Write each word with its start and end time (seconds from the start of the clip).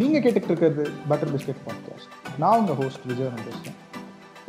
நீங்க 0.00 0.18
கேட்டுட்டு 0.24 0.48
இருக்கிறது 0.50 0.84
பட்டர் 1.08 1.30
பிஸ்கெட் 1.32 1.62
பாட்காஸ்ட் 1.64 2.12
நான் 2.42 2.58
உங்க 2.60 2.74
ஹோஸ்ட் 2.80 3.02
விஜய் 3.08 3.30
பேசுறேன் 3.46 3.78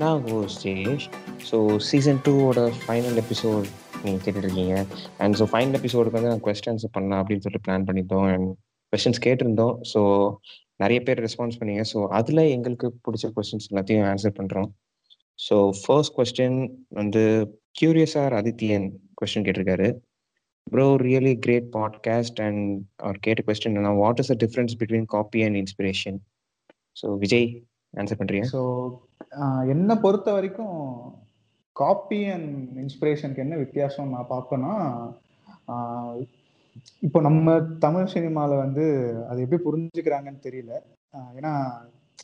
நான் 0.02 0.22
ஹோஸ்ட் 0.28 0.62
ஜெயேஷ். 0.66 1.08
ஸோ 1.50 1.58
சீசன் 1.88 2.22
டூவோட 2.26 2.62
ஃபைனல் 2.84 3.18
எபிசோட் 3.24 3.66
நீங்கள் 4.04 4.22
கேட்டுட்ருக்கீங்க 4.26 4.76
அண்ட் 5.24 5.36
ஸோ 5.40 5.48
ஃபைனல் 5.52 5.78
எபிசோடுக்கு 5.80 6.18
வந்து 6.18 6.32
நான் 6.34 6.46
கொஸ்டின்ஸ் 6.48 6.86
பண்ணலாம் 6.96 7.22
அப்படின்னு 7.22 7.44
சொல்லிட்டு 7.46 7.66
பிளான் 7.68 7.88
பண்ணியிருந்தோம் 7.90 8.30
அண்ட் 8.34 8.48
கொஸ்டின்ஸ் 8.94 9.22
கேட்டிருந்தோம். 9.28 9.76
ஸோ 9.92 10.02
நிறைய 10.84 11.00
பேர் 11.08 11.24
ரெஸ்பான்ஸ் 11.26 11.60
பண்ணீங்க. 11.60 11.84
ஸோ 11.92 12.00
அதில் 12.20 12.44
எங்களுக்கு 12.56 12.90
பிடிச்ச 13.08 13.34
கொஸ்டின்ஸ் 13.36 13.70
எல்லாத்தையும் 13.72 14.08
ஆன்சர் 14.14 14.38
பண்ணுறோம் 14.40 14.70
ஸோ 15.40 15.58
ஃபர்ஸ்ட் 15.82 16.16
கொஸ்டின் 16.18 16.58
வந்து 17.02 17.24
கியூரியஸ் 17.80 18.18
ஆர் 18.24 18.34
அதித்தியன் 18.42 18.88
கொஸ்டின் 19.20 19.46
கேட்டிருக்காரு. 19.48 19.88
Bro 20.68 20.96
really 20.96 21.34
great 21.40 21.68
podcast 21.74 22.40
and 22.42 22.82
அவர் 22.96 23.20
கேட்ட 23.20 23.42
கொஸ்டின் 23.48 23.76
என்ன 23.76 23.94
what 23.94 24.20
is 24.20 24.28
the 24.28 24.38
difference 24.46 24.76
between 24.80 25.06
copy 25.06 25.42
and 25.44 25.56
inspiration 25.56 26.20
so 27.02 27.18
Vijay 27.18 27.48
answer 27.94 28.20
பண்ணுறீங்க 28.20 28.48
ஸோ 28.52 28.62
என்னை 29.66 29.96
பொறுத்த 29.96 30.32
வரைக்கும் 30.32 30.78
காப்பி 31.76 32.26
அண்ட் 32.26 32.52
இன்ஸ்பிரேஷனுக்கு 32.78 33.38
என்ன 33.38 33.56
வித்தியாசம் 33.56 34.10
நான் 34.10 34.30
பார்ப்பேன்னா 34.30 34.74
இப்போ 37.00 37.22
நம்ம 37.22 37.62
தமிழ் 37.80 38.06
சினிமாவில் 38.06 38.58
வந்து 38.58 38.86
அது 39.30 39.42
எப்படி 39.42 39.60
புரிஞ்சுக்கிறாங்கன்னு 39.64 40.42
தெரியல. 40.44 40.74
ஏன்னா 41.40 41.52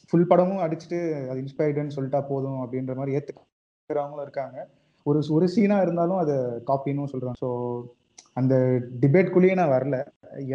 ஃபுல் 0.07 0.27
படமும் 0.27 0.62
அடிச்சுட்டு 0.62 0.99
அது 1.29 1.41
இன்ஸ்பைர்டுன்னு 1.41 1.95
சொல்லிட்டா 1.95 2.21
போதும் 2.27 2.59
அப்படின்ற 2.63 2.95
மாதிரி 2.95 3.15
ஏற்றுக்கிறவங்களும் 3.15 4.21
இருக்காங்க. 4.21 4.57
ஒரு 5.05 5.20
ஒரு 5.29 5.48
சீனாக 5.48 5.81
இருந்தாலும் 5.81 6.18
அதை 6.18 6.35
காப்பின்னு 6.70 7.12
சொல்கிறாங்க 7.13 7.40
ஸோ 7.43 7.49
அந்த 8.38 8.55
டிபேட்குள்ளேயே 9.04 9.55
நான் 9.60 9.76
வரல. 9.77 9.98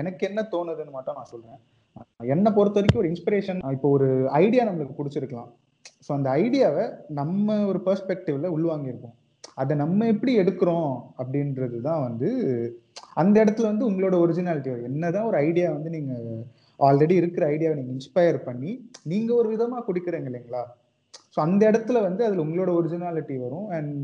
எனக்கு 0.00 0.22
என்ன 0.28 0.41
தோணுதுன்னு 0.53 0.97
மட்டும் 0.97 1.19
நான் 1.19 1.33
சொல்கிறேன் 1.33 1.61
என்னை 2.34 2.50
பொறுத்த 2.56 2.78
வரைக்கும் 2.78 3.03
ஒரு 3.03 3.11
இன்ஸ்பிரேஷன் 3.12 3.61
இப்போ 3.77 3.89
ஒரு 3.97 4.08
ஐடியா 4.42 4.62
நம்மளுக்கு 4.69 4.98
பிடிச்சிருக்கலாம். 5.00 5.50
ஸோ 6.06 6.11
அந்த 6.16 6.28
ஐடியாவை 6.42 6.84
நம்ம 7.20 7.56
ஒரு 7.70 7.78
பெர்ஸ்பெக்டிவ்ல 7.86 8.48
உள்வாங்கியிருப்போம். 8.56 9.16
அதை 9.62 9.72
நம்ம 9.77 10.06
எப்படி 10.12 10.33
எடுக்கிறோம் 10.42 10.92
அப்படின்றது 11.20 11.77
தான் 11.89 12.03
வந்து 12.08 12.28
அந்த 13.22 13.36
இடத்துல 13.44 13.66
வந்து 13.72 13.88
உங்களோட 13.91 14.14
ஒரிஜினாலிட்டி 14.25 14.70
வரும். 14.72 14.88
என்னதான் 14.91 15.28
ஒரு 15.31 15.38
ஐடியா 15.48 15.69
வந்து 15.77 15.91
நீங்க 15.97 16.12
ஆல்ரெடி 16.81 17.14
இருக்கிற 17.20 17.44
ஐடியாவை 17.55 17.77
நீங்க 17.81 17.92
இன்ஸ்பயர் 17.97 18.38
பண்ணி 18.48 18.72
நீங்க 19.12 19.31
ஒரு 19.34 19.48
விதமா 19.55 19.78
குடிக்கிறீங்க 19.88 20.31
இல்லைங்களா? 20.31 20.62
ஸோ 21.34 21.41
அந்த 21.47 21.62
இடத்துல 21.70 22.00
வந்து 22.03 22.22
அதுல 22.27 22.44
உங்களோட 22.47 22.70
ஒரிஜினாலிட்டி 22.81 23.36
வரும். 23.44 23.69
அண்ட் 23.77 23.94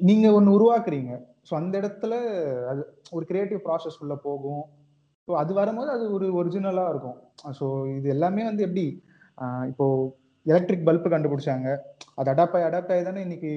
நீங்க 0.00 0.26
ஒன்று 0.32 0.56
உருவாக்குறீங்க. 0.58 1.12
ஸோ 1.48 1.52
அந்த 1.60 1.74
இடத்துல 1.80 2.14
அது 2.70 2.80
ஒரு 3.16 3.24
கிரியேட்டிவ் 3.30 3.60
ப்ராசஸ் 3.66 4.00
உள்ள 4.02 4.14
போகும். 4.26 4.64
ஸோ 5.28 5.32
அது 5.42 5.52
வரும்போது 5.60 5.90
அது 5.96 6.04
ஒரு 6.16 6.26
ஒரிஜினலாக 6.40 6.92
இருக்கும். 6.92 7.18
ஸோ 7.58 7.66
இது 7.98 8.08
எல்லாமே 8.16 8.44
வந்து 8.50 8.64
எப்படி 8.68 8.84
இப்போது 9.70 9.70
இப்போ 9.70 9.86
எலக்ட்ரிக் 10.46 10.86
பல்பு 10.88 11.08
கண்டுபிடிச்சாங்க. 11.14 11.68
அது 12.18 12.28
அடாப்ட் 12.32 12.56
ஆகி 12.58 12.66
அடாப்ட் 12.68 12.92
ஆகி 12.94 13.02
தானே 13.08 13.22
இன்னைக்கு 13.26 13.52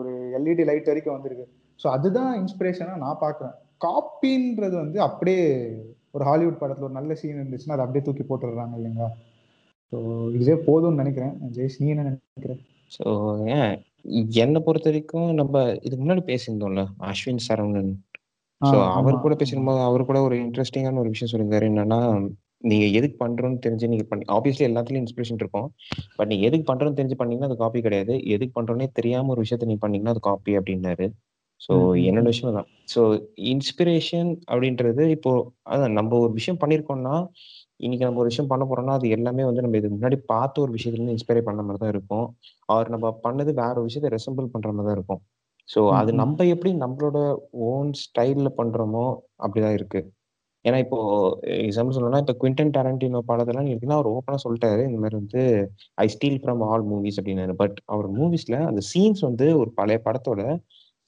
ஒரு 0.00 0.12
எல்இடி 0.38 0.64
லைட் 0.70 0.90
வரைக்கும் 0.90 1.16
வந்திருக்கு. 1.16 1.46
ஸோ 1.80 1.86
அதுதான் 1.96 2.32
இன்ஸ்பிரேஷனாக 2.42 3.02
நான் 3.04 3.22
பார்க்குறேன். 3.24 3.56
காப்பின்றது 3.86 4.76
வந்து 4.84 4.98
அப்படியே 5.08 5.42
ஒரு 6.16 6.24
ஹாலிவுட் 6.28 6.60
படத்தில் 6.60 6.86
ஒரு 6.88 6.98
நல்ல 6.98 7.14
சீன் 7.20 7.40
இருந்துச்சுன்னா 7.40 7.76
அதை 7.76 7.84
அப்படியே 7.84 8.04
தூக்கி 8.06 8.24
போட்டுடுறாங்க 8.28 8.78
இல்லைங்களா? 8.78 9.10
ஸோ 9.92 9.98
இதுவே 10.36 10.56
போதும்னு 10.68 11.00
நினைக்கிறேன். 11.02 11.34
ஜெய்ஸ் 11.56 11.80
நீ 11.82 11.88
என்ன 11.94 12.06
நினைக்கிறேன் 12.08 12.62
ஸோ 12.96 13.06
ஏன் 13.58 13.74
என்னை 14.42 14.60
பொறுத்த 14.66 14.88
வரைக்கும் 14.90 15.28
நம்ம 15.34 15.54
இதுக்கு 15.86 16.02
முன்னாடி 16.04 16.24
பேசியிருந்தோம்ல 16.30 16.82
அஸ்வின் 17.10 17.44
சரவணன். 17.48 17.92
ஸோ 18.60 18.76
அவர் 18.98 19.24
கூட 19.24 19.34
பேசும்போது 19.34 19.80
அவர் 19.88 20.08
கூட 20.10 20.20
ஒரு 20.22 20.36
இன்ட்ரெஸ்டிங்கான 20.44 21.00
ஒரு 21.02 21.10
விஷயம் 21.14 21.32
சொல்லியிருந்தாரு. 21.32 21.66
என்னன்னா 21.72 22.00
நீங்க 22.64 22.86
எதுக்கு 22.98 23.16
பண்றோம்னு 23.24 23.60
தெரிஞ்சு 23.66 23.90
நீங்க 23.92 24.04
பண்ணி 24.04 24.24
ஆப்வியஸ்லி 24.36 24.64
எல்லாத்துலயும் 24.68 25.04
இன்ஸ்பிரேஷன் 25.04 25.40
இருக்கும். 25.40 25.68
பட் 26.16 26.30
நீங்க 26.32 26.44
எதுக்கு 26.46 26.66
பண்றோம்னு 26.72 26.98
தெரிஞ்சு 27.00 27.18
பண்ணீங்கன்னா 27.18 27.50
அது 27.50 27.56
காப்பி 27.56 27.80
கிடையாது. 27.80 28.14
எதுக்கு 28.36 28.56
பண்றோன்னே 28.58 28.88
தெரியாம 28.92 29.30
ஒரு 29.30 29.44
விஷயத்த 29.46 29.68
நீங்க 29.70 29.82
பண்ணீங்கன்னா 29.84 30.14
அது 30.16 30.22
காப்பி 30.30 30.54
அப்படின்னாரு. 30.60 31.06
ஸோ 31.60 31.74
என்னோட 32.08 32.26
விஷயம் 32.26 32.56
தான் 32.58 32.68
ஸோ 32.92 33.00
இன்ஸ்பிரேஷன் 33.52 34.30
அப்படின்றது 34.50 35.04
இப்போ 35.16 35.30
அதான் 35.64 35.96
நம்ம 35.98 36.18
ஒரு 36.18 36.32
விஷயம் 36.32 36.60
பண்ணியிருக்கோம்னா 36.62 37.14
இன்னைக்கு 37.80 38.04
நம்ம 38.06 38.20
ஒரு 38.22 38.30
விஷயம் 38.32 38.50
பண்ண 38.52 38.64
போறோம்னா 38.68 38.94
அது 38.98 39.08
எல்லாமே 39.16 39.42
வந்து 39.48 39.64
நம்ம 39.64 39.78
இதுக்கு 39.78 39.96
முன்னாடி 39.96 40.18
பார்த்த 40.32 40.62
ஒரு 40.64 40.72
விஷயத்துல 40.76 41.00
இருந்து 41.00 41.14
இன்ஸ்பயர் 41.16 41.48
பண்ண 41.48 41.60
மாதிரி 41.66 41.80
தான் 41.82 41.92
இருக்கும். 41.94 42.26
அவர் 42.72 42.88
நம்ம 42.94 43.06
பண்ணது 43.26 43.50
வேற 43.60 43.74
ஒரு 43.80 43.88
விஷயத்த 43.88 44.10
ரெசம்பிள் 44.16 44.52
பண்ற 44.54 44.70
மாதிரி 44.72 44.88
தான் 44.88 44.98
இருக்கும். 44.98 45.20
ஸோ 45.68 45.80
அது 46.00 46.10
நம்ம 46.22 46.44
எப்படி 46.54 46.70
நம்மளோட 46.84 47.18
ஓன் 47.70 47.90
ஸ்டைல்ல 48.02 48.50
பண்றோமோ 48.60 49.06
அப்படிதான் 49.44 49.76
இருக்கு. 49.78 50.00
ஏன்னா 50.64 50.78
இப்போ 50.84 50.98
எக்ஸாம்பிள் 51.66 51.96
சொல்லணும்னா 51.96 52.22
இப்போ 52.24 52.34
குவிண்டன் 52.40 52.72
டேரண்டினோ 52.76 53.20
படத்தெல்லாம் 53.30 53.68
இருக்குன்னா 53.72 53.98
அவர் 53.98 54.08
ஓப்பனாக 54.14 54.40
சொல்லிட்டாரு. 54.44 54.82
இந்த 54.88 54.98
மாதிரி 55.02 55.16
வந்து 55.22 55.42
I 56.04 56.06
steal 56.14 56.40
from 56.42 56.62
all 56.68 56.84
movies 56.92 57.18
அப்படின்னாரு 57.20 57.54
பட் 57.62 57.76
அவர் 57.94 58.08
மூவிஸ்ல 58.18 58.56
அந்த 58.70 58.82
சீன்ஸ் 58.90 59.22
வந்து 59.28 59.46
ஒரு 59.60 59.70
பழைய 59.80 60.00
படத்தோட 60.08 60.40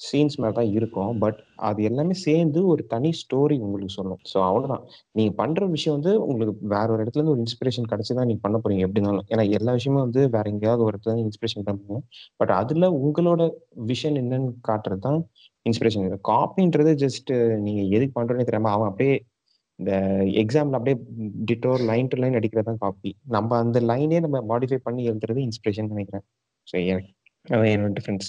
சீன்ஸ் 0.00 0.36
மாதிரி 0.42 0.56
தான் 0.58 0.70
இருக்கும். 0.78 1.12
பட் 1.22 1.38
அது 1.68 1.80
எல்லாமே 1.88 2.14
சேர்ந்து 2.26 2.60
ஒரு 2.72 2.82
தனி 2.92 3.10
ஸ்டோரி 3.20 3.56
உங்களுக்கு 3.66 3.94
சொல்லும். 3.98 4.20
ஸோ 4.32 4.36
அவ்வளோதான் 4.48 4.84
நீங்க 5.18 5.32
பண்ற 5.40 5.66
விஷயம் 5.74 5.96
வந்து 5.98 6.12
உங்களுக்கு 6.26 6.54
வேற 6.74 6.86
ஒரு 6.94 7.02
இடத்துல 7.04 7.20
இருந்து 7.20 7.34
ஒரு 7.34 7.42
இன்ஸ்பிரேஷன் 7.44 7.90
கிடைச்சி 7.92 8.14
தான் 8.18 8.28
நீங்க 8.30 8.42
பண்ண 8.46 8.58
போறீங்க 8.64 8.86
எப்படினாலும் 8.88 9.26
ஏன்னா 9.32 9.44
எல்லா 9.58 9.74
விஷயமும் 9.78 10.04
வந்து 10.06 10.22
வேற 10.36 10.44
எங்கேயாவது 10.54 10.84
ஒரு 10.86 10.94
இடத்துல 10.94 11.16
இன்ஸ்பிரேஷன் 11.24 11.66
பண்ணுவோம் 11.68 12.04
பட் 12.40 12.54
அதுல 12.60 12.90
உங்களோட 13.00 13.42
விஷன் 13.92 14.20
என்னன்னு 14.22 14.52
காட்டுறது 14.70 15.04
தான் 15.08 15.20
இன்ஸ்பிரேஷன் 15.66 16.06
காப்பின்றது 16.30 16.94
ஜஸ்ட் 17.04 17.32
நீங்க 17.66 17.82
எதுக்கு 17.96 18.16
பண்றோன்னே 18.18 18.48
தெரியாம 18.50 18.72
அவன் 18.76 18.90
அப்படியே 18.92 19.16
இந்த 19.78 19.92
எக்ஸாம்ல 20.42 20.78
அப்படியே 20.78 20.96
டிட்டோர் 21.48 21.82
லைன் 21.90 22.10
டு 22.12 22.16
லைன் 22.22 22.38
அடிக்கிறது 22.38 22.68
தான் 22.70 22.82
காப்பி 22.82 23.10
நம்ம 23.36 23.56
அந்த 23.64 23.78
லைனே 23.90 24.18
நம்ம 24.26 24.40
மாடிஃபை 24.50 24.78
பண்ணி 24.88 25.02
எழுதுறது 25.12 25.40
இன்ஸ்பிரேஷன் 25.48 25.92
நினைக்கிறேன். 25.94 26.24
ஸோ 26.66 26.76
அதான் 27.46 27.70
என்னோட 27.74 27.92
difference 27.98 28.28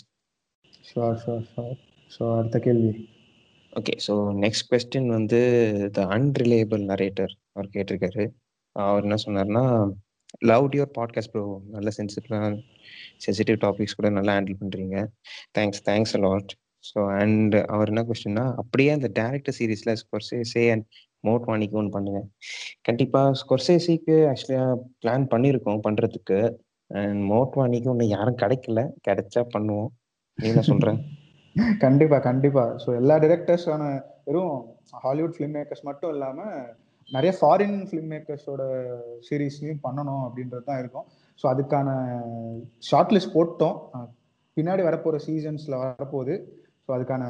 sure 0.90 1.18
sure 1.24 1.44
sure 1.54 1.76
so 2.12 2.24
அடுத்த 2.38 2.60
கேள்வி. 2.60 2.92
ஓகே 3.74 3.94
ஸோ 4.06 4.14
நெக்ஸ்ட் 4.44 4.66
கொஸ்டின் 4.72 5.10
வந்து 5.18 5.40
த 5.98 6.02
அன்ரிலேபிள் 6.16 6.82
நரேட்டர் 6.92 7.34
அவர் 7.54 7.74
கேட்டிருக்காரு. 7.76 8.24
அவர் 8.76 9.06
என்ன 9.08 9.18
சொன்னார்னா 9.26 9.64
லவ் 10.50 10.76
யுவர் 10.78 10.92
பாட்காஸ்ட் 10.98 11.32
ப்ரோ 11.34 11.44
நல்ல 11.76 11.90
சென்சிட்டிவான 11.98 12.50
சென்சிட்டிவ் 13.26 13.58
டாபிக்ஸ் 13.64 13.98
கூட 14.00 14.10
நல்லா 14.10 14.36
ஹேண்டில் 14.38 14.60
பண்ணுறீங்க 14.62 14.98
thanks 15.58 15.84
thanks 15.90 16.16
a lot 16.20 16.52
so 16.84 17.00
and 17.22 17.56
அவர் 17.74 17.92
என்ன 17.94 18.04
கொஸ்டின்னா 18.10 18.46
அப்படியே 18.62 18.92
அந்த 18.98 19.08
டேரக்டர் 19.20 19.58
சீரீஸில் 19.60 19.98
ஸ்கொர்சேசே 20.02 20.64
அண்ட் 20.74 20.86
மோட் 21.28 21.48
வாணிக்கு 21.50 21.80
ஒன்று 21.82 21.96
பண்ணுங்க. 21.96 22.20
கண்டிப்பாக 22.82 23.34
ஸ்கொர்சேசிக்கு 23.42 24.16
ஆக்சுவலியாக 24.32 24.78
பிளான் 25.02 25.26
பண்ணியிருக்கோம் 25.34 25.84
பண்ணுறதுக்கு 25.88 26.40
அண்ட் 26.92 27.22
மோட் 27.32 27.54
வாணிக்கு 27.60 27.92
ஒன்று 27.94 28.08
யாரும் 28.08 28.40
கிடைக்கல. 28.44 28.82
கிடைச்சா 29.08 29.44
பண்ணுவோம். 29.56 29.92
நீ 30.42 30.48
என்ன 30.54 30.64
சொல்கிறேன் 30.72 31.02
கண்டிப்பா 31.84 32.18
கண்டிப்பா. 32.28 32.64
ஸோ 32.84 32.90
எல்லா 33.00 33.16
டிரெக்டர்ஸான 33.24 33.84
வெறும் 34.28 34.54
ஹாலிவுட் 35.06 35.34
ஃபிலிம் 35.36 35.56
மேக்கர்ஸ் 35.58 35.84
மட்டும் 35.88 36.12
இல்லாம 36.16 36.40
நிறைய 37.12 37.32
ஃபாரின் 37.40 37.78
ஃபிலிம் 37.90 38.12
மேக்கர்ஸோட 38.14 38.62
சீரீஸ்லையும் 39.28 39.82
பண்ணணும் 39.86 40.24
அப்படின்றது 40.28 40.68
தான் 40.70 40.82
இருக்கும். 40.84 41.08
ஸோ 41.40 41.46
அதுக்கான 41.54 41.90
ஷார்ட் 42.90 43.14
லிஸ்ட் 43.16 43.36
போட்டோம் 43.36 43.76
பின்னாடி 44.58 44.84
வரப்போகிற 44.88 45.20
சீசன்ஸில் 45.28 45.82
வரப்போகுது. 45.84 46.36
ஸோ 46.86 46.90
அதுக்கான 46.98 47.24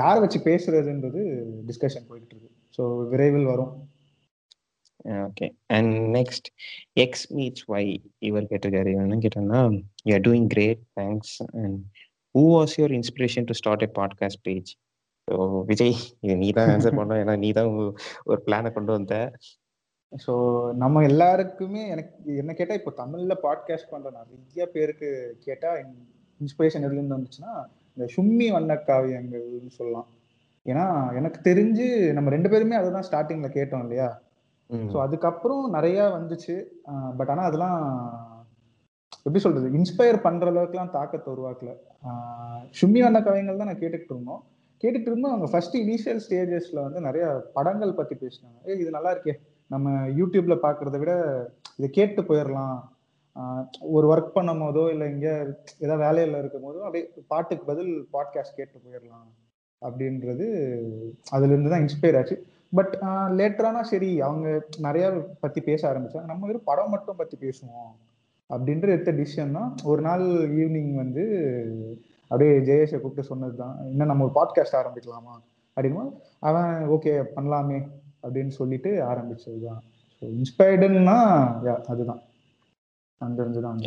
யாரை 0.00 0.18
வச்சு 0.24 0.40
பேசுறதுன்றது 0.50 1.22
டிஸ்கஷன் 1.70 2.08
போயிட்டு 2.10 2.34
இருக்கு. 2.34 2.52
ஸோ 2.78 2.84
விரைவில் 3.14 3.50
வரும். 3.52 3.72
Okay 5.28 5.46
and 5.76 5.92
next 6.18 6.48
X 7.04 7.26
meets 7.38 7.64
Y 7.74 7.90
இவர் 8.28 8.50
கேட்டிருக்காரு. 8.52 8.92
என்ன 9.06 9.20
கேட்டோம்னா 9.26 9.62
you 10.08 10.12
are 10.18 10.26
doing 10.28 10.48
great 10.54 10.82
thanks 11.00 11.34
and 11.62 11.78
who 12.34 12.42
was 12.56 12.74
your 12.78 12.94
inspiration 12.98 13.46
to 13.48 13.54
start 13.58 13.84
a 13.86 13.90
podcast 13.98 14.42
page 14.48 14.70
so 15.28 15.34
Vijay 15.70 15.96
இது 16.24 16.34
நீ 16.42 16.48
தான் 16.58 16.70
ஆன்சர் 16.74 16.96
பண்ண 16.98 17.18
ஏன்னா 17.22 17.34
நீ 17.42 17.48
தான் 17.58 17.68
ஒரு 18.30 18.38
பிளானை 18.46 18.70
கொண்டு 18.76 18.92
வந்த. 18.96 19.16
ஸோ 20.12 20.32
நம்ம 20.82 21.02
எல்லாருக்குமே 21.10 21.82
எனக்கு 21.94 22.36
என்ன 22.42 22.52
கேட்டால் 22.54 22.78
இப்போ 22.80 22.92
தமிழில் 23.02 23.42
பாட்காஸ்ட் 23.44 23.92
பண்ணுற 23.92 24.10
நிறைய 24.16 24.64
பேருக்கு 24.74 25.10
கேட்டால் 25.46 25.78
இன்ஸ்பிரேஷன் 26.40 26.84
எதுலேருந்து 26.86 27.18
வந்துச்சுன்னா 27.18 27.52
இந்த 27.96 28.06
சும்மி 28.16 28.48
வண்ண 28.56 28.74
காவியங்கள்னு 28.88 29.72
சொல்லலாம். 29.78 30.08
ஏன்னா 30.66 30.84
எனக்கு 31.18 31.38
தெரிஞ்சு 31.48 31.86
நம்ம 32.16 32.30
ரெண்டு 32.36 32.50
பேருமே 32.52 32.76
அதுதான் 32.80 33.06
ஸ்டார்டிங்கில் 33.08 33.56
கேட்டோம் 33.58 33.84
இல்லையா? 33.86 34.10
ஸோ 34.92 34.96
அதுக்கப்புறம் 35.06 35.64
நிறையா 35.76 36.04
வந்துச்சு. 36.18 36.54
பட் 37.18 37.30
ஆனால் 37.32 37.48
அதெல்லாம் 37.50 37.78
எப்படி 39.26 39.42
சொல்றது? 39.44 39.68
இன்ஸ்பயர் 39.78 40.24
பண்ற 40.24 40.46
அளவுக்குலாம் 40.52 40.94
தாக்கத்தை 40.96 41.28
உருவாக்கல. 41.34 41.72
சும்மி 42.78 43.00
வந்த 43.06 43.20
கவிங்கள் 43.26 43.60
தான் 43.60 43.70
நான் 43.70 43.82
கேட்டுக்கிட்டு 43.82 44.14
இருந்தோம். 44.14 44.42
கேட்டுட்டு 44.82 45.10
இருந்தோம் 45.10 45.32
அவங்க 45.32 45.48
ஃபர்ஸ்ட் 45.52 45.76
இனிஷியல் 45.82 46.22
ஸ்டேஜஸ்ல 46.24 46.78
வந்து 46.86 47.00
நிறைய 47.00 47.26
படங்கள் 47.56 47.98
பத்தி 48.00 48.14
பேசினாங்க. 48.22 48.58
ஏ 48.68 48.78
இது 48.82 48.96
நல்லா 48.96 49.12
இருக்கே. 49.14 49.34
நம்ம 49.74 49.90
யூடியூப்ல 50.20 50.54
பாக்குறத 50.64 50.96
விட 51.02 51.12
இதை 51.78 51.88
கேட்டு 51.98 52.22
போயிடலாம் 52.30 52.78
ஒரு 53.96 54.06
ஒர்க் 54.12 54.34
பண்ணும் 54.36 54.62
போதோ 54.62 54.82
இல்லை 54.94 55.06
இங்க 55.12 55.28
ஏதாவது 55.84 56.02
வேலையில 56.06 56.40
இருக்கும் 56.40 56.64
போதோ 56.66 56.80
அப்படியே 56.86 57.04
பாட்டுக்கு 57.32 57.64
பதில் 57.70 57.92
பாட்காஸ்ட் 58.14 58.58
கேட்டு 58.58 58.76
போயிடலாம் 58.86 59.28
அப்படின்றது 59.82 60.46
அதுல 61.34 61.52
இருந்து 61.52 61.72
தான் 61.72 61.84
இன்ஸ்பயர் 61.84 62.18
ஆச்சு. 62.18 62.36
பட் 62.78 62.92
லேட்டரானா 63.38 63.82
சரி 63.92 64.10
அவங்க 64.26 64.48
நிறைய 64.86 65.06
பத்தி 65.44 65.60
பேச 65.68 65.82
ஆரம்பிச்சாங்க. 65.92 66.30
நம்ம 66.32 66.46
வெறும் 66.50 66.68
படம் 66.70 66.92
மட்டும் 66.94 67.20
பத்தி 67.20 67.36
பேசுவோம். 67.44 67.92
அப்படின்ற 68.52 68.88
எடுத்த 68.94 69.12
டிசிஷன் 69.18 69.56
தான். 69.58 69.70
ஒரு 69.90 70.00
நாள் 70.08 70.24
ஈவினிங் 70.60 70.92
வந்து 71.02 71.24
அப்படியே 72.30 72.52
ஜெயேஷை 72.68 72.98
கூப்பிட்டு 73.00 73.30
சொன்னது 73.30 73.56
தான். 73.62 73.74
இன்னும் 73.92 74.10
நம்ம 74.10 74.24
ஒரு 74.26 74.34
பாட்காஸ்ட் 74.38 74.78
ஆரம்பிக்கலாமா? 74.80 75.34
அப்படின்னா 75.76 76.04
அவன் 76.48 76.72
ஓகே 76.94 77.12
பண்ணலாமே 77.36 77.78
அப்படின்னு 78.22 78.52
சொல்லிட்டு 78.60 78.90
ஆரம்பிச்சது 79.10 79.60
தான். 79.68 79.80
ஸோ 80.16 80.24
இன்ஸ்பயர்டுன்னா 80.38 81.18
அதுதான். 81.92 82.22
அங்கிருந்து 83.20 83.62
தான் 83.66 83.80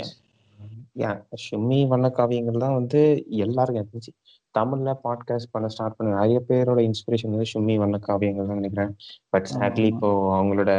ஷும்மி 1.46 1.80
வண்ண 1.92 2.08
காவியங்கள் 2.18 2.64
தான் 2.64 2.78
வந்து 2.80 3.00
எல்லாருக்கும் 3.46 3.82
இருந்துச்சு. 3.84 4.12
தமிழ்ல 4.56 4.90
பாட்காஸ்ட் 5.06 5.52
பண்ண 5.54 5.68
ஸ்டார்ட் 5.74 5.98
பண்ண 5.98 6.10
நிறைய 6.16 6.38
பேரோட 6.50 6.80
இன்ஸ்பிரேஷன் 6.90 7.34
வந்து 7.34 7.50
ஷும்மி 7.52 7.76
வண்ண 7.82 7.98
காவியங்கள் 8.08 8.50
தான் 8.50 8.60
நினைக்கிறேன். 8.62 8.94
பட் 9.34 9.48
சேட்லி 9.54 9.88
இப்போ 9.94 10.10
அவங்களோட 10.38 10.74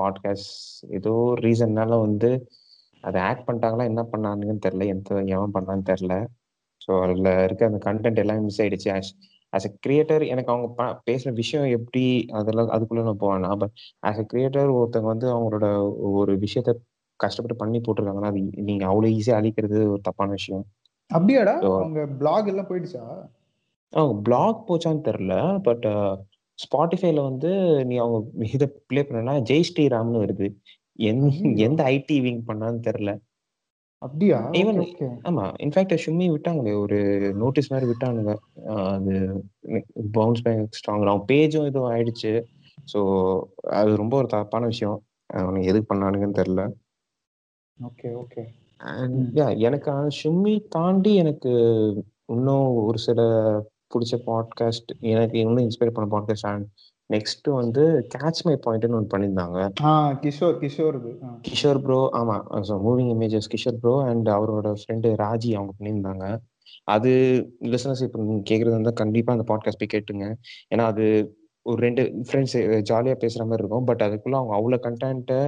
பாட்காஸ்ட் 0.00 0.52
ஏதோ 0.98 1.14
ரீசன்னால 1.46 1.98
வந்து 2.06 2.30
அதை 3.04 3.18
ஆக்ட் 3.28 3.46
பண்ணிட்டாங்களா 3.46 3.84
என்ன 3.90 4.02
பண்ணானுங்கன்னு 4.12 4.64
தெரில 4.66 4.86
எந்த 4.94 5.08
எவன் 5.34 5.54
பண்ணான்னு 5.56 5.88
தெரில 5.90 6.14
ஸோ 6.80 6.92
அதில் 7.04 7.30
இருக்க 7.44 7.62
அந்த 7.66 7.80
கண்டென்ட் 7.86 8.20
எல்லாம் 8.22 8.44
மிஸ் 8.44 8.60
ஆயிடுச்சு. 8.62 8.90
ஆஸ் 8.96 9.10
ஆஸ் 9.52 9.66
அ 9.66 9.72
கிரியேட்டர் 9.84 10.22
எனக்கு 10.32 10.52
அவங்க 10.52 10.68
ப 10.78 10.84
பேசுகிற 11.06 11.32
விஷயம் 11.36 11.66
எப்படி 11.76 12.04
அதெல்லாம் 12.38 12.72
அதுக்குள்ளே 12.76 13.04
நான் 13.04 13.22
போவேன்னா 13.22 13.50
பட் 13.62 13.74
ஆஸ் 14.02 14.20
அ 14.20 14.26
கிரியேட்டர் 14.32 14.70
ஒருத்தவங்க 14.76 15.10
வந்து 15.14 15.28
அவங்களோட 15.34 15.68
ஒரு 16.14 16.34
விஷயத்த 16.44 16.72
கஷ்டப்பட்டு 17.20 17.56
பண்ணி 17.62 17.78
போட்டிருக்காங்கன்னா 17.80 18.32
அது 18.32 18.40
நீங்க 18.68 18.84
அவ்வளவு 18.90 19.14
ஈஸியா 19.16 19.38
அழிக்கிறது 19.38 19.78
ஒரு 19.94 20.02
தப்பான 20.08 20.30
விஷயம். 20.38 20.64
அப்படியாடா? 21.10 21.54
அவங்க 21.74 22.00
பிளாக் 22.20 22.50
எல்லாம் 22.52 22.68
போயிடுச்சா? 22.70 23.04
அவங்க 23.92 24.14
பிளாக் 24.22 24.66
போச்சான்னு 24.68 25.06
தெரில 25.06 25.34
பட் 25.66 25.86
ஸ்பாட்டிஃபைல 26.58 27.20
வந்து 27.22 27.50
நீ 27.88 27.96
அவங்க 27.98 28.18
இதை 28.56 28.66
ப்ளே 28.88 29.02
பண்ணனா 29.02 29.34
ஜெய் 29.50 29.68
ஸ்ரீராம்னு 29.68 30.22
வருது. 30.24 30.46
எந்த 31.56 31.84
ஐடி 31.84 32.20
விங் 32.20 32.42
பண்ணான்னு 32.46 32.80
தெரில 32.86 33.18
அப்படியா? 33.98 34.38
ஈவன் 34.52 34.78
ஆமா 35.24 35.44
இன்ஃபேக்ட் 35.58 36.02
ஷும்மி 36.06 36.26
விட்டாங்களே 36.30 36.72
ஒரு 36.80 36.98
நோட்டீஸ் 37.34 37.72
மாதிரி 37.72 37.90
விட்டானுங்க. 37.90 38.34
அது 38.94 39.44
பவுன்ஸ் 40.12 40.42
பேக் 40.42 40.76
ஸ்ட்ராங் 40.78 41.08
அவங்க 41.08 41.34
பேஜும் 41.34 41.66
இதுவும் 41.66 41.90
ஆயிடுச்சு. 41.90 42.42
ஸோ 42.92 43.00
அது 43.60 43.96
ரொம்ப 43.96 44.16
ஒரு 44.16 44.26
தப்பான 44.26 44.66
விஷயம். 44.66 45.02
அவனுக்கு 45.26 45.68
எதுக்கு 45.68 45.94
பண்ணானுங்கன்னு 45.94 46.40
தெரில 46.40 46.62
ஓகே 47.78 48.08
ஓகே. 48.14 48.42
எனக்கு 49.58 49.90
ஷும்மி 50.22 50.66
தாண்டி 50.68 51.14
எனக்கு 51.14 51.50
இன்னும் 52.26 52.68
ஒரு 52.84 52.98
சில 52.98 53.20
பிடிச்ச 53.94 54.16
பாட்காஸ்ட் 54.26 54.90
எனக்கு 54.98 55.38
இன்னும் 55.38 55.64
இன்ஸ்பயர் 55.68 55.94
பண்ண 55.94 56.18
பாட்காஸ்ட் 56.18 56.48
நெக்ஸ்ட் 57.10 57.48
வந்து 57.60 57.82
கேட்ச் 58.14 58.40
மை 58.46 58.54
பாயிண்ட்னு 58.64 58.96
ஒன்று 58.98 59.12
பண்ணியிருந்தாங்க 59.12 59.58
கிஷோர் 60.24 60.56
கிஷோர் 60.62 60.98
கிஷோர் 61.48 61.80
ப்ரோ 61.86 62.00
ஆமா. 62.20 62.36
So 62.68 62.74
moving 62.86 63.10
images 63.14 63.50
Kishore 63.54 63.80
bro 63.82 63.94
and 64.10 64.28
அவரோட 64.36 64.70
ஃப்ரெண்டு 64.80 65.10
ராஜி 65.24 65.50
அவங்க 65.58 65.72
பண்ணியிருந்தாங்க. 65.78 66.26
அது 66.94 67.10
லிசனர்ஸ் 67.72 68.02
இப்போ 68.06 68.18
கேட்குறது 68.50 68.76
இருந்தால் 68.76 69.00
கண்டிப்பாக 69.02 69.36
அந்த 69.36 69.46
பாட்காஸ்ட் 69.50 69.80
போய் 69.82 69.94
கேட்டுங்க. 69.94 70.26
ஏன்னா 70.72 70.84
அது 70.92 71.04
ஒரு 71.66 71.78
ரெண்டு 71.86 72.02
ஃப்ரெண்ட்ஸ் 72.28 72.56
ஜாலியாக 72.90 73.16
பேசுகிற 73.22 73.44
மாதிரி 73.48 73.62
இருக்கும். 73.64 73.86
பட் 73.90 74.02
அதுக்குள்ளே 74.06 74.38
அவங்க 74.40 74.54
அவ்வளோ 74.58 74.78
கண்டென்ட்டை 74.86 75.40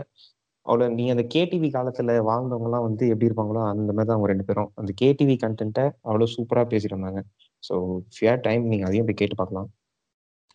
அவ்வளோ 0.67 0.87
நீ 0.97 1.05
அந்த 1.13 1.25
கேடிவி 1.35 1.69
காலத்துல 1.77 2.17
வாங்கினவங்கலாம் 2.31 2.85
வந்து 2.87 3.05
எப்படி 3.13 3.29
இருப்பாங்களோ 3.29 3.61
அந்த 3.73 3.91
மாதிரி 3.93 4.09
தான் 4.09 4.17
அவங்க 4.17 4.31
ரெண்டு 4.33 4.47
பேரும். 4.49 4.71
அந்த 4.81 4.91
கேடிவி 5.03 5.37
கண்டென்ட்டை 5.45 5.85
அவ்வளோ 6.09 6.29
சூப்பரா 6.37 6.65
பேசிட்டு 6.73 6.95
இருந்தாங்க. 6.95 7.23
ஸோ 7.63 7.75
ஃபியர் 8.17 8.43
டைம் 8.47 8.65
நீங்க 8.73 8.87
அதையும் 8.89 9.09
போய் 9.11 9.21
கேட்டு 9.23 9.39
பார்க்கலாம். 9.41 9.69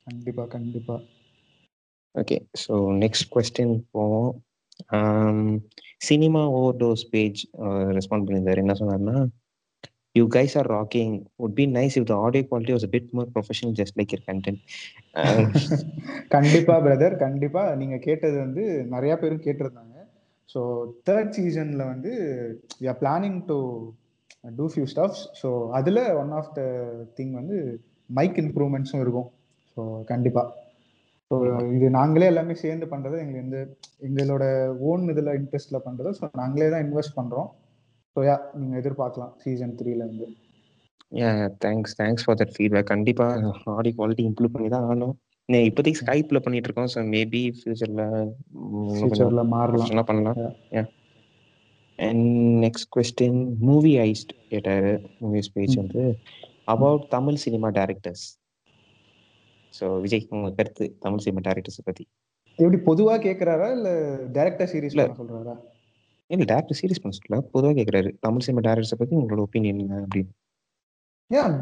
கண்டிப்பா 0.08 0.44
கண்டிப்பா. 0.56 0.96
ஓகே 2.16 2.36
ஸோ 2.64 2.74
நெக்ஸ்ட் 3.04 3.28
கொஸ்டின் 3.36 3.74
போவோம். 3.96 4.34
Cinema 6.08 6.42
over 6.58 6.78
dose 6.84 7.04
page 7.14 7.42
respond 7.98 8.26
பண்ணியிருந்தாரு. 8.26 8.64
என்ன 8.64 8.76
சொன்னார்னா 8.82 9.16
you 10.20 10.24
guys 10.36 10.56
are 10.60 10.70
rocking 10.76 11.14
would 11.42 11.56
be 11.60 11.66
nice 11.78 11.96
if 12.00 12.08
the 12.12 12.16
audio 12.26 12.44
quality 12.50 12.76
was 12.76 12.88
bit 12.96 13.10
more 13.18 13.30
professional 13.36 13.76
just 13.80 13.98
like 14.00 14.14
your 14.16 14.26
content 14.30 14.62
கண்டிப்பா 16.36 16.76
பிரதர் 16.86 17.16
கண்டிப்பா. 17.26 17.64
நீங்க 17.82 17.98
கேட்டது 18.08 18.38
வந்து 18.46 18.66
நிறைய 18.96 19.14
பேரும் 19.22 19.46
கேட்டிருந்தாங்க. 19.48 19.96
ஸோ 20.50 20.62
தேர்ட் 21.10 21.34
சீசன்ல 21.38 21.84
வந்து 21.94 22.12
we 22.82 22.88
are 22.94 23.00
planning 23.04 23.40
to 23.52 23.58
do 24.60 24.68
few 24.74 24.86
stuffs 24.94 25.24
so 25.42 25.50
அதில் 25.80 26.02
ஒன் 26.22 26.32
ஆஃப் 26.40 26.52
த 26.60 26.62
திங் 27.18 27.34
வந்து 27.42 27.58
மைக் 28.20 28.38
இம்ப்ரூவ்மெண்ட்ஸும் 28.44 29.04
இருக்கும். 29.06 29.30
ஸோ 29.78 29.84
கண்டிப்பாக 30.04 30.48
ஸோ 31.32 31.36
இது 31.76 31.90
நாங்களே 31.90 32.26
எல்லாமே 32.26 32.56
சேர்ந்து 32.64 32.86
பண்ணுறது 32.86 33.16
எங்களுக்கு 33.22 33.46
இந்த 33.46 33.60
எங்களோட 34.08 34.46
ஓன் 34.90 35.04
இதில் 35.14 35.36
இன்ட்ரெஸ்ட்டில் 35.40 35.86
பண்ணுறது 35.86 36.12
ஸோ 36.20 36.30
நாங்களே 36.34 36.70
தான் 36.74 36.84
இன்வெஸ்ட் 36.86 37.18
பண்ணுறோம் 37.20 37.50
ஸோ 38.16 38.26
யா 38.28 38.36
நீங்கள் 38.56 38.82
எதிர்பார்க்கலாம் 38.82 39.34
season 39.44 39.78
த்ரீலேருந்து 39.82 40.28
thanks 41.64 41.96
thanks 42.00 42.24
for 42.26 42.38
that 42.40 42.54
feedback 42.56 42.92
கண்டிப்பாக 42.94 43.52
ஆடியோ 43.74 43.96
குவாலிட்டி 43.98 44.24
இம்ப்ரூவ் 44.30 44.54
பண்ணி 44.54 44.70
தான் 44.70 44.86
ஆகணும். 44.88 45.16
இப்போதைக்கு 45.50 46.02
ஸ்கைப்ல 46.04 46.38
பண்ணிட்டு 46.46 46.68
இருக்கோம். 46.70 46.92
ஸோ 46.94 47.00
மேபி 47.16 47.42
ஃபியூச்சர்ல 47.58 48.04
ஃபியூச்சர்ல 48.94 49.44
மாறலாம். 49.56 50.10
பண்ணலாம். 50.12 50.40
அண்ட் 52.00 52.26
நெக்ஸ்ட் 52.64 52.90
கொஸ்டின் 52.96 53.40
மூவி 53.68 53.94
ஐஸ்ட் 54.08 54.34
கேட்டாரு. 54.54 54.94
மூவிஸ் 55.22 55.52
பேஜ் 55.54 55.76
வந்து 55.76 56.04
about 56.74 57.06
Tamil 57.10 57.38
cinema 57.46 57.70
directors 57.70 58.26
so 59.78 59.86
Vijay 60.00 60.28
உங்க 60.30 60.50
கருத்து 60.52 60.86
தமிழ் 61.00 61.24
சினிமா 61.26 61.42
டைரக்டர்ஸ் 61.48 61.86
பத்தி. 61.86 62.04
எப்படி 62.60 62.78
பொதுவா 62.90 63.16
கேக்குறாரா 63.26 63.68
இல்ல 63.78 63.90
டைரக்டர் 64.32 64.72
சீரிஸ் 64.74 64.98
சொல்றாரா? 65.22 65.56
இல்ல 66.30 66.44
டேரக்டர் 66.52 66.80
சீரிஸ் 66.80 67.02
பண்ண 67.02 67.16
சொல்லல 67.18 67.40
பொதுவாக 67.54 67.76
கேட்குறாரு 67.80 68.10
தமிழ் 68.20 68.46
சினிமா 68.46 68.62
டேரக்டர்ஸை 68.68 68.98
பத்தி 69.00 69.16
உங்களோட 69.16 69.42
ஒப்பீனியன் 69.48 69.82
என்ன 69.84 70.00
அப்படின்னு? 70.06 70.32
ஏன் 71.32 71.54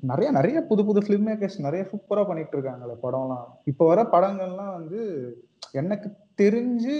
நிறைய 0.00 0.28
நிறைய 0.30 0.58
புது 0.62 0.82
புது 0.84 1.00
ஃபிலிம் 1.00 1.26
மேக்கர்ஸ் 1.28 1.58
நிறைய 1.58 1.82
சூப்பரா 1.90 2.22
பண்ணிட்டு 2.26 2.54
இருக்காங்களே 2.56 2.94
படம்லாம். 3.02 3.46
இப்போ 3.64 3.86
வர 3.86 4.02
படங்கள்லாம் 4.14 4.72
வந்து 4.78 5.00
எனக்கு 5.72 6.08
தெரிஞ்சு 6.42 6.94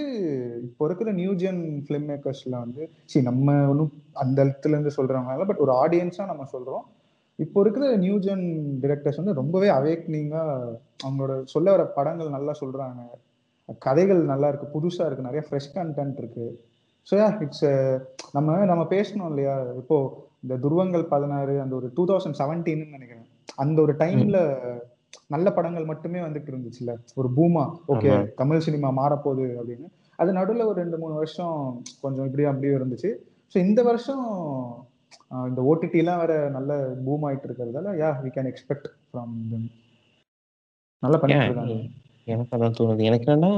இப்போ 0.67 0.85
இருக்கிற 0.85 1.11
நியூ 1.11 1.31
ஜென் 1.33 1.61
ஃபிலிம் 1.85 2.07
மேக்கர்ஸ்ல 2.11 2.55
வந்து 2.65 2.83
சரி 3.05 3.25
நம்ம 3.25 3.55
ஒன்றும் 3.69 3.91
அந்த 4.13 4.37
இடத்துல 4.45 4.75
இருந்து 4.75 4.97
சொல்றவங்க 4.97 5.47
பட் 5.51 5.63
ஒரு 5.65 5.73
ஆடியன்ஸா 5.83 6.25
நம்ம 6.25 6.45
சொல்றோம். 6.53 6.85
இப்போ 7.39 7.57
இருக்கிற 7.63 7.85
நியூ 8.03 8.15
ஜென் 8.25 8.45
டிரெக்டர்ஸ் 8.83 9.19
வந்து 9.21 9.39
ரொம்பவே 9.39 9.67
அவேக்னிங்கா 9.77 10.43
அவங்களோட 11.03 11.33
சொல்ல 11.53 11.67
வர 11.75 11.83
படங்கள் 11.97 12.35
நல்லா 12.35 12.53
சொல்றாங்க. 12.61 13.01
கதைகள் 13.85 14.21
நல்லா 14.31 14.47
இருக்கு 14.51 14.67
புதுசா 14.75 15.05
இருக்கு 15.07 15.27
நிறைய 15.27 15.41
ஃப்ரெஷ் 15.47 15.73
கண்டென்ட் 15.77 16.19
இருக்கு. 16.23 16.45
ஸோ 17.07 17.15
யா 17.21 17.27
இட்ஸ் 17.45 17.67
நம்ம 18.35 18.57
நம்ம 18.71 18.83
பேசணும் 18.95 19.29
இல்லையா? 19.31 19.55
இப்போ 19.81 19.97
இந்த 20.43 20.55
துருவங்கள் 20.63 21.03
பதினாறு 21.13 21.53
அந்த 21.63 21.73
ஒரு 21.79 21.87
டூ 21.97 22.03
தௌசண்ட் 22.11 22.39
செவன்டீன்னு 22.41 22.95
நினைக்கிறேன். 22.97 23.27
அந்த 23.63 23.77
ஒரு 23.81 23.93
டைம்ல 24.03 24.39
நல்ல 25.33 25.47
படங்கள் 25.57 25.89
மட்டுமே 25.91 26.19
வந்துட்டு 26.25 26.51
இருந்துச்சுல்ல? 26.53 26.93
ஒரு 27.19 27.29
பூமா 27.37 27.63
ஓகே 27.93 28.11
தமிழ் 28.41 28.65
சினிமா 28.67 28.89
மாறப்போகுது 29.01 29.47
அப்படின்னு. 29.59 29.87
அது 30.21 30.31
நடுவில் 30.39 30.69
ஒரு 30.69 30.77
ரெண்டு 30.83 30.97
மூணு 30.97 31.13
வருஷம் 31.21 31.57
கொஞ்சம் 32.03 32.27
இப்படி 32.29 32.45
அப்படியே 32.51 32.73
இருந்துச்சு. 32.77 33.11
ஸோ 33.53 33.57
இந்த 33.67 33.81
வருஷம் 33.83 34.25
இந்த 35.31 35.61
ஓடிடிலாம் 35.69 36.21
வேற 36.23 36.33
நல்ல 36.49 36.71
பூம் 37.05 37.25
ஆயிட்டு 37.27 37.47
இருக்கிறதால 37.49 37.93
yeah 38.01 38.09
we 38.23 38.31
can 38.35 38.49
expect 38.51 38.87
from 39.07 39.33
நல்லா 41.03 41.17
பண்ணிட்டு 41.21 41.77
எனக்கு 42.27 42.53
அதான் 42.55 42.77
தோணுது. 42.77 43.01
எனக்கு 43.09 43.27
என்னன்னா 43.27 43.51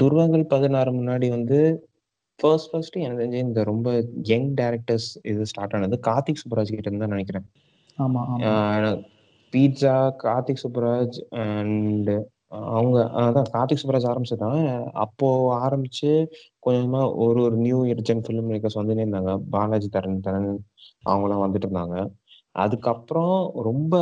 துருவங்கள் 0.00 0.44
பதினாறு 0.46 0.90
முன்னாடி 0.92 1.26
வந்து 1.28 1.58
ஃபர்ஸ்ட் 2.40 2.70
ஃபர்ஸ்ட் 2.70 2.96
எனக்கு 2.96 3.20
தெரிஞ்சு 3.22 3.44
இந்த 3.46 3.60
ரொம்ப 3.64 3.88
யங் 4.30 4.48
டேரக்டர்ஸ் 4.60 5.08
இது 5.22 5.48
ஸ்டார்ட் 5.50 5.74
ஆனது 5.78 5.96
கார்த்திக் 6.08 6.42
சுப்ராஜ் 6.42 6.72
கிட்ட 6.72 6.88
இருந்து 6.88 7.04
தான் 7.04 7.14
நினைக்கிறேன். 7.16 7.46
ஆமா 7.98 8.22
பீட்சா 9.52 9.94
கார்த்திக் 10.24 10.62
சுப்ராஜ் 10.64 11.18
அண்ட் 11.44 12.10
அவங்க 12.72 12.96
அதான் 13.20 13.48
கார்த்திக் 13.52 13.80
சுப்ராஜ் 13.82 14.08
ஆரம்பிச்சதான் 14.10 14.62
அப்போ 15.04 15.28
ஆரம்பிச்சு 15.60 16.10
கொஞ்சமா 16.62 17.00
ஒரு 17.24 17.40
ஒரு 17.40 17.56
நியூ 17.60 17.78
ஜென் 18.08 18.22
ஃபிலிம் 18.24 18.48
மேக்கர்ஸ் 18.50 18.78
வந்துனே 18.80 19.04
இருந்தாங்க 19.04 19.34
பாலாஜி 19.52 19.88
தரன் 19.90 20.24
தரன் 20.26 20.50
அவங்களாம் 21.06 21.44
வந்துட்டு 21.44 21.68
இருந்தாங்க. 21.68 21.96
அதுக்கப்புறம் 22.56 23.36
ரொம்ப 23.68 23.94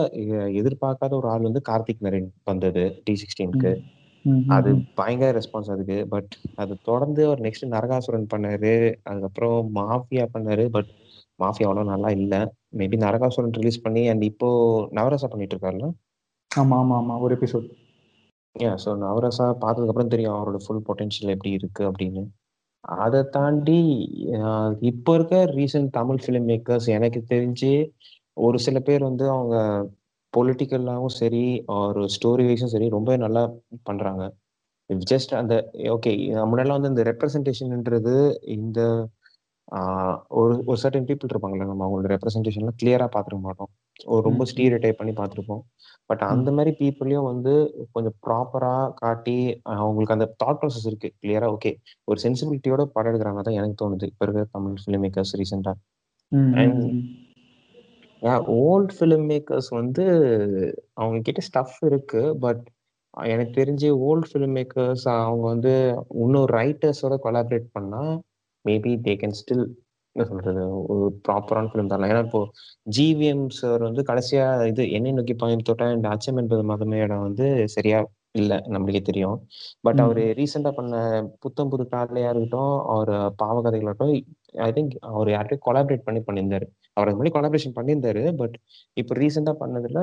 எதிர்பார்க்காத 0.60 1.12
ஒரு 1.18 1.28
ஆள் 1.28 1.48
வந்து 1.48 1.62
கார்த்திக் 1.68 2.04
நரேன் 2.06 2.28
வந்தது 2.44 2.74
டி 3.06 3.14
சிக்ஸ்டீனுக்கு 3.22 3.72
அது 4.50 4.70
பயங்கர 4.98 5.30
ரெஸ்பான்ஸ் 5.38 5.72
அதுக்கு. 5.74 5.98
பட் 6.12 6.32
அது 6.56 6.72
தொடர்ந்து 6.82 7.20
அவர் 7.28 7.42
நெக்ஸ்ட் 7.46 7.66
நரகாசுரன் 7.74 8.30
பண்ணாரு. 8.32 8.72
அதுக்கப்புறம் 9.08 9.58
மாஃபியா 9.78 10.24
பண்ணாரு. 10.34 10.64
பட் 10.76 10.90
மாஃபியா 11.40 11.68
அவ்வளோ 11.68 11.84
நல்லா 11.92 12.10
இல்லை. 12.18 12.40
மேபி 12.78 12.98
நரகாசுரன் 13.04 13.56
ரிலீஸ் 13.58 13.84
பண்ணி 13.84 14.04
அண்ட் 14.08 14.24
இப்போ 14.30 14.50
நவரசா 14.98 15.28
பண்ணிட்டு 15.28 15.56
இருக்காருல்ல? 15.56 15.88
ஆமா 16.50 16.76
ஆமா 16.80 16.96
ஆமா. 16.98 17.14
ஒரு 17.24 17.34
எபிசோட் 17.36 17.68
யா 18.58 18.72
ஸோ 18.84 18.90
நவரசா 19.02 19.46
பார்த்ததுக்கப்புறம் 19.62 20.12
தெரியும் 20.12 20.34
அவரோட 20.36 20.58
ஃபுல் 20.64 20.84
பொட்டென்ஷியல் 20.88 21.32
எப்படி 21.34 21.50
இருக்கு 21.58 21.82
அப்படின்னு. 21.90 22.22
அதை 23.02 23.20
தாண்டி 23.36 23.78
இப்போ 24.90 25.12
இருக்க 25.18 25.36
ரீசன்ட் 25.56 25.90
தமிழ் 25.98 26.20
ஃபிலிம் 26.24 26.48
மேக்கர்ஸ் 26.50 26.88
எனக்கு 26.96 27.20
தெரிஞ்சு 27.32 27.72
ஒரு 28.36 28.58
சில 28.66 28.78
பேர் 28.80 29.02
வந்து 29.10 29.24
அவங்க 29.34 29.56
பொலிட்டிக்கலாகவும் 30.32 31.16
சரி, 31.20 31.44
ஒரு 31.78 32.02
ஸ்டோரி 32.16 32.44
வைஸும் 32.48 32.74
சரி 32.74 32.88
ரொம்ப 32.96 33.10
நல்லா 33.24 33.42
பண்ணுறாங்க 33.88 34.24
ஜஸ்ட் 35.10 35.32
அந்த 35.40 35.54
ஓகே 35.94 36.12
முன்னாடிலாம் 36.42 36.78
வந்து 36.78 36.92
இந்த 36.94 37.02
ரெப்ரசன்டேஷன்ன்றது 37.10 38.14
இந்த 38.56 38.80
ஒரு 40.38 40.62
ஒரு 40.66 40.78
சர்டன் 40.82 41.06
பீப்பிள் 41.08 41.32
இருப்பாங்கல்ல, 41.32 41.66
நம்ம 41.66 41.82
அவங்களோட 41.86 42.08
ரெப்ரசன்டேஷன்லாம் 42.14 42.78
கிளியரா 42.82 43.06
பார்த்துருக்க 43.14 43.40
மாட்டோம். 43.40 43.70
ஒரு 44.06 44.22
ரொம்ப 44.22 44.42
ம். 44.44 44.48
ஸ்டீரியோடைப் 44.50 44.98
பண்ணி 45.00 45.12
பார்த்துருப்போம். 45.12 45.62
பட். 46.10 46.22
அந்த 46.28 46.52
மாரி 46.52 46.70
பீப்பிளையும் 46.78 47.28
வந்து 47.30 47.52
கொஞ்சம் 47.92 48.16
ப்ராப்பரா 48.26 48.72
காட்டி, 48.94 49.36
அவங்களுக்கு 49.76 50.16
அந்த 50.16 50.28
தாட் 50.44 50.60
ப்ராசஸ் 50.60 50.88
இருக்கு. 50.90 51.10
கிளியரா 51.22 51.48
ஓகே. 51.54 51.72
ஒரு 52.04 52.18
சென்சிபிலிட்டியோட 52.24 52.84
படம் 52.94 53.12
எடுக்குறாங்க 53.12 53.40
தான் 53.40 53.58
எனக்கு 53.60 53.78
தோணுது. 53.80 54.06
இப்ப 54.12 54.24
இருக்கிற 54.26 54.46
Tamil 54.52 54.80
film 54.82 55.04
makers. 55.04 55.34
Yeah 58.22 58.34
old 58.60 58.92
film 58.98 59.26
makers 59.30 59.70
வந்து 59.70 60.04
அவங்க 60.94 61.18
கிட்ட 61.20 61.40
ஸ்டஃப் 61.48 61.78
இருக்கு. 61.82 62.22
பட் 62.38 62.62
எனக்கு 63.32 63.52
தெரிஞ்சு 63.60 63.88
ஓல்ட் 64.06 64.28
ஃபில்ம் 64.30 64.54
மேக்கர்ஸ் 64.56 65.04
அவங்க 65.18 65.44
வந்து 65.46 65.72
இன்னும் 66.16 66.48
ரைட்டர்ஸோட 66.56 67.14
கொலாபரேட் 67.24 67.68
பண்ணா, 67.72 68.02
மேபி 68.64 68.92
தே 69.02 69.12
கேன் 69.20 69.36
ஸ்டில் 69.38 69.64
என்ன 70.16 70.26
சொல்றது? 70.30 70.62
ஒரு 70.92 71.06
ப்ராப்பரான 71.26 71.68
ஃபிலிம் 71.70 71.90
தரலாம். 71.90 72.10
ஏன்னா 72.12 72.22
இப்போ 72.26 72.40
ஜிவிஎம் 72.90 73.46
சார் 73.56 73.82
வந்து 73.82 74.02
கடைசியா 74.02 74.46
இது 74.70 74.84
"என்னை 74.92 75.12
நோக்கி 75.12 75.34
பாயும் 75.36 75.66
தோட்டா" 75.68 75.86
அண்ட் 75.92 76.08
"அச்சம் 76.08 76.38
என்பது 76.38 76.62
மதமே" 76.70 76.98
இடம் 77.02 77.26
வந்து 77.26 77.46
சரியா 77.68 77.98
இல்ல. 78.34 78.54
நம்மளுக்கே 78.68 79.02
தெரியும். 79.02 79.36
பட் 79.84 80.00
அவரு 80.00 80.22
ம். 80.24 80.34
ரீசென்ட்டா 80.38 80.72
பண்ண 80.72 80.94
புத்தம் 81.40 81.70
புது 81.70 81.84
காதலையா 81.92 82.30
இருக்கட்டும், 82.30 82.74
ஒரு 82.94 83.14
பாவகதைகளாகட்டும், 83.38 84.12
ஐ 84.60 84.70
திங்க் 84.72 84.94
அவரு 85.10 85.30
யார்ட்டயோ 85.32 85.60
கொலாபரேட் 85.66 86.06
பண்ணி 86.06 86.20
பண்ணியிருந்தாரு. 86.22 86.66
அவர் 86.96 87.06
அதுக்கு 87.06 87.20
முன்னாடி 87.20 87.34
கொலாபரேஷன் 87.36 87.76
பண்ணியிருந்தாரு. 87.78 88.22
பட் 88.40 88.56
இப்ப 88.96 89.16
ரீசென்ட்டா 89.18 89.54
பண்ணதுல 89.60 90.00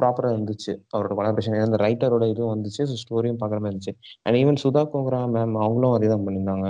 ப்ராப்பரா 0.00 0.30
இருந்துச்சு. 0.34 0.72
அவரோட 0.94 1.14
கொலாபரேஷன். 1.18 1.56
அந்த 1.64 1.78
ரைட்டரோட 1.84 2.26
இதுவும் 2.28 2.54
வந்துச்சு. 2.54 2.82
ஸ்டோரியும் 3.02 3.40
பார்க்குற 3.40 3.60
மாரி 3.60 3.72
இருந்துச்சு. 3.72 3.94
And 4.26 4.38
even 4.38 4.62
Sudha 4.64 4.84
Kongara 4.92 5.22
ma'am 5.34 5.56
அவங்களும் 5.62 5.96
அதே 5.96 6.08
தான் 6.08 6.26
பண்ணியிருந்தாங்க. 6.26 6.68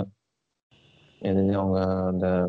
எது 1.22 1.56
அவங்க 1.56 1.78
அந்த 2.10 2.48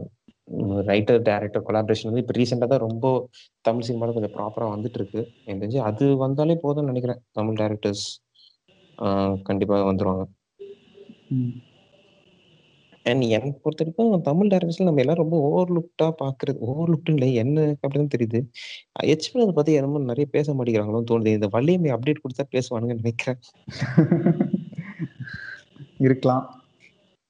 ரைட்டர், 0.88 1.22
டைரக்டர் 1.22 1.68
கொலாபரேஷன் 1.68 2.04
வந்து 2.04 2.20
இப்ப 2.20 2.38
ரீசென்ட்டா 2.38 2.66
தான் 2.66 2.80
ரொம்ப 2.80 3.28
தமிழ் 3.66 3.82
சினிமால 3.82 4.14
கொஞ்சம் 4.14 4.38
ப்ராப்பரா 4.38 4.74
வந்துட்டு 4.74 4.96
இருக்கு. 4.96 5.26
எனக்கு 5.44 5.64
தெரிஞ்சு 5.64 5.90
அது 5.90 6.18
வந்தாலே 6.18 6.58
போதும்னு 6.64 6.88
நெனைக்கிறேன். 6.88 7.22
தமிழ் 7.32 7.56
டைரக்டர்ஸ் 7.56 8.20
ஆ 8.98 9.36
கண்டிப்பா 9.44 9.90
வந்துருவாங்க. 9.90 10.26
ம். 11.32 11.52
அண்ட் 13.06 13.30
எனக்கு 13.30 13.64
பொறுத்தவரைக்கும் 13.64 14.22
தமிழ் 14.22 14.48
டைரக்டர்ஸ்ல 14.48 14.84
நம்ம 14.84 15.00
எல்லாரும் 15.00 15.18
ரொம்ப 15.18 15.48
ஓவர் 15.48 15.76
லுக்டா 15.76 16.14
பார்க்குறது 16.22 16.68
ஓவர் 16.68 16.90
லுக்டுன்னு 16.90 17.20
இல்ல. 17.20 17.44
எனக்கு 17.44 17.86
அப்படிதான் 17.86 18.16
தெரியுது. 18.16 18.48
எச் 19.06 19.32
வினோத 19.32 19.52
பத்தி 19.52 19.74
என்னமோ 19.74 20.06
நெறைய 20.06 20.30
பேச 20.30 20.54
மாட்டேங்கிறாங்களோன்னு 20.54 21.12
தோணுது. 21.12 21.38
இந்த 21.38 21.48
வலிமை 21.52 21.92
அப்டேட் 21.92 22.24
குடுத்தா 22.24 22.46
பேசுவானுங்கன்னு 22.56 23.04
நெனைக்கிறேன். 23.04 23.40
இருக்கலாம். 26.00 26.59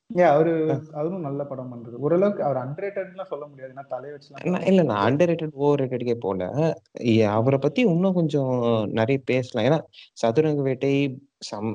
ஏன் 0.09 0.29
அவரு. 0.33 0.53
அவரும் 0.99 1.25
நல்ல 1.25 1.41
படம் 1.49 1.71
பண்றது. 1.71 1.95
ஓரளவுக்கு 2.05 2.41
அவர் 2.45 2.59
அண்டர் 2.61 2.83
ரேட்டட்ன்லாம் 2.85 3.29
சொல்ல 3.31 3.43
முடியாது. 3.49 3.71
ஏன்னா 3.73 3.83
தலைய 3.91 4.13
வச்சுலாம் 4.13 4.41
இல்ல 4.69 4.81
நான் 4.81 4.87
முடியாது. 4.87 5.05
அண்டர் 5.07 5.29
ரேட்டட், 5.31 5.53
ஓவர் 5.63 5.79
ரேட்டடுக்கே 5.81 6.15
போல. 6.25 6.41
அவர 7.35 7.57
பத்தி 7.65 7.81
இன்னும் 7.91 8.17
கொஞ்சம் 8.19 8.53
நெறைய 8.99 9.19
பேசலாம். 9.31 9.65
ஏன்னா 9.69 9.79
சதுரங்க 10.21 10.63
வேட்டை 10.69 10.91
சம் 11.49 11.69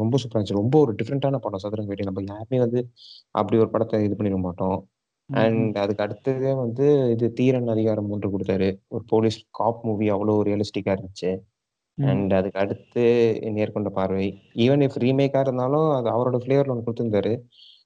ரொம்ப 0.00 0.14
சூப்பரா 0.20 0.38
இருந்துச்சு. 0.38 0.60
ரொம்ப 0.62 0.76
ஒரு 0.84 0.92
டிஃபரண்டான 1.00 1.40
படம் 1.46 1.64
சதுரங்க 1.64 1.90
வேட்டை. 1.92 2.08
நம்ம 2.10 2.24
யாருமே 2.32 2.60
வந்து 2.64 2.82
அப்படி 3.40 3.58
ஒரு 3.64 3.70
படத்த 3.74 4.04
இது 4.06 4.16
பண்ணியிருக்க 4.16 4.44
மாட்டோம். 4.48 4.78
அண்ட் 5.30 5.74
அதுக்கு 5.80 6.04
அடுத்ததே 6.04 6.52
வந்து 6.62 6.84
இது 7.14 7.26
தீரன் 7.38 7.72
அதிகாரம் 7.74 8.10
3 8.12 8.28
குடுத்தாரு. 8.34 8.68
ஒரு 8.94 9.04
போலீஸ் 9.10 9.38
காப் 9.58 9.82
மூவி 9.88 10.06
அவ்வளோ 10.14 10.36
ரியலிஸ்டிக்கா 10.48 10.92
இருந்துச்சு. 10.96 11.32
அண்ட் 11.98 12.32
அதுக்கு 12.38 12.60
அடுத்து 12.62 13.04
நேர்கொண்ட 13.56 13.90
பார்வை. 13.96 14.26
ஈவன் 14.64 14.82
இஃப் 14.86 14.98
ரீமேக்கா 15.04 15.40
இருந்தாலும் 15.46 15.88
அது 15.96 16.08
அவரோட 16.14 16.38
ஃப்ளேவர்ல 16.42 16.74
ஒண்ணு 16.74 16.86
குடுத்திருந்தாரு. 16.86 17.32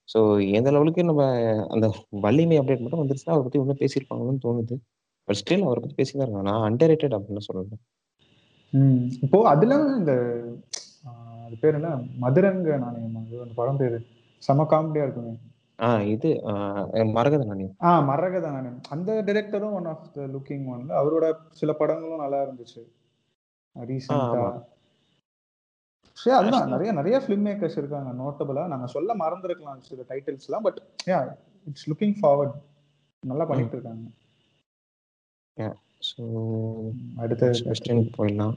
ஸோ 0.09 0.21
எந்த 0.53 0.69
லெவலுக்கு 0.71 1.03
நம்ம 1.05 1.25
அந்த 1.69 1.87
வலிமை 2.21 2.57
அப்டேட் 2.59 2.85
மட்டும் 2.85 3.03
வந்துருச்சுன்னா, 3.03 3.35
அவர 3.35 3.45
பத்தி 3.45 3.61
இன்னும் 3.61 3.83
பேசியிருப்பாங்களோன்னு 3.83 4.45
தோணுது. 4.45 4.77
பட் 5.29 5.39
ஸ்டில் 5.41 5.67
அவர 5.67 5.81
பத்தி 5.81 5.95
பேசி 5.95 6.13
தான் 6.13 6.27
இருக்காங்க. 6.27 6.49
நான் 6.51 6.67
அண்டர் 6.69 6.91
ரேட்டட் 6.93 7.17
அப்படின்னு 7.19 7.47
சொல்லல. 7.49 7.77
ம். 8.73 9.01
இப்போ 9.25 9.39
அதுல 9.49 9.79
இந்த 9.99 10.13
அது 11.47 11.57
பேர் 11.61 11.75
என்ன? 11.75 11.89
மதுரங்க 12.19 12.77
நாணயமா? 12.85 13.21
அந்த 13.37 13.55
படம் 13.55 13.77
பேரு. 13.77 13.99
செம 14.43 14.67
காமெடியா 14.71 15.05
இருக்குமே. 15.05 15.33
ஆ 15.79 15.89
இது 16.07 16.29
மரகத 17.17 17.43
நாணயம். 17.45 17.73
ஆ 17.83 17.93
மரகத 18.01 18.47
நாணயம். 18.51 18.81
அந்த 18.89 19.11
டைரக்டரும் 19.29 19.75
one 19.75 19.89
of 19.93 20.07
the 20.15 20.27
looking 20.35 20.67
one. 20.67 20.85
அவரோட 21.01 21.27
சில 21.53 21.73
படங்களும் 21.73 22.23
நல்லா 22.25 22.41
இருந்துச்சு. 22.43 22.83
ஆமா. 24.13 24.49
சரி 26.25 26.37
அதுதான் 26.37 26.69
நெறைய 26.69 26.93
நெறைய 26.93 27.23
ஃபிலிம் 27.23 27.47
மேக்கர்ஸ் 27.47 27.79
இருக்காங்க 27.79 28.11
நோட்டபிளா. 28.23 28.67
நாங்க 28.67 28.87
சொல்ல 28.87 29.15
மறந்திருக்கலாம் 29.15 29.81
சில 29.81 30.03
டைட்டில்ஸ்லாம். 30.09 30.63
But 30.63 30.83
yeah 31.07 31.37
it's 31.67 31.91
looking 31.91 32.17
forward. 32.23 32.55
நல்லா 33.21 33.45
ம். 33.45 33.47
பண்ணிட்டு 33.47 33.73
இருக்காங்க. 33.73 34.09
யா. 35.57 35.75
ஸோ. 36.01 36.23
அடுத்த 37.17 37.47
நெக்ஸ்ட் 37.47 37.49
அடுத்த 37.49 37.71
கொஸ்டின் 37.71 38.09
கேள்வி. 38.09 38.11
போயிடலாம். 38.19 38.57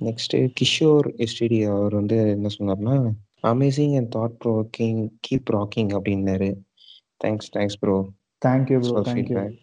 நெக்ஸ்ட்டு 0.00 0.52
கிஷோர் 0.60 1.08
எஸ்டிடி 1.16 1.76
அவர் 1.76 1.94
வந்து 1.94 2.28
என்ன 2.28 2.48
சொன்னார்ன்னா, 2.58 3.10
"amazing 3.42 3.96
and 3.96 4.14
thought 4.14 4.36
provoking 4.44 5.08
keep 5.28 5.50
rocking" 5.52 5.98
அப்படின்னாரு. 5.98 6.60
Thanks 7.24 7.50
thanks 7.52 7.78
bro. 7.80 8.10
Thank 8.46 8.72
you 8.72 8.78
bro. 8.78 9.12
Feedback. 9.12 9.58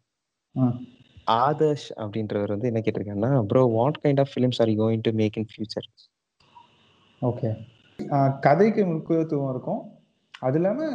Adarsh 1.31 1.89
அப்படின்றவர் 1.95 2.47
வந்து 2.47 2.67
என்ன 2.67 2.81
கேட்டிருக்காருன்னா, 2.83 3.41
"bro 3.41 3.63
what 3.63 3.99
kind 4.03 4.19
of 4.19 4.29
films 4.35 4.61
are 4.61 4.67
going 4.67 4.99
to 5.01 5.11
make 5.11 5.37
in 5.37 5.47
future?" 5.57 6.13
Okay. 7.21 8.39
கதைக்கு 8.39 8.85
முக்கியத்துவம் 8.85 9.49
இருக்கும். 9.49 9.91
அது 10.39 10.55
இல்லாம 10.55 10.87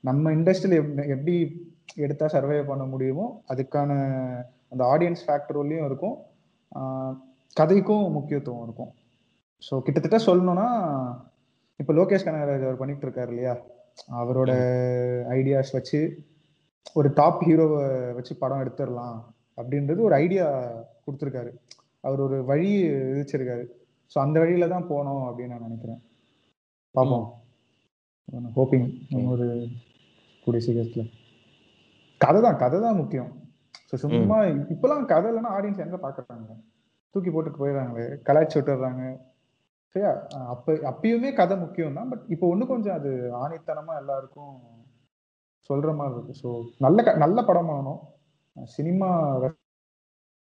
நம்ம 0.00 0.30
இண்டஸ்ட்ரியில 0.30 0.74
எப் 0.74 1.08
எப்படி 1.08 1.62
எடுத்தா 1.94 2.26
சர்வைவ் 2.26 2.66
பண்ண 2.66 2.84
முடியுமோ, 2.84 3.42
அதுக்கான 3.48 3.90
அந்த 4.70 4.84
ஆடியன்ஸ் 4.84 5.24
ஃபேக்டர்லயும் 5.26 5.84
இருக்கும். 5.84 6.16
கதைக்கும் 7.60 8.10
முக்கியத்துவம் 8.10 8.62
இருக்கும். 8.62 8.92
ஸோ 9.70 9.80
கிட்டத்தட்ட 9.80 10.32
சொல்லணும்னா, 10.32 10.68
இப்ப 11.76 11.92
லோகேஷ் 11.92 12.26
கனகராஜ் 12.26 12.62
அவர் 12.62 12.76
பண்ணிட்டு 12.76 13.08
இருக்காரு 13.08 13.28
இல்லையா? 13.28 13.56
அவரோட. 14.12 14.50
ஐடியாஸ் 15.28 15.72
வச்சு 15.72 16.24
ஒரு 16.94 17.12
டாப் 17.14 17.42
ஹீரோவ 17.42 18.14
வச்சு 18.14 18.36
படம் 18.36 18.58
எடுத்துறலாம் 18.58 19.20
அப்படின்றது 19.58 20.00
ஒரு 20.08 20.14
ஐடியா 20.24 20.46
குடுத்திருக்காரு. 21.04 21.50
அவர் 22.06 22.20
ஒரு 22.26 22.36
வழி 22.50 22.70
விதிச்சிருக்காரு. 23.10 23.64
ஸோ 24.12 24.16
அந்த 24.24 24.36
வழியில 24.40 24.68
தான் 24.74 24.88
போணும் 24.90 25.24
அப்படின்னு 25.28 25.54
நான் 25.54 25.66
நெனைக்கிறேன். 25.66 26.00
பார்ப்போம். 26.94 27.26
ஹோப்பிங். 28.56 28.88
இன்னொரு 29.14 29.46
கூடிய 30.44 30.62
சீக்கிரத்துல. 30.66 31.04
கதை 32.20 32.40
தான் 32.46 32.60
கதை 32.62 32.78
தான் 32.80 33.00
முக்கியம். 33.02 33.30
ஸோ. 33.88 33.94
சும்மா 34.02 34.38
இப்பலாம் 34.74 35.10
கதை 35.12 35.28
இல்லன்னா 35.30 35.52
ஆடியன்ஸ் 35.56 35.84
எங்க 35.86 35.98
பார்க்குறாங்க? 36.04 36.52
தூக்கி 37.14 37.30
போட்டுட்டு 37.30 37.62
போயிடுறாங்களே. 37.62 38.06
கலாய்ச்சு 38.28 38.58
விட்டுர்றாங்க. 38.58 39.02
சரியா? 39.94 40.12
அப்ப 40.52 40.72
அப்பயுமே 40.90 41.30
கதை 41.40 41.56
முக்கியம் 41.56 41.98
தான். 41.98 42.08
பட் 42.12 42.24
இப்போ 42.34 42.46
இன்னும் 42.54 42.72
கொஞ்சம் 42.72 42.96
அது 42.98 43.10
ஆணித்தனமா 43.42 43.94
எல்லாருக்கும் 44.02 44.54
சொல்ற 45.70 45.92
மாரி 45.98 46.14
இருக்கு. 46.16 46.34
ஸோ 46.42 46.48
நல்ல 46.84 47.02
க 47.02 47.12
நல்ல 47.24 47.38
படம் 47.50 47.68
பண்ணணும். 47.70 48.00
சினிமா 48.56 49.08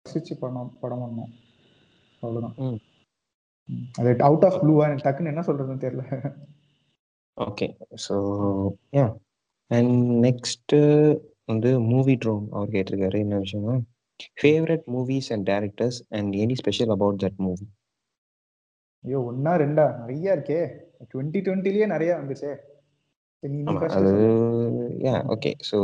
ரசிச்சு 0.05 0.33
படம் 0.39 0.77
படம் 0.79 1.01
பண்ணணும். 1.01 1.33
அவ்வளோதான். 2.23 2.55
அது 3.93 4.11
அவுட் 4.19 4.45
ஆஃப் 4.45 4.59
ப்ளூவா 4.61 4.85
எனக்கு 4.85 5.05
டக்குன்னு 5.07 5.31
என்ன 5.33 5.41
சொல்றதுன்னு 5.41 5.83
தெரியல. 5.85 6.03
Okay. 7.37 7.67
So 8.07 8.15
yeah 8.93 9.05
and 9.71 9.93
next 10.25 10.79
வந்து 11.45 11.79
மூவி 11.89 12.15
ட்ரோன் 12.15 12.47
அவர் 12.51 12.69
கேட்டிருக்காரு. 12.69 13.19
என்ன 13.19 13.37
விஷயம்னா, 13.39 13.75
"favourite 14.37 14.85
movies 14.87 15.29
and 15.29 15.49
directors 15.49 15.99
and 16.09 16.33
any 16.35 16.53
special 16.53 16.89
about 16.89 17.21
that 17.23 17.39
movie?" 17.39 17.65
ஐயோ! 19.03 19.19
1ஆ 19.27 19.53
2ஆ 19.55 19.85
நெறைய 20.01 20.27
இருக்கே. 20.35 20.61
2020லயே 21.13 21.85
நெறைய 21.87 22.11
வந்துச்சே. 22.17 22.51
அது. 23.89 24.11
Yeah 25.03 25.15
okay. 25.29 25.51
So 25.69 25.77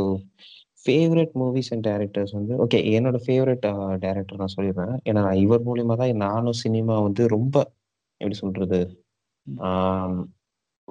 favourite 0.86 1.32
movies 1.34 1.70
and 1.70 1.86
directors 1.86 2.32
வந்து 2.32 2.54
ஓகே 2.66 2.78
என்னோட 2.96 3.18
ஃபேவரைட் 3.26 3.96
டைரக்டர் 3.98 4.38
நான் 4.38 4.54
சொல்லிடுறேன். 4.56 4.96
ஏன்னா 5.08 5.34
இவர் 5.34 5.66
மூலியமா 5.66 5.96
தான் 5.96 6.16
நானும் 6.16 6.52
சினிமா 6.52 7.00
வந்து 7.00 7.28
ரொம்ப 7.28 7.56
எப்படி 8.16 8.34
சொல்றது? 8.34 8.80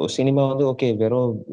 சினிமா 0.05 0.47
வந்து 0.47 0.65
ஓகே 0.71 0.97
வெறும் 0.97 1.43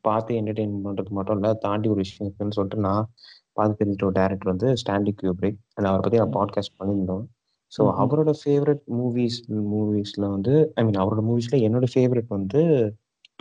பார்த்து 0.00 0.34
என்டர்டெயின் 0.40 0.74
பண்றது 0.84 1.08
மட்டும் 1.08 1.38
இல்ல. 1.40 1.52
தாண்டி 1.54 1.88
ஒரு 1.88 1.96
விஷயம் 1.96 2.18
இருக்குன்னு 2.20 2.52
சொல்லிட்டு 2.52 2.82
நான் 2.88 3.08
பார்த்து 3.52 3.84
தெரிஞ்சுட்ட 3.84 4.02
ஒரு 4.02 4.12
டைரக்டர் 4.12 4.52
வந்து 4.54 4.68
ஸ்டான்லி 4.82 5.14
கியூப்ரிக். 5.22 5.58
அண்ட் 5.74 5.88
அவர 5.90 6.00
பத்தி 6.00 6.18
நான். 6.18 6.34
பாட்காஸ்ட் 6.36 6.76
பண்ணியிருந்தோம். 6.80 7.24
ஸோ. 7.72 7.82
அவரோட 8.02 8.30
ஃபேவரைட் 8.42 8.82
மூவிஸ் 8.98 9.38
மூவிஸ்ல 9.74 10.30
வந்து 10.30 10.54
ஐ 10.74 10.84
மீன் 10.84 11.00
அவரோட 11.02 11.20
மூவிஸ்ல 11.30 11.56
என்னோட 11.68 11.86
ஃபேவரைட் 11.94 12.28
வந்து 12.28 12.62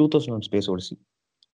2001 0.02 0.44
ஸ்பேஸ் 0.52 0.70
ஓடிசி. 0.74 0.96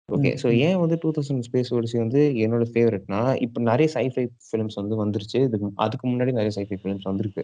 ஓகே. 0.09 0.31
ஸோ. 0.41 0.47
ஏன் 0.65 0.79
வந்து 0.81 0.95
2000 0.97 1.45
ஸ்பேஸ் 1.47 1.69
ஓடிசி 1.75 1.97
வந்து 2.01 2.21
என்னோட 2.43 2.63
ஃபேவரைட்னா, 2.71 3.21
இப்ப 3.45 3.61
நெறைய 3.61 3.87
சைஃபை 3.95 4.25
ஃபிலிம்ஸ் 4.47 4.77
வந்து 4.81 4.95
வந்துருச்சு. 5.01 5.39
இதுக்கு 5.47 5.69
அதுக்கு 5.77 6.05
முன்னாடி 6.07 6.33
நெறைய 6.37 6.53
சைஃபை 6.57 6.77
ஃபிலிம்ஸ் 6.81 7.07
வந்திருக்கு. 7.09 7.43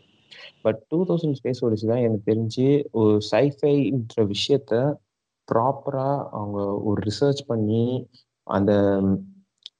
பட் 0.65 0.79
2000 0.91 1.37
ஸ்பேஸ் 1.39 1.61
ஓடிசி 1.65 1.87
தான் 1.87 2.03
எனக்கு 2.05 2.25
தெரிஞ்சு 2.31 2.67
ஒரு 3.01 3.15
சைஃபைன்ற 3.31 4.25
விஷயத்த 4.33 4.73
ப்ராப்பரா 5.47 6.09
அவங்க 6.33 6.59
ஒரு 6.89 6.99
ரிசர்ச் 7.09 7.41
பண்ணி, 7.47 7.85
அந்த 8.47 8.71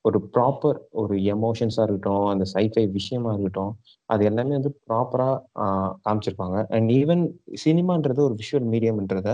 ஒரு 0.05 0.20
ப்ராப்பர் 0.34 0.77
ஒரு 1.01 1.15
எமோஷன்ஸாக 1.34 1.86
இருக்கட்டும், 1.88 2.25
அந்த 2.31 2.46
சைஃபை 2.53 2.84
விஷயமா 2.98 3.31
இருக்கட்டும், 3.34 3.72
அது 4.10 4.22
எல்லாமே 4.29 4.53
வந்து 4.58 4.72
ப்ராப்பராக 4.88 5.36
காமிச்சிருப்பாங்க. 6.05 6.58
அண்ட் 6.75 6.89
ஈவன் 7.00 7.24
சினிமான்றது 7.65 8.22
ஒரு 8.27 8.36
விஷுவல் 8.41 8.67
மீடியம்ன்றத 8.74 9.29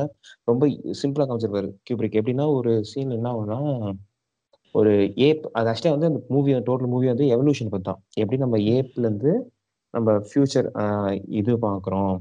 ரொம்ப 0.52 0.64
சிம்பிளாக 1.02 1.28
காமிச்சிருப்பாரு 1.30 1.72
கியூப்ரிக். 1.88 2.18
எப்படின்னா, 2.22 2.48
ஒரு 2.60 2.74
சீன் 2.92 3.16
என்ன 3.18 3.30
ஆகும்னா, 3.34 3.60
ஒரு 4.76 4.94
ஏப் 5.28 5.46
அது 5.58 5.70
ஆக்சுவலாக 5.72 5.96
வந்து 5.96 6.10
அந்த 6.12 6.22
மூவி 6.36 6.52
டோட்டல் 6.68 6.92
மூவி 6.94 7.08
வந்து 7.14 7.26
எவல்யூஷன் 7.36 7.72
பத்தி 7.74 7.88
தான். 7.90 8.02
எப்படி 8.22 8.38
நம்ம 8.44 8.58
ஏப்லேருந்து 8.76 9.32
நம்ம 9.94 10.12
ஃபியூச்சர் 10.28 10.68
இது 11.40 11.54
பார்க்குறோம். 11.66 12.16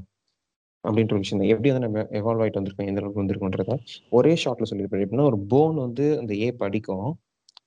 அப்படின்ற 0.83 1.13
ஒரு 1.15 1.23
விஷயம் 1.23 1.43
எப்படி 1.53 1.69
வந்து 1.71 1.85
நம்ம 1.85 2.01
எவால்வ் 2.19 2.41
ஆகிட்டு 2.43 2.59
வந்திருக்கோம், 2.59 2.89
எந்த 2.91 3.01
அளவுக்கு 3.01 3.23
வந்திருக்கோன்றத 3.23 3.75
ஒரே 4.17 4.33
ஷார்ட்ல 4.43 4.67
சொல்லியிருப்பாரு. 4.71 5.05
எப்படின்னா, 5.05 5.29
ஒரு 5.31 5.39
போன் 5.53 5.77
வந்து 5.85 6.05
அந்த 6.21 6.33
ஏப் 6.47 6.63
அடிக்கும். 6.67 7.09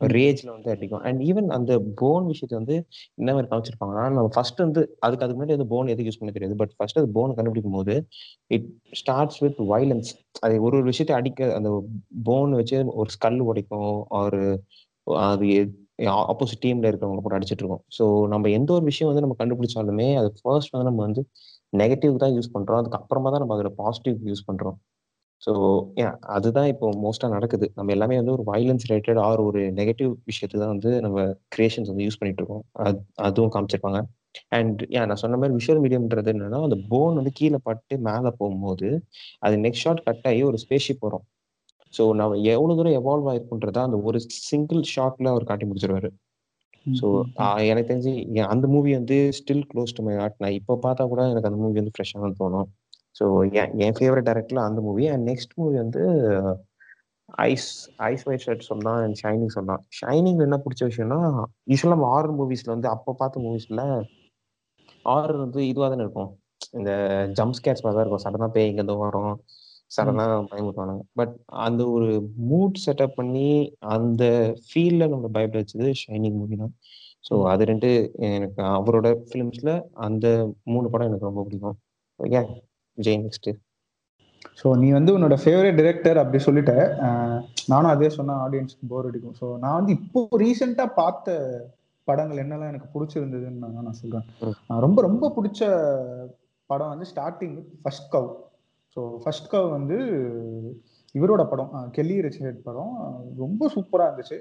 ரேஜ்ல 0.01 0.49
வந்து 0.53 0.71
அடிக்கும். 0.73 1.03
அண்ட் 1.07 1.21
ஈவன் 1.23 1.49
அந்த 1.57 1.73
போன் 2.01 2.27
விஷயத்த 2.31 2.55
வந்து 2.57 2.77
என்ன 3.19 3.31
மாரி 3.35 3.49
காமிச்சிருப்பாங்கன்னா, 3.51 4.05
நம்ம 4.11 4.29
ஃபர்ஸ்ட் 4.35 4.61
வந்து 4.65 4.83
அதுக்கு 5.01 5.25
அதுக்கு 5.25 5.39
முன்னாடி 5.39 5.57
வந்து 5.57 5.71
போன் 5.73 5.91
எதுக்கு 5.93 6.09
யூஸ் 6.11 6.21
பண்ண 6.21 6.33
தெரியாது. 6.37 6.57
பட் 6.63 6.73
ஃபர்ஸ்ட் 6.77 7.01
அது 7.01 7.09
போன 7.19 7.35
கண்டுபிடிக்கும்போது, 7.39 7.95
இட் 8.51 8.69
ஸ்டார்ட்ஸ் 9.01 9.41
வித் 9.45 9.61
வயலன்ஸ். 9.73 10.11
அது 10.43 10.55
ஒரு 10.63 10.77
ஒரு 10.81 10.87
விஷயத்த 10.91 11.15
அடிக்க 11.21 11.51
அந்த 11.59 11.71
போன் 12.29 12.55
வச்சு 12.61 12.79
ஒரு 13.03 13.11
ஸ்கல் 13.17 13.41
உடைக்கும். 13.49 13.91
ஒரு 14.21 14.43
அது 15.25 15.47
ஆப்போசிட் 16.31 16.63
டீம்ல 16.63 16.91
இருக்கிறவங்கள 16.91 17.23
போட்டு 17.23 17.39
அடிச்சிட்டு 17.39 17.63
இருக்கும். 17.65 17.83
ஸோ 17.97 18.05
நம்ம 18.33 18.51
எந்த 18.59 18.71
ஒரு 18.77 18.85
விஷயம் 18.85 19.11
வந்து 19.11 19.25
நம்ம 19.25 19.37
கண்டுபிடிச்சாலுமே, 19.41 20.09
அது 20.21 20.29
ஃபர்ஸ்ட் 20.39 20.75
வந்து 20.75 20.89
நம்ம 20.91 21.03
வந்து 21.07 21.23
நெகட்டிவ் 21.73 22.23
தான் 22.23 22.35
யூஸ் 22.37 22.55
பண்றோம். 22.55 22.81
அதுக்கு 22.81 22.99
அப்புறமா 23.01 23.31
தான் 23.33 23.43
நம்ம 23.45 23.57
அதோட 23.57 23.73
பாசிட்டிவ் 23.81 24.19
யூஸ் 24.31 24.47
பண்றோம். 24.49 24.79
ஸோ 25.43 25.53
அதுதான் 26.35 26.69
இப்போ 26.73 26.87
மோஸ்ட்டா 27.03 27.29
நடக்குது. 27.35 27.67
நம்ம 27.77 27.93
எல்லாமே 27.95 28.17
வந்து 28.19 28.35
ஒரு 28.37 28.45
வயலன்ஸ் 28.49 28.87
ரிலேட்டட் 28.89 29.21
ஆர் 29.27 29.41
ஒரு 29.47 29.61
நெகட்டிவ் 29.79 30.11
விஷயத்த 30.29 30.61
தான் 30.63 30.73
வந்து 30.75 30.91
நம்ம 31.01 31.19
கிரியேஷன்ஸ் 31.55 31.91
வந்து 31.93 32.07
யூஸ் 32.07 32.19
பண்ணிட்டு 32.21 32.43
இருக்கோம். 32.43 32.65
அது 32.83 32.99
அதுவும் 33.29 33.53
காமிச்சிருப்பாங்க. 33.55 34.01
அண்ட் 34.57 34.81
யா 34.95 35.03
நான் 35.09 35.23
சொன்ன 35.23 35.39
மாரி 35.41 35.55
விஷுவல் 35.59 35.83
மீடியம்ன்றது 35.85 36.33
என்னன்னா, 36.35 36.61
அந்த 36.67 36.79
போன் 36.91 37.19
வந்து 37.21 37.33
கீழ 37.39 37.57
பட்டு 37.65 37.95
மேல 38.09 38.31
போகும்போது, 38.41 38.89
அது 39.43 39.57
நெக்ஸ்ட் 39.65 39.85
ஷாட் 39.87 40.05
கட் 40.07 40.27
ஆகி 40.31 40.43
ஒரு 40.51 40.61
ஸ்பேஸ் 40.65 40.87
ஷிப் 40.89 41.07
வரும். 41.09 41.25
ஸோ 41.95 42.05
நம்ம 42.19 42.39
எவ்வளோ 42.53 42.75
தூரம் 42.79 42.97
எவால்வ் 43.01 43.29
ஆயிருக்குன்றத 43.33 43.79
அந்த 43.87 43.99
ஒரு 44.09 44.19
சிங்கிள் 44.45 44.83
ஷாட்ல 44.93 45.29
அவர் 45.35 45.49
காட்டி 45.51 45.67
முடிச்சிருவாரு. 45.67 46.11
ஸோ. 46.95 47.07
எனக்கு 47.71 47.89
தெரிஞ்சு 47.91 48.13
அந்த 48.51 48.67
மூவி 48.75 48.93
வந்து 48.99 49.17
still 49.39 49.65
close 49.71 49.95
to 49.97 50.05
my 50.07 50.17
heart. 50.21 50.39
நான் 50.43 50.57
இப்ப 50.61 50.79
பார்த்தா 50.85 51.05
கூட 51.13 51.23
எனக்கு 51.33 51.51
அந்த 51.51 51.61
மூவி 51.63 51.81
வந்து 51.81 51.95
ஃப்ரெஷ்ஷா 51.97 52.21
தான் 52.25 52.39
தோணும். 52.41 52.69
ஸோ 53.17 53.25
என் 53.61 53.73
என் 53.85 53.97
ஃபேவரைட் 53.99 54.29
டைரக்டர்ல 54.29 54.63
அந்த 54.69 54.81
மூவி. 54.87 55.05
அண்ட் 55.15 55.25
நெக்ஸ்ட் 55.31 55.55
மூவி 55.61 55.77
வந்து 55.85 56.03
ஐஸ் 57.45 57.69
ஐஸ் 58.09 58.25
ஒயிட் 58.29 58.45
ஷர்ட் 58.47 58.69
சொல்லலாம். 58.69 59.01
அண்ட் 59.05 59.19
ஷைனிங் 59.23 59.55
சொல்லலாம். 59.57 59.83
ஷைனிங்ல 59.99 60.47
என்ன 60.49 60.59
புடிச்ச 60.65 60.83
விஷயம்னா, 60.91 61.21
யூசுவலா 61.73 61.95
நம்ம 61.97 62.09
ஹாரர் 62.15 62.37
மூவிஸ்ல 62.41 62.73
வந்து 62.77 62.89
அப்ப 62.95 63.15
பார்த்த 63.21 63.45
மூவிஸ்ல 63.47 63.83
ஹாரர் 65.05 65.43
வந்து 65.45 65.61
இதுவா 65.71 65.89
தானே 65.91 66.05
இருக்கும். 66.07 66.31
இந்த 66.79 66.93
ஜம்ப் 67.39 67.57
ஸ்கேர்ஸ் 67.59 67.85
மாரி 67.85 67.97
தான் 67.97 68.05
இருக்கும். 68.05 68.25
சடனா 68.27 68.49
பேய் 68.57 68.69
இங்கேருந்து 68.71 68.97
வரும். 69.03 69.35
ம். 69.35 69.41
சடனா 69.91 70.25
பயமுறுத்துவானுங்க. 70.51 71.05
பட் 71.21 71.35
அந்த 71.67 71.83
ஒரு 71.97 72.09
மூட் 72.51 72.77
செட்டப் 72.85 73.17
பண்ணி, 73.21 73.49
அந்த 73.97 74.25
ஃபீல்ல 74.67 75.09
நம்மள 75.13 75.31
பயப்பட 75.37 75.61
வச்சது 75.63 75.91
ஷைனிங் 76.03 76.39
மூவி 76.41 76.59
தான். 76.63 76.75
ஸோ. 77.25 77.35
அது 77.53 77.65
2 77.67 77.91
எனக்கு 78.31 78.63
அவரோட 78.79 79.09
ஃபிலிம்ஸ்ல 79.29 79.73
அந்த 80.07 80.27
3 80.73 80.93
படம் 80.93 81.11
எனக்கு 81.11 81.31
ரொம்ப 81.31 81.45
பிடிக்கும். 81.47 81.79
யா 82.21 82.43
விஜய் 83.01 83.21
நெக்ஸ்ட்டு. 83.21 83.53
ஸோ 84.61 84.69
நீ 84.77 84.89
வந்து 84.91 85.11
உன்னோட 85.17 85.35
ஃபேவரைட் 85.43 85.79
டைரக்டர் 85.79 86.19
அப்படி 86.19 86.39
சொல்லிட்ட. 86.45 86.73
நானும் 87.69 87.93
அதே 87.93 88.09
சொன்னா 88.11 88.35
ஆடியன்ஸ்க்கு 88.45 88.89
போர் 88.89 89.09
அடிக்கும். 89.09 89.37
ஸோ 89.41 89.47
நான் 89.59 89.79
வந்து 89.79 89.93
இப்போ 89.99 90.21
ரீசென்ட்டா 90.43 90.87
பார்த்த 90.95 91.37
படங்கள் 92.09 92.43
என்னலாம் 92.43 92.71
எனக்கு 92.73 92.89
புடிச்சிருந்ததுன்னு 92.95 93.63
நான் 93.65 93.89
நான். 93.89 94.29
அ 94.71 94.81
ரொம்ப 94.81 95.03
ரொம்ப 95.03 95.31
புடிச்ச 95.31 95.61
படம் 96.71 96.89
வந்து 96.89 97.07
starting 97.13 97.57
first 97.83 98.09
cow. 98.13 98.29
So 98.97 99.01
first 99.23 99.51
cow 99.53 99.69
வந்து 99.71 99.97
இவரோட 101.15 101.43
படம். 101.45 101.71
கெல்லி 101.91 102.17
ரிச்சர்ட் 102.21 102.63
படம். 102.63 102.93
ரொம்ப 103.37 103.71
சூப்பரா 103.75 104.07
இருந்துச்சு. 104.09 104.39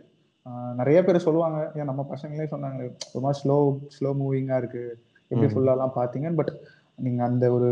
நெறைய 0.75 0.99
பேர் 1.03 1.25
சொல்லுவாங்க. 1.25 1.57
ஏன் 1.75 1.85
நம்ம 1.85 2.01
பசங்களே 2.11 2.45
சொன்னாங்களே, 2.51 2.87
ஒரு 3.15 3.33
ஸ்லோ 3.33 3.57
ஸ்லோ 3.97 4.11
மூவிங்கா 4.21 4.57
இருக்கு. 4.57 4.83
எப்படி. 5.31 5.49
ஃபுல்லாலாம் 5.53 5.95
பார்த்தீங்கன்னு. 5.95 6.35
பட் 6.35 6.53
நீங்க 6.99 7.23
அந்த 7.23 7.45
ஒரு 7.51 7.69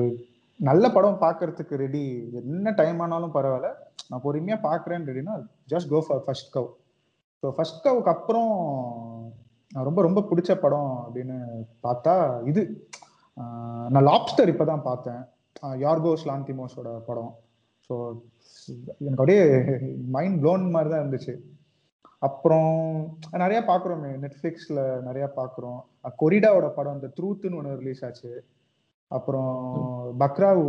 நல்ல 0.60 0.86
படம் 0.96 1.22
பார்க்கறதுக்கு 1.24 1.76
ரெடி. 1.84 2.04
என்ன 2.42 2.72
டைம் 2.80 3.00
ஆனாலும் 3.06 3.34
பரவாயில்ல 3.36 3.70
நான் 4.10 4.24
பொறுமையா 4.26 4.58
பார்க்குறேன்னு 4.68 5.10
ரெடினா, 5.10 5.34
just 5.72 5.90
go 5.94 6.00
for 6.08 6.24
first 6.26 6.54
cow. 6.56 6.70
So 7.44 7.50
first 7.56 7.84
கவுக்கு 7.86 8.12
அப்புறம் 8.16 8.54
ரொம்ப 9.88 10.00
ரொம்ப 10.08 10.20
பிடிச்ச 10.30 10.52
படம் 10.64 10.94
அப்படின்னு 11.06 11.38
பார்த்தா, 11.88 12.16
இது 12.52 12.62
நான் 13.94 14.08
லாப்ஸ்டர் 14.12 14.52
இப்போதான் 14.54 14.88
பார்த்தேன். 14.90 15.22
யார்கோஸ் 15.86 16.28
லாந்திமோஸோட 16.30 16.90
படம். 17.10 17.34
ஸோ 17.88 17.96
எனக்கு 19.06 19.22
அப்படியே 19.22 19.44
மைண்ட் 20.16 20.40
ப்ளோன் 20.44 20.66
மாதிரி 20.76 20.90
தான் 20.94 21.04
இருந்துச்சு. 21.04 21.36
அப்புறம் 22.28 22.72
நிறையா 23.44 23.62
பார்க்குறோமே. 23.72 24.12
நெட்ஃப்ளிக்ஸில் 24.24 24.84
நிறையா 25.08 25.28
பார்க்குறோம். 25.40 25.80
கொரிடாவோட 26.22 26.68
படம் 26.78 26.98
இந்த 27.00 27.10
த்ரூத்துன்னு 27.18 27.60
ஒன்று 27.60 27.80
ரிலீஸ் 27.82 28.06
ஆச்சு. 28.08 28.32
அப்புறம் 29.12 29.54
பக்ராவு, 30.22 30.68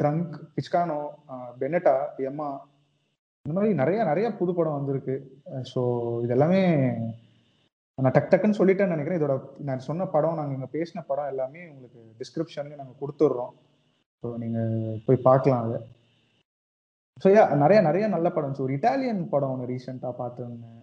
ட்ரங்க், 0.00 0.34
பிச்கானோ, 0.56 1.00
பெனட்டா, 1.60 1.94
எம்மா 2.30 2.48
இந்த 3.44 3.54
மாதிரி 3.56 3.72
நிறைய 3.80 4.00
நிறைய 4.08 4.26
புது 4.38 4.52
படம் 4.56 4.78
வந்திருக்கு. 4.78 5.14
ஸோ 5.70 5.80
இதெல்லாமே 6.24 6.60
நான் 7.98 8.14
டக் 8.16 8.28
டக்குன்னு 8.32 8.58
சொல்லிட்டேன்னு 8.58 8.94
நினைக்கிறேன். 8.94 9.20
இதோட 9.20 9.34
நான் 9.68 9.86
சொன்ன 9.86 10.06
படம், 10.14 10.36
நாங்கள் 10.38 10.56
இங்கே 10.56 10.68
பேசின 10.76 11.02
படம் 11.08 11.30
எல்லாமே 11.32 11.62
உங்களுக்கு 11.72 12.00
டிஸ்கிரிப்ஷன்ல 12.20 12.78
நாங்கள் 12.80 13.00
கொடுத்துட்றோம். 13.00 13.54
ஸோ 14.22 14.26
நீங்கள் 14.42 15.00
போய் 15.06 15.24
பார்க்கலாம் 15.28 15.64
அதை. 15.66 15.80
ஸோ 17.22 17.28
யா 17.36 17.44
நிறைய 17.62 17.78
நிறைய 17.88 18.04
நல்ல 18.16 18.28
படம். 18.36 18.54
ஸோ 18.56 18.62
ஒரு 18.66 18.76
இட்டாலியன் 18.78 19.22
படம் 19.32 19.52
ஒன்று 19.54 19.70
ரீசெண்டாக 19.72 20.14
பார்த்துருந்தேன். 20.20 20.76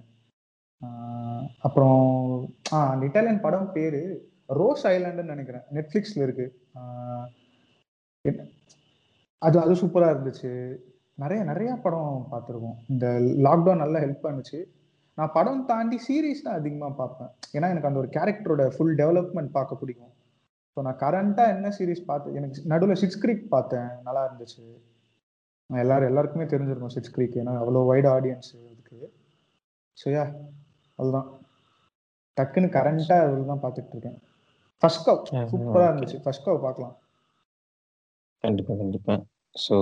அப்புறம் 1.68 2.02
ஆ 2.74 2.80
அந்த 2.94 3.04
இட்டாலியன் 3.10 3.46
படம் 3.46 3.72
பேர் 3.76 4.02
ரோஸ் 4.50 4.86
ஐலாண்டுன்னு 4.94 5.34
நினைக்கிறேன் 5.36 5.66
நெட்ஃப்ளிக்ஸில் 5.78 6.26
இருக்கு. 6.26 6.48
அது 9.42 9.58
அது 9.64 9.74
சூப்பராக 9.82 10.14
இருந்துச்சு. 10.16 10.52
நிறைய 11.24 11.42
நிறையா 11.52 11.74
படம் 11.86 12.26
பார்த்துருக்கோம். 12.32 12.78
இந்த 12.94 13.06
லாக்டவுன் 13.46 13.84
நல்லா 13.84 14.00
ஹெல்ப் 14.06 14.26
பண்ணுச்சு. 14.26 14.60
நான் 15.18 15.34
படம் 15.38 15.64
தாண்டி 15.70 15.98
சீரீஸ் 16.08 16.44
தான் 16.46 16.58
அதிகமாக 16.60 16.94
பார்ப்பேன். 17.00 17.32
ஏன்னா 17.56 17.68
எனக்கு 17.74 17.90
அந்த 17.90 18.00
ஒரு 18.04 18.10
கேரக்டரோட 18.18 18.64
ஃபுல் 18.74 18.96
டெவலப்மெண்ட் 19.02 19.52
பார்க்க 19.56 19.82
பிடிக்கும். 19.82 20.14
ஸோ 20.74 20.82
நான் 20.88 21.00
கரண்ட்டாக 21.04 21.54
என்ன 21.56 21.72
சீரிஸ் 21.78 22.04
பார்த்து 22.10 22.36
எனக்கு 22.40 22.68
நடுவில் 22.74 23.00
சிக்ஸ் 23.02 23.22
க்ரீக் 23.24 23.46
பார்த்தேன். 23.56 23.90
நல்லா 24.08 24.24
இருந்துச்சு. 24.28 24.64
எல்லாரும் 25.70 26.10
எல்லாருக்குமே 26.12 26.46
தெரிஞ்சிருக்கும் 26.52 26.94
சிக்ஸ் 26.96 27.14
க்ரீக். 27.16 27.38
ஏன்னா 27.44 27.56
அவ்வளோ 27.62 27.82
வைட் 27.92 28.10
ஆடியன்ஸ் 28.16 28.52
இருக்கு. 28.74 29.00
ஸோ 29.98 30.08
யா 30.16 30.26
அதுதான். 31.00 31.28
டக்குன்னு 32.38 32.70
கரண்ட்டாக 32.78 33.28
அதுதான் 33.28 33.64
பார்த்துட்டு 33.64 33.94
இருக்கேன். 33.96 34.20
ஃபர்ஸ்ட் 34.78 35.08
கவ் 35.08 35.22
சூப்பரா. 35.52 35.86
இருந்துச்சு. 35.90 36.22
ஃபர்ஸ்ட் 36.22 36.48
கவ் 36.48 36.62
பார்க்கலாம். 36.62 36.96
கண்டிப்பா, 38.44 38.74
கண்டிப்பா. 38.76 39.24
ஸோ 39.70 39.76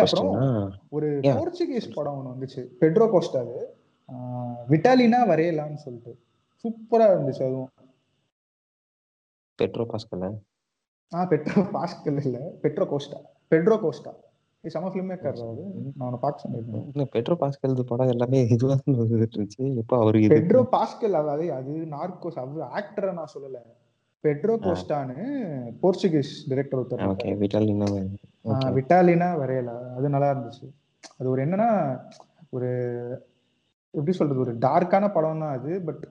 அப்புறம் 0.00 0.02
கொஸ்டின்னா 0.02 0.74
ஒரு 0.88 1.08
போர்ச்சுகீஸ் 1.22 1.94
படம் 1.94 2.18
ஒண்ணு 2.18 2.32
வந்துச்சு. 2.32 2.60
பெட்ரோ 2.80 3.06
கோஸ்டாது. 3.14 3.56
விட்டாலினா 4.68 5.20
வரையலான்னு 5.30 5.74
சொல்லிட்டு. 5.74 6.12
சூப்பரா 6.64 7.06
இருந்துச்சு 7.12 7.42
அதுவும். 7.48 7.72
பெட்ரோ 9.58 9.84
பாஸ்கலா? 9.92 10.28
ஆ 11.12 11.26
பெட்ரோ 11.28 11.62
பாஸ்கல் 11.76 12.20
இல்ல. 12.24 12.38
Pedro 12.62 12.84
Costa. 12.92 13.18
Pedro 13.50 13.76
Costa. 13.84 14.12
செம 14.66 14.88
ஃபில்ம் 14.88 15.08
மேக்கர்ரா 15.08 15.42
அவரு. 15.42 15.92
நான் 15.96 16.18
பார்க்க. 16.20 16.48
இல்ல 16.92 17.08
பெட்ரோ 17.12 17.36
பாஸ்கல்து 17.40 17.80
படம் 17.80 18.08
எல்லாமே 18.08 18.48
இதுவா 18.48 18.76
இருந்துச்சு. 18.86 19.76
எப்ப 19.76 19.98
அவரு 19.98 20.18
பெட்ரோ 20.18 20.66
பாஸ்கல் 20.72 21.10
அதாவது 21.10 21.52
அது 21.52 21.72
நார்கோஸ் 21.90 22.38
அவரு 22.38 22.66
ஆக்டர 22.66 23.12
நான் 23.12 23.26
சொல்லல. 23.34 23.56
பெட்ரோ 24.24 24.50
ஆ. 24.50 24.66
கோஸ்டான்னு 24.66 25.16
போர்ச்சுகீஸ் 25.82 26.30
டைரக்டர் 26.48 26.80
ஒருத்தர் 26.80 27.12
ஓகே. 27.12 27.38
விட்டாலினா. 27.38 27.84
விட்டாலினா 28.46 29.28
வரையலா. 29.34 29.94
அது 29.94 30.08
நல்லா 30.08 30.30
இருந்துச்சு. 30.30 30.72
அது 31.18 31.30
ஒரு 31.30 31.46
என்னன்னா, 31.46 31.98
ஒரு 32.50 32.68
எப்படி 33.90 34.16
சொல்றது? 34.16 34.40
ஒரு 34.40 34.54
டார்க்கான 34.54 35.12
படம் 35.12 35.38
தான் 35.38 35.58
அது. 35.58 35.80
பட் 35.80 36.08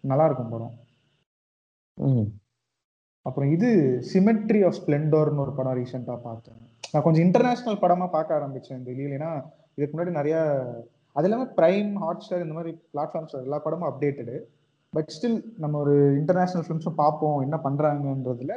நல்லா 0.00 0.24
இருக்கும் 0.24 0.48
படம். 0.48 2.38
அப்புறம் 3.26 3.50
இது 3.56 3.68
சிமெட்ரி 4.12 4.60
ஆஃப் 4.66 4.76
ஸ்ப்ளெண்டோர்னு 4.80 5.42
ஒரு 5.44 5.52
படம் 5.58 5.76
ரீசெண்டாக 5.80 6.18
பார்த்தேன். 6.28 6.60
நான் 6.92 7.04
கொஞ்சம் 7.06 7.24
இன்டர்நேஷ்னல் 7.26 7.82
படமாக 7.82 8.10
பார்க்க 8.14 8.38
ஆரம்பித்தேன் 8.38 8.78
இந்த 8.80 8.90
ஏன்னா 9.18 9.30
இதுக்கு 9.76 9.92
முன்னாடி 9.94 10.14
நிறைய 10.20 10.36
அது 11.16 11.26
இல்லாமல் 11.28 11.52
ப்ரைம் 11.58 11.90
ஹாட் 12.04 12.24
ஸ்டார் 12.24 12.44
இந்த 12.46 12.56
மாதிரி 12.56 12.72
பிளாட்ஃபார்ம்ஸ் 12.94 13.36
எல்லா 13.46 13.58
படமும் 13.66 13.88
அப்டேட்டடு 13.90 14.36
பட் 14.92 15.10
ஸ்டில் 15.14 15.38
நம்ம 15.62 15.78
ஒரு 15.84 15.94
இன்டர்நேஷ்னல் 16.20 16.64
ஃபிலிம்ஸும் 16.66 16.98
பார்ப்போம் 17.02 17.38
என்ன 17.46 17.56
பண்ணுறாங்கன்றதுல 17.66 18.54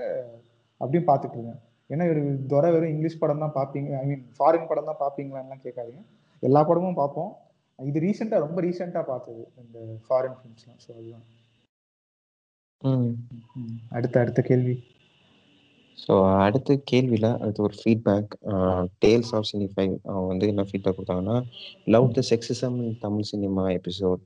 அப்படியும் 0.82 1.08
பார்த்துட்டு 1.10 1.38
இருக்கேன். 1.38 1.60
ஏன்னா 1.90 2.04
இவர் 2.10 2.22
துறை 2.52 2.70
வெறும் 2.74 2.94
இங்கிலீஷ் 2.94 3.22
படம் 3.22 3.44
தான் 3.44 3.56
பார்ப்பீங்க 3.58 3.90
ஐ 4.02 4.06
மீன் 4.12 4.24
ஃபாரின் 4.38 4.70
படம் 4.70 4.90
தான் 4.90 5.02
பார்ப்பீங்களான்லாம் 5.04 5.64
கேட்காதீங்க. 5.66 6.02
எல்லா 6.44 6.62
படமும் 6.70 7.00
பார்ப்போம். 7.02 7.32
இது 7.80 8.04
ரீசெண்டாக 8.06 8.44
ரொம்ப 8.46 8.62
ரீசெண்டாக 8.66 9.06
பார்த்தது 9.12 9.44
இந்த 9.64 9.78
ஃபாரின் 10.08 10.38
ஃபிலிம்ஸ்லாம் 10.40 10.82
ஸோ 10.86 10.90
அதுதான். 10.98 11.26
அடுத்த 13.96 14.16
அடுத்த 14.24 14.42
கேள்வி. 14.50 14.76
ஸோ 15.98 16.14
அடுத்த 16.46 16.76
கேள்வியில் 16.92 17.30
அடுத்த 17.40 17.64
ஒரு 17.64 17.76
ஃபீட்பேக் 17.80 18.32
டேல்ஸ் 19.04 19.32
ஆஃப் 19.38 19.50
சினிஃபை 19.52 19.86
அவங்க 20.10 20.28
வந்து 20.32 20.50
என்ன 20.52 20.66
ஃபீட்பேக் 20.70 20.98
கொடுத்தாங்கன்னா 20.98 21.38
love 21.96 22.08
the 22.18 22.24
sexism 22.32 22.78
Tamil 23.04 23.30
cinema 23.32 23.66
episode 23.78 24.22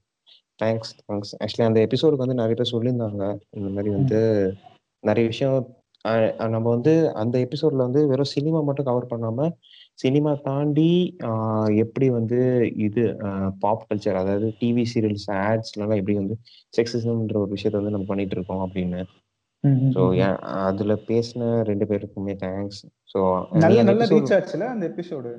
thanks 0.60 0.94
thanks 1.02 1.34
actually 1.42 1.68
அந்த 1.68 1.80
எபிசோடுக்கு 1.88 2.26
வந்து 2.26 2.40
நிறைய 2.42 2.56
பேர் 2.60 2.74
சொல்லியிருந்தாங்க. 2.76 3.24
இந்த 3.58 3.70
மாதிரி 3.70 3.92
வந்து 3.98 4.22
நிறைய 5.04 5.26
விஷயம் 5.34 5.60
நம்ம 6.56 6.68
வந்து 6.70 6.94
அந்த 7.22 7.36
எபிசோட்ல 7.46 7.86
வந்து 7.88 8.02
வெறும் 8.08 8.34
சினிமா 8.36 8.60
மட்டும் 8.62 8.88
கவர் 8.90 9.12
பண்ணாம 9.12 9.50
சினிமா 10.00 10.32
தாண்டி 10.46 10.90
எப்படி 11.84 12.08
வந்து 12.18 12.40
இது 12.88 13.04
பாப் 13.64 13.86
கல்ச்சர் 13.88 14.20
அதாவது 14.22 14.50
டிவி 14.62 14.84
சீரியல்ஸ் 14.92 15.30
ஆட்ஸ்லாம் 15.44 15.96
எப்படி 16.00 16.18
வந்து 16.22 16.36
செக்ஸிசம்ன்ற 16.74 17.38
ஒரு 17.44 17.52
விஷயத்த 17.56 17.80
வந்து 17.82 17.96
நம்ம 17.96 18.10
பண்ணிட்டு 18.12 18.38
இருக்கோம் 18.38 18.64
அப்படின்னு. 18.68 19.02
ஸோ 19.94 20.02
அதுல 20.66 20.94
பேசின 21.10 21.52
ரெண்டு 21.70 21.86
பேருக்குமே 21.90 22.34
தேங்க்ஸ் 22.44 22.82
ஸோ 23.14 23.20
நல்ல 23.64 23.80
நல்ல 23.84 24.06
ரீச் 24.14 24.34
ஆச்சுல 24.38 24.68
அந்த 24.74 24.86
எபிசோடு 24.92 25.32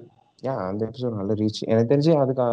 யா 0.43 0.55
அந்த 0.67 0.83
எபிசோட் 0.89 1.19
நல்ல 1.21 1.33
ரீச் 1.41 1.61
எனக்கு 1.69 1.91
தெரிஞ்சு 1.93 2.13
அதுக்கு 2.23 2.45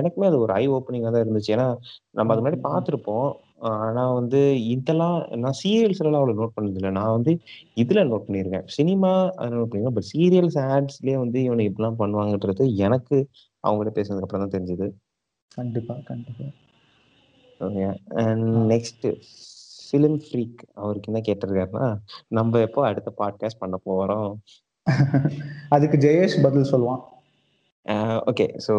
எனக்குமே 0.00 0.28
அது 0.30 0.40
ஒரு 0.44 0.52
ஐ 0.54 0.64
ஓப்பனிங்காக 0.76 1.12
தான் 1.12 1.24
இருந்துச்சு. 1.24 1.52
ஏன்னா 1.56 1.68
நம்ம 2.14 2.34
அது 2.34 2.44
மாதிரி 2.46 2.58
பார்த்துருப்போம். 2.66 3.28
ஆனா 3.58 4.12
வந்து 4.12 4.64
இதெல்லாம் 4.64 5.28
நான் 5.36 5.58
சீரியல்ஸ்லாம் 5.64 6.18
அவ்வளோ 6.20 6.34
நோட் 6.40 6.56
பண்ணதில்லை. 6.60 6.90
நான் 6.90 7.10
வந்து 7.10 7.38
இதுல 7.76 8.04
நோட் 8.10 8.26
பண்ணியிருக்கேன். 8.28 8.66
சினிமா 8.66 9.30
அதை 9.30 9.58
நோட் 9.58 9.68
பண்ணிருக்கேன் 9.70 9.98
பட் 9.98 10.10
சீரியல்ஸ் 10.16 10.58
ஆட்ஸ்லயே 10.68 11.16
வந்து 11.18 11.42
இவனை 11.42 11.68
இப்படிலாம் 11.68 11.98
பண்ணுவாங்கன்றது 11.98 12.74
எனக்கு 12.74 13.28
அவங்ககிட்ட 13.68 13.92
பேசுனதுக்கு 13.98 14.20
அப்புறம் 14.20 14.48
தான் 14.48 14.60
தெரிஞ்சது. 14.60 14.88
கண்டிப்பா 15.48 15.94
கண்டிப்பா. 16.04 16.44
Okay 17.60 17.96
and 18.08 18.72
next 18.72 19.06
film 19.92 20.20
freak 20.24 20.62
அவருக்கு 20.74 21.12
என்ன 21.12 21.22
கேட்டிருக்காருன்னா 21.28 21.96
நம்ம 22.28 22.60
எப்போ 22.60 22.86
அடுத்த 22.86 23.14
பாட்காஸ்ட் 23.18 23.58
பண்ண 23.58 23.80
போறோம்? 23.90 24.32
அதுக்கு 25.68 25.96
ஜெயேஷ் 25.98 26.42
பதில் 26.42 26.70
சொல்லுவான். 26.72 27.02
ஓகே 28.30 28.46
ஸோ 28.66 28.74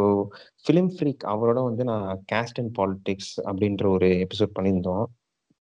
ஃபிலிம் 0.65 0.89
ஃப்ரீக் 0.95 1.23
அவரோட 1.33 1.59
வந்து 1.63 1.83
நான் 1.83 2.07
கேஸ்ட் 2.31 2.59
அண்ட் 2.61 2.73
பாலிடிக்ஸ் 2.79 3.31
அப்படின்ற 3.49 3.85
ஒரு 3.95 4.07
எபிசோட் 4.25 4.55
பண்ணியிருந்தோம். 4.57 5.05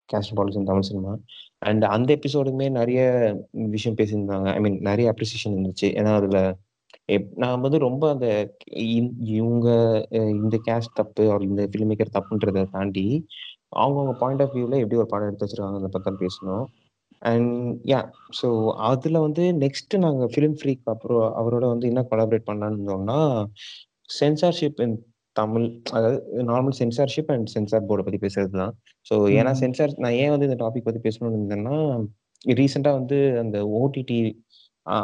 Caste 0.10 0.30
and 0.32 0.40
politics 0.40 0.70
Tamil 0.72 0.88
cinema 0.90 1.14
and 1.60 1.84
அந்த 1.96 2.10
எபிசோடுமே 2.16 2.68
நிறைய 2.80 3.02
விஷயம் 3.76 3.98
பேசியிருந்தாங்க. 3.98 4.48
ஐ 4.58 4.60
மீன் 4.60 4.78
நிறைய 4.90 5.14
அப்ரிசியேஷன் 5.14 5.56
இருந்துச்சு. 5.58 5.88
ஏன்னா 6.00 6.14
அதில் 6.20 6.40
நான் 7.44 7.64
வந்து 7.66 7.80
ரொம்ப 7.88 8.04
அந்த 8.14 8.28
இவங்க 9.38 9.68
இந்த 10.44 10.56
கேஸ்ட் 10.68 10.98
தப்பு 11.00 11.24
அவர் 11.32 11.48
இந்த 11.50 11.62
ஃபிலிம் 11.72 11.92
மேக்கர் 11.92 12.16
தப்புன்றதை 12.18 12.64
தாண்டி 12.76 13.06
அவங்கவுங்க 13.78 14.14
பாயிண்ட் 14.24 14.44
ஆஃப் 14.44 14.54
வியூவில் 14.56 14.82
எப்படி 14.82 15.00
ஒரு 15.04 15.10
படம் 15.14 15.28
எடுத்து 15.30 15.46
வச்சிருக்காங்க 15.46 15.80
அதை 15.82 15.90
பற்றி 15.96 16.20
பேசணும். 16.26 16.66
அண்ட் 17.22 17.52
யா 17.86 18.00
ஸோ 18.42 18.48
அதில் 18.90 19.20
வந்து 19.20 19.44
நெக்ஸ்ட் 19.62 19.96
நாங்கள் 19.98 20.32
ஃபிலிம் 20.34 20.58
ஃப்ரீக் 20.60 20.84
அப்புறம் 20.86 21.26
அவரோட 21.40 21.66
வந்து 21.66 21.88
என்ன 21.88 22.04
கொலாபரேட் 22.12 22.48
பண்ணலான்னு 22.50 22.78
இருந்தோம்னா 22.78 23.20
சென்சார்ஷிப் 24.20 24.82
இன் 24.82 24.98
தமிழ் 25.36 25.68
அதாவது 25.92 26.20
நார்மல் 26.44 26.78
சென்சார்ஷிப் 26.80 27.32
அண்ட் 27.32 27.50
சென்சார் 27.50 27.88
போர்டை 27.90 28.04
பற்றி 28.04 28.20
பேசுறது 28.26 28.56
தான் 28.58 28.74
ஸோ 29.06 29.16
ஏன்னா 29.38 29.52
சென்சார் 29.64 29.94
நான் 29.98 30.18
ஏன் 30.22 30.34
வந்து 30.36 30.48
இந்த 30.50 30.58
டாபிக் 30.64 30.88
பற்றி 30.88 31.02
பேசணும்னு 31.08 31.40
இருந்தேன்னா 31.40 31.78
ரீசெண்டாக 32.60 33.00
வந்து 33.00 33.20
அந்த 33.40 33.58
ஓடிடி 33.80 34.20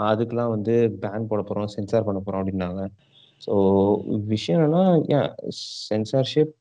அதுக்கெலாம் 0.07 0.53
வந்து 0.55 0.73
பேன் 1.03 1.29
போட 1.29 1.41
போகிறோம் 1.41 1.71
சென்சார் 1.75 2.07
பண்ண 2.07 2.19
போகிறோம் 2.19 2.41
அப்படின்னாங்க. 2.41 2.81
ஸோ 3.41 3.53
விஷயம் 4.27 4.59
என்னன்னா 4.59 4.83
ஏன் 5.17 5.29
சென்சார்ஷிப் 5.89 6.53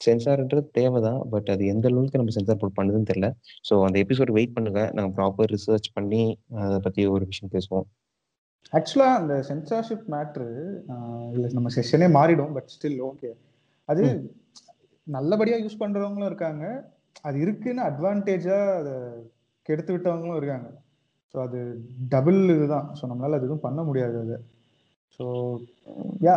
சென்சார்ன்றது 0.00 0.62
தேவைதான் 0.78 1.20
பட் 1.32 1.48
அது 1.54 1.64
எந்த 1.72 1.86
அளவுக்கு 1.90 2.20
நம்ம 2.20 2.34
சென்சார் 2.36 2.60
போர்ட் 2.60 2.78
பண்ணுதுன்னு 2.78 3.10
தெரியல. 3.10 3.28
ஸோ 3.68 3.74
அந்த 3.86 3.96
எபிசோட் 4.04 4.32
வெயிட் 4.38 4.56
பண்ணுங்க. 4.56 4.80
நாங்கள் 4.96 5.14
ப்ராப்பர் 5.18 5.52
ரிசர்ச் 5.54 5.88
பண்ணி 5.98 6.22
அதை 6.64 6.78
பற்றி 6.86 7.04
ஒரு 7.16 7.26
விஷயம் 7.32 7.52
பேசுவோம். 7.56 7.86
ஆக்சுவலாக 8.72 9.18
அந்த 9.20 9.34
சென்சார்ஷிப் 9.50 10.06
மேட்ரு 10.14 10.48
இல்லை 11.34 11.48
நம்ம 11.56 11.70
செஷனே 11.76 12.08
மாறிடும் 12.18 12.54
பட் 12.56 12.70
ஸ்டில் 12.74 13.00
ஓகே 13.10 13.30
அது 13.88 14.04
நல்லபடியாக 15.06 15.62
யூஸ் 15.64 15.82
பண்ணுறவங்களும் 15.82 16.30
இருக்காங்க. 16.30 16.64
அது 17.28 17.36
இருக்குன்னு 17.44 17.82
அட்வான்டேஜாக 17.90 18.78
அதை 18.80 18.94
கெடுத்து 19.68 19.92
விட்டவங்களும் 19.94 20.38
இருக்காங்க. 20.40 20.68
ஸோ 21.34 21.36
அது 21.46 21.60
டபுள் 22.14 22.40
இதுதான். 22.56 22.88
ஸோ 22.98 23.04
நம்மளால் 23.10 23.36
அது 23.38 23.46
எதுவும் 23.48 23.66
பண்ண 23.66 23.82
முடியாது 23.88 24.16
அது. 24.24 24.36
ஸோ 25.16 25.24
யா 26.26 26.34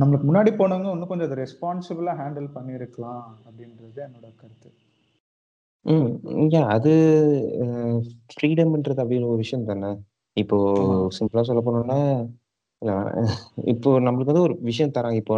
நம்மளுக்கு 0.00 0.26
முன்னாடி 0.28 0.50
போனவங்க 0.58 0.92
இன்னும் 0.94 1.10
கொஞ்சம் 1.10 1.28
அதை 1.28 1.38
ரெஸ்பான்சிபிளாக 1.44 2.18
ஹேண்டில் 2.20 2.48
பண்ணியிருக்கலாம் 2.56 3.24
அப்படின்றது 3.46 4.00
என்னோட 4.06 4.28
கருத்து. 4.42 4.68
ம் 5.86 6.08
அது 6.76 6.92
ஃப்ரீடம்ன்றது 8.32 9.02
அப்படின்னு 9.02 9.30
ஒரு 9.32 9.42
விஷயம் 9.44 9.68
தானே? 9.70 9.90
இப்போ 10.36 10.56
சிம்பிளா 11.18 11.44
சொல்ல 11.50 11.62
போனோம்னா 11.66 12.00
இப்போ 13.72 13.90
நம்மளுக்கு 14.06 14.32
வந்து 14.32 14.44
ஒரு 14.46 14.54
விஷயம் 14.68 14.94
தராங்க. 14.96 15.20
இப்போ 15.22 15.36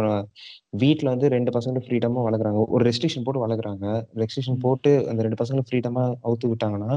வீட்டில் 0.81 1.11
வந்து 1.13 1.27
ரெண்டு 1.35 1.51
பசங்களும் 1.57 1.85
ஃப்ரீடமா 1.85 2.23
வளர்க்குறாங்க. 2.27 2.61
ஒரு 2.73 2.83
ரெஸ்ட்ரிக்ஷன் 2.89 3.25
போட்டு 3.27 3.43
வளர்க்குறாங்க. 3.45 3.85
ரெஸ்ட்ரிக்ஷன் 4.21 4.59
போட்டு 4.65 4.91
அந்த 5.11 5.23
ரெண்டு 5.27 5.39
பசங்களும் 5.41 5.67
ஃப்ரீடமா 5.69 6.03
அவுத்து 6.27 6.51
விட்டாங்கன்னா 6.53 6.91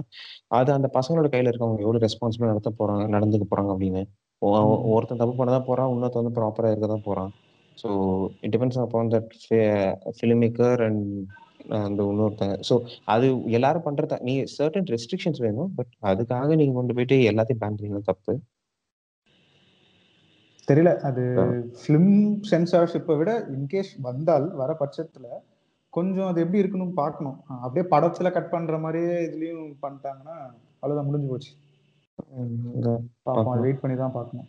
அது 0.58 0.70
அந்த 0.78 0.90
பசங்களோட 0.98 1.30
கையில 1.34 1.52
இருக்கவங்க 1.52 1.86
எவ்வளவு 1.86 2.04
ரெஸ்பான்சிபிளா 2.06 2.52
நடத்த 2.52 2.72
போறாங்க 2.80 3.06
நடந்துக்க 3.16 3.46
போறாங்க 3.52 3.72
அப்படின்னு. 3.76 4.02
ஒருத்தன் 4.94 5.20
தப்பு 5.22 5.34
பண்ண 5.38 5.52
தான் 5.56 5.68
போறான் 5.68 5.90
இன்னொருத்த 5.92 6.22
வந்து 6.22 6.36
ப்ராப்பரா 6.38 6.70
இருக்க 6.72 6.88
தான் 6.94 7.06
போறான். 7.08 7.30
So 7.78 7.88
it 8.44 8.52
depends 8.54 8.80
upon 8.84 9.12
that 9.14 9.30
film 10.16 10.42
maker 10.44 10.82
and 10.88 11.04
அந்த 11.80 12.02
இன்னொருத்தங்க 12.12 12.56
ஸோ 12.68 12.74
அது 13.14 13.26
எல்லாரும் 13.58 13.86
பண்றத 13.86 14.18
நீ 14.28 14.34
சர்டன் 14.56 14.88
ரெஸ்ட்ரிக்ஷன்ஸ் 14.94 15.42
வேணும் 15.46 15.70
பட் 15.78 15.92
அதுக்காக 16.10 16.56
நீங்க 16.60 16.74
கொண்டு 16.78 16.96
போயிட்டு 16.96 17.18
எல்லாத்தையும் 17.30 17.62
பேன் 17.62 17.76
பண்ணீங்க 17.78 18.02
தப்பு. 18.10 18.34
தெரியல 20.68 20.90
அது 21.08 21.22
ஃபிலிம் 21.80 22.12
சென்சார்ஷிப்பை 22.50 23.14
விட 23.20 23.30
இன்கேஸ் 23.54 23.90
வந்தால் 24.08 24.46
வர 24.60 24.70
பட்சத்துல 24.82 25.26
கொஞ்சம் 25.92 26.28
அது 26.28 26.42
எப்படி 26.44 26.60
இருக்குன்னு 26.60 27.00
பார்க்கணும். 27.00 27.38
அப்படியே 27.64 27.84
படத்துல 27.94 28.28
கட் 28.36 28.52
பண்ற 28.52 28.76
மாதிரியே 28.84 29.14
இதுலயும் 29.28 29.66
பண்ணிட்டாங்கன்னா 29.82 30.36
அவ்வளவுதான் 30.82 31.08
முடிஞ்சு 31.08 31.28
போச்சு. 31.32 31.50
பார்ப்போம் 33.26 33.62
வெயிட் 33.66 33.82
பண்ணி 33.82 33.96
தான் 34.02 34.16
பார்க்கணும் 34.18 34.48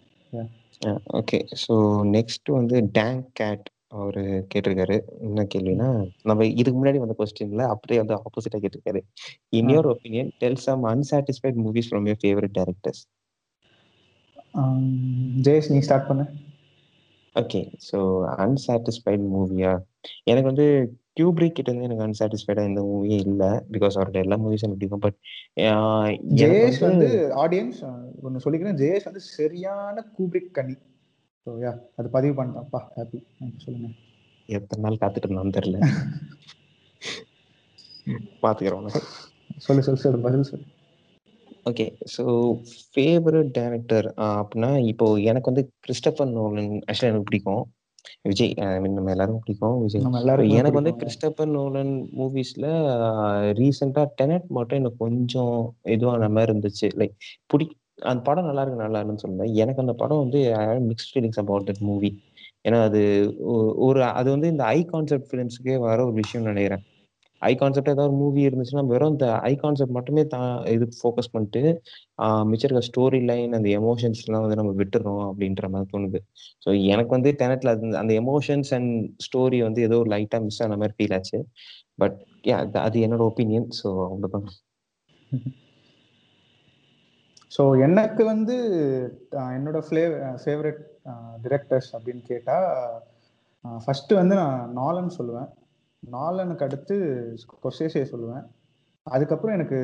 ஓகே 1.20 1.40
ஸோ 1.64 1.74
நெக்ஸ்ட் 2.16 2.50
வந்து 2.58 2.76
டேங்க் 2.98 3.26
கேட் 3.40 3.66
அவர் 3.96 4.20
கேட்டிருக்காரு. 4.52 4.96
என்ன 5.26 5.42
கேள்வினா 5.54 5.88
நம்ம 6.30 6.46
இதுக்கு 6.62 6.78
முன்னாடி 6.80 7.02
வந்த 7.02 7.16
கொஸ்டின்ல 7.20 7.66
அப்படியே 7.74 8.00
வந்து 8.02 8.16
ஆப்போசிட்டா 8.20 8.60
கேட்டிருக்காரு. 8.64 9.02
In 9.60 9.72
your 9.74 9.90
opinion 9.94 10.32
tell 10.42 10.62
some 10.68 10.84
unsatisfied 10.94 11.60
movies 11.66 11.90
from 11.90 12.08
your 12.10 12.22
favourite 12.24 12.56
directors 12.60 13.04
Jayesh 15.46 15.70
நீ 15.74 15.80
ஸ்டார்ட் 15.88 16.10
பண்ணு. 16.10 16.26
ஓகே 17.36 17.62
ஸோ 17.90 18.00
அன்சாட்டிஸ்ஃபைட் 18.46 19.24
மூவியா 19.36 19.72
எனக்கு 20.32 20.50
வந்து 20.52 20.68
கியூப்ரிக் 21.18 21.58
கிட்ட 21.58 21.70
இருந்து 21.70 21.84
எனக்கு 21.84 22.06
அன்சாட்டிஸ்ஃபைடா 22.06 22.64
எந்த 22.70 22.82
மூவியே 22.90 23.18
இல்ல. 23.28 23.66
பிகாஸ் 23.74 23.98
அவரோட 23.98 24.26
எல்லா 24.26 24.38
மூவிஸும் 24.38 24.62
எனக்கு 24.62 24.80
பிடிக்கும் 24.80 25.00
பட் 25.00 25.18
ஜெயேஷ் 26.42 26.80
வந்து 26.88 27.08
ஆடியன்ஸ் 27.44 27.84
ஒன்று 28.26 28.44
சொல்லிக்கிறேன். 28.46 28.78
ஜெயேஷ் 28.82 29.10
வந்து 29.10 29.24
சரியான 29.34 30.06
கூப்ரிக் 30.18 30.58
கனி. 30.58 30.76
ஸோ 31.48 31.64
யா 31.64 31.80
அது 31.96 32.10
பதிவு 32.10 32.36
பண்ணிட்டான்ப்பா 32.36 32.80
ஹாப்பி 32.98 33.20
சொல்லுங்க. 33.66 33.90
எத்தனை 34.50 34.84
நாள் 34.86 35.02
காத்துட்டு 35.02 35.28
இருந்தான்னு 35.28 35.58
தெரியல. 35.60 35.82
பாத்துக்கிறோம் 38.44 38.88
சொல்லு 39.66 39.84
சொல்லு 39.86 40.04
சொல்லு 40.04 40.26
பதில் 40.26 40.44
சொல்லு. 40.44 40.66
ஓகே 41.70 41.86
ஸோ 42.14 42.24
ஃபேவரட் 42.88 43.52
டேரக்டர் 43.58 44.08
அப்படின்னா 44.32 44.90
இப்போ 44.92 45.20
எனக்கு 45.30 45.52
வந்து 45.52 45.72
கிறிஸ்டபர் 45.86 46.32
நோலன் 46.32 46.82
ஆக்சுவலாக 46.88 47.12
எனக்கு 47.12 47.24
பிடிக்கும். 47.24 47.74
விஜய் 48.30 48.54
ஐ 48.66 48.80
மீன் 48.84 48.98
நம்ம 48.98 49.12
எல்லாரும் 49.12 49.40
பிடிக்கும் 49.42 49.78
விஜய். 49.84 50.04
எனக்கு 50.60 50.80
வந்து 50.80 50.94
கிறிஸ்டபர் 51.02 51.52
நோலன் 51.56 51.94
மூவிஸ்ல 52.20 52.66
ரீசெண்டா 53.60 54.04
டெனட் 54.22 54.48
மட்டும் 54.58 54.80
எனக்கு 54.82 55.04
கொஞ்சம் 55.06 55.56
இதுவான 55.96 56.30
மாதிரி 56.36 56.52
இருந்துச்சு. 56.52 56.90
லைக் 57.02 57.16
பிடி 57.54 57.68
அந்த 58.04 58.22
படம் 58.28 58.48
நல்லா 58.50 58.64
இருக்கு 58.64 58.84
நல்லா 58.84 59.00
இருக்குன்னு 59.00 59.24
சொல்லுவேன் 59.26 59.54
எனக்கு 59.64 59.84
அந்த 59.84 59.94
படம் 60.02 60.22
வந்து 60.24 60.40
mixed 60.90 61.14
feelings 61.14 61.42
about 61.44 61.68
that 61.70 61.84
movie 61.90 62.12
ஏன்னா 62.68 62.80
அது 62.88 63.02
ஒரு 63.88 64.00
அது 64.20 64.30
வந்து 64.36 64.50
இந்த 64.54 64.64
ஐ 64.76 64.80
கான்செப்ட் 64.92 65.30
ஃபிலிம்ஸ்க்கே 65.30 65.76
வர 65.86 65.98
ஒரு 66.06 66.16
விஷயம் 66.22 66.48
நினைக்கிறேன். 66.52 66.84
ஐ 67.50 67.52
கான்செப்ட் 67.62 67.92
ஏதாவது 67.94 68.14
மூவி 68.22 68.42
இருந்துச்சுன்னா 68.48 68.84
வெறும் 68.92 69.14
இந்த 69.16 69.28
ஐ 69.50 69.52
கான்செப்ட் 69.64 69.96
மட்டுமே 69.98 70.24
தான் 70.34 70.50
இது 70.76 70.86
ஃபோக்கஸ் 71.00 71.32
பண்ணிட்டு 71.34 71.62
மிச்சம் 72.52 72.68
இருக்க 72.68 72.84
ஸ்டோரி 72.90 73.20
லைன் 73.30 73.54
அந்த 73.58 73.70
எமோஷன்ஸ்லாம் 73.80 74.44
வந்து 74.46 74.60
நம்ம 74.62 74.74
விட்டுறோம் 74.82 75.24
அப்படின்ற 75.30 75.70
மாதிரி 75.74 75.90
தோணுது. 75.94 76.20
ஸோ 76.66 76.70
எனக்கு 76.94 77.12
வந்து 77.18 77.32
டெனட்ல 77.42 77.74
அது 77.76 77.90
அந்த 78.04 78.14
எமோஷன்ஸ் 78.24 78.72
அண்ட் 78.78 78.94
ஸ்டோரி 79.28 79.60
வந்து 79.68 79.82
ஏதோ 79.88 79.98
ஒரு 80.04 80.12
லைட்டாக 80.16 80.46
மிஸ் 80.48 80.62
ஆன 80.66 80.78
மாதிரி 80.84 80.96
ஃபீல் 81.00 81.16
ஆச்சு. 81.20 81.40
பட் 82.04 82.18
யா 82.52 82.58
அது 82.88 83.06
என்னோட 83.08 83.24
ஒப்பீனியன் 83.32 83.68
ஸோ 83.80 83.90
அவ்வளோதான் 84.10 84.48
ஸோ 87.52 87.64
எனக்கு 87.88 88.24
வந்து 88.34 88.56
என்னோட 89.58 89.80
ஃப்ளே 89.88 90.04
ஃபேவரட் 90.44 90.80
டிரெக்டர்ஸ் 91.46 91.90
அப்படின்னு 91.96 92.24
கேட்டால் 92.32 92.70
ஃபஸ்ட்டு 93.84 94.18
வந்து 94.20 94.36
நான் 94.40 94.72
நாலன் 94.80 95.12
சொல்லுவேன். 95.18 95.50
நாலனுக்கு 96.16 96.66
அடுத்து 96.68 96.96
கொசேசே 97.64 98.04
சொல்லுவேன். 98.12 98.46
அதுக்கப்புறம் 99.08 99.56
எனக்கு 99.58 99.80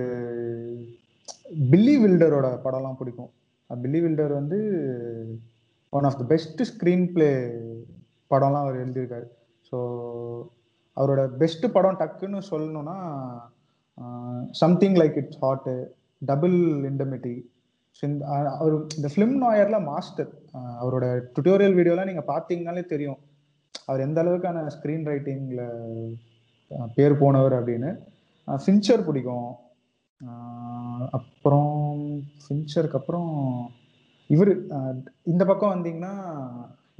பில்லி 1.71 1.95
வில்டரோட 2.03 2.47
படம்லாம் 2.65 2.99
பிடிக்கும். 2.99 3.31
பில்லி 3.69 3.99
வில்டர் 4.05 4.33
வந்து 4.39 4.59
one 5.93 6.07
of 6.09 6.19
the 6.21 6.25
best 6.33 6.61
screenplay 7.15 7.29
படம்லாம் 8.31 8.65
அவர் 8.65 8.81
எழுதியிருக்காரு. 8.83 9.27
ஸோ 9.69 9.77
அவரோட 10.97 11.21
பெஸ்ட் 11.43 11.65
படம் 11.75 11.99
டக்குன்னு 12.01 12.41
சொல்லணும்னா 12.51 12.97
something 14.63 14.97
like 15.01 15.17
it's 15.21 15.41
hot 15.45 15.73
double 16.31 16.57
indemnity 16.89 17.35
அவர் 18.59 18.73
இந்த 18.97 19.07
ஃபிலிம் 19.13 19.37
நாயரில் 19.43 19.85
மாஸ்டர் 19.91 20.31
அவரோட 20.81 21.05
டுட்டோரியல் 21.35 21.77
வீடியோலாம் 21.79 22.09
நீங்கள் 22.09 22.29
பார்த்தீங்கனாலே 22.31 22.83
தெரியும். 22.93 23.19
அவர் 23.89 24.05
எந்த 24.05 24.17
அளவுக்கான 24.23 24.63
ஸ்க்ரீன் 24.75 25.07
ரைட்டிங்கில் 25.11 25.65
பேர் 26.95 27.21
போனவர் 27.23 27.55
அப்படின்னு 27.59 27.91
ஃபின்ச்சர் 28.47 29.05
பிடிக்கும். 29.07 29.49
அப்புறம் 31.17 31.75
ஃபின்ச்சருக்கு 32.43 32.99
அப்புறம் 32.99 33.29
இவர் 34.35 34.51
இந்த 35.31 35.43
பக்கம் 35.49 35.73
வந்தீங்கன்னா 35.75 36.13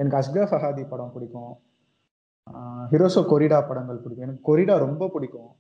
எனக்கு 0.02 0.19
அஸ்கா 0.19 0.45
ஃபஹாதி 0.52 0.84
படம் 0.91 1.15
பிடிக்கும். 1.15 1.54
ஹிரோசோ 2.91 3.21
கொரிடா 3.32 3.58
படங்கள் 3.69 4.04
பிடிக்கும். 4.04 4.28
எனக்கு 4.28 4.47
கொரிடா 4.49 4.75
ரொம்ப 4.86 5.10
பிடிக்கும். 5.15 5.52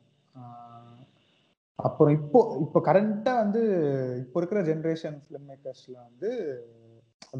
அப்புறம் 1.87 2.13
இப்போ 2.19 2.39
இப்போ 2.63 2.79
கரண்ட்டாக 2.87 3.41
வந்து 3.43 3.61
இப்போ 4.23 4.37
இருக்கிற 4.39 4.61
ஜென்ரேஷன் 4.69 5.17
ஃபிலிம் 5.23 5.45
மேக்கர்ஸில் 5.49 5.97
வந்து 6.07 6.29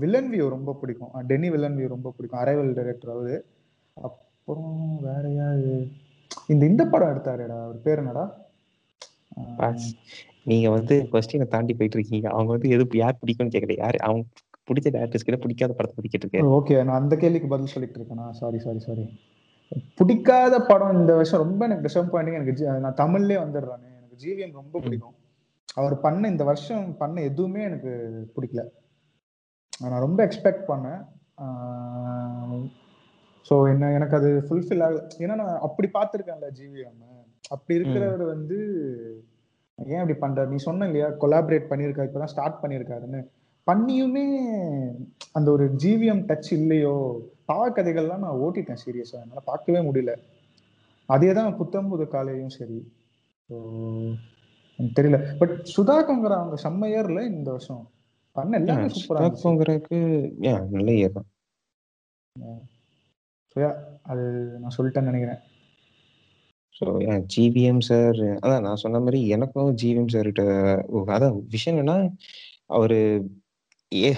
வில்லன் 0.02 0.30
வியூ 0.34 0.46
ரொம்ப 0.56 0.72
பிடிக்கும். 0.82 1.14
டென்னி 1.32 1.50
வில்லன் 1.56 1.78
வியூ 1.80 1.88
ரொம்ப 1.96 2.12
பிடிக்கும். 2.18 2.42
அரைவல் 2.44 2.78
டைரக்டர் 2.78 3.14
அவரு. 3.16 3.36
அப்புறம் 4.08 5.00
வேற 5.08 5.24
யாரு? 5.42 5.74
இந்த 6.52 6.64
இந்த 6.72 6.84
படம் 6.92 7.10
எடுத்தாருடா 7.10 7.58
அவர் 7.66 7.86
பேர் 7.88 8.02
என்னடா? 8.04 8.26
நீங்க 10.50 10.68
வந்து 10.70 10.96
கொஸ்டினை 11.12 11.48
தாண்டி 11.54 11.74
போயிட்டு 11.74 11.98
இருக்கீங்க. 11.98 12.28
அவங்க 12.36 12.52
வந்து 12.56 12.70
எது 12.76 12.98
யார் 13.04 13.22
பிடிக்கும்னு 13.24 13.54
கேட்கல 13.56 13.76
யார் 13.78 13.98
அவங்க 14.08 14.24
பிடிச்ச 14.68 14.90
டேரக்டர்ஸ் 14.96 15.28
கிட்ட 15.28 15.38
பிடிக்காத 15.44 15.74
படத்தை 15.74 15.96
பிடிக்கிட்டு 15.98 16.26
இருக்கேன் 16.26 16.50
ஓகே 16.58 16.76
நான் 16.88 17.02
அந்த 17.02 17.16
கேள்விக்கு 17.16 17.48
பதில் 17.48 17.74
சொல்லிட்டு 17.74 18.00
இருக்கேனா? 18.00 18.26
சாரி 18.42 18.60
சாரி 18.66 18.80
சாரி 18.88 19.06
பிடிக்காத 19.96 20.56
படம் 20.70 20.98
இந்த 21.00 21.12
வருஷம் 21.20 21.44
ரொம்ப 21.44 21.62
எனக்கு 21.68 21.88
டிசப்பாயிண்டிங் 21.88 22.38
எனக்கு 22.40 22.80
நான் 22.86 23.00
தமிழ்லேயே 23.02 23.40
வந்துடுறானே. 23.46 23.90
எனக்கு 24.00 24.18
ஜிவிஎம் 24.24 24.60
ரொம்ப 24.62 24.76
பிடிக்கும். 24.86 25.16
அவர் 25.74 25.96
பண்ண 26.06 26.28
இந்த 26.28 26.44
வருஷம் 26.44 26.86
பண்ண 27.02 27.22
எதுவுமே 27.30 27.62
எனக்கு 27.70 27.92
பிடிக்கல. 28.36 28.62
நான் 29.82 30.06
ரொம்ப 30.06 30.20
எக்ஸ்பெக்ட் 30.26 30.70
பண்ணேன். 30.72 31.02
ஸோ 33.46 33.56
என்ன 33.74 33.92
எனக்கு 33.98 34.16
அது 34.20 34.30
ஃபுல்ஃபில் 34.48 34.84
ஆகல. 34.86 35.02
ஏன்னா 35.24 35.36
நான் 35.42 35.64
அப்படி 35.68 35.88
பார்த்துருக்கேன்ல 35.98 36.50
ஜிவிஎம் 36.60 37.00
அப்படி 37.56 37.78
இருக்கிறவர் 37.78 38.24
வந்து 38.34 38.58
ஏன் 39.80 40.02
அப்படி 40.02 40.16
பண்றாரு? 40.24 40.50
நீ 40.54 40.58
சொன்ன 40.68 40.88
இல்லையா 40.90 41.08
கொலாபரேட் 41.22 41.70
பண்ணியிருக்காரு 41.70 42.10
இப்பதான் 42.10 42.34
ஸ்டார்ட் 42.34 42.62
பண்ணியிருக்காருன்னு. 42.64 43.22
பண்ணியுமே 43.68 44.26
அந்த 45.38 45.48
ஒரு 45.56 45.66
ஜிவிஎம் 45.84 46.24
டச் 46.30 46.52
இல்லையோ 46.60 46.96
பாவக்கதைகள்லாம் 47.50 48.24
நான் 48.26 48.42
ஓட்டிட்டேன் 48.46 48.82
சீரியஸா 48.84 49.20
என்னால 49.24 49.42
பார்க்கவே 49.50 49.82
முடியல. 49.88 50.14
அதே 51.10 51.30
தான் 51.38 51.58
புத்தம் 51.60 51.90
புது 51.92 52.06
காலையும் 52.16 52.56
சரி. 52.58 52.80
எனக்கு 54.80 54.94
தெரியல. 54.98 55.20
பட் 55.40 55.54
சுதாகங்கிற 55.76 56.34
அவங்க 56.42 56.58
செம்ம 56.66 56.90
இயர்ல 56.92 57.22
இந்த 57.34 57.50
வருஷம். 57.56 57.84
பண்ண 58.36 58.60
எல்லாமே 58.62 58.90
சூப்பரா 58.96 59.24
நல்ல 60.76 60.90
இயர் 61.00 61.16
தான். 61.18 61.30
அது 64.12 64.24
நான் 64.62 64.76
சொல்லிட்டேன்னு 64.78 65.12
நினைக்கிறேன். 65.12 65.42
ஸோ 66.78 66.86
ஜிவிஎம் 67.34 67.84
சார் 67.90 68.20
அதான் 68.44 68.64
நான் 68.66 68.82
சொன்ன 68.84 69.00
மாதிரி 69.06 69.20
எனக்கும் 69.36 69.72
ஜிவிஎம் 69.82 70.12
சார்கிட்ட 70.14 70.44
அதான் 71.16 71.38
விஷயம் 71.56 71.76
என்னன்னா 71.76 71.98
அவரு 72.78 73.00
ஏ 73.92 74.10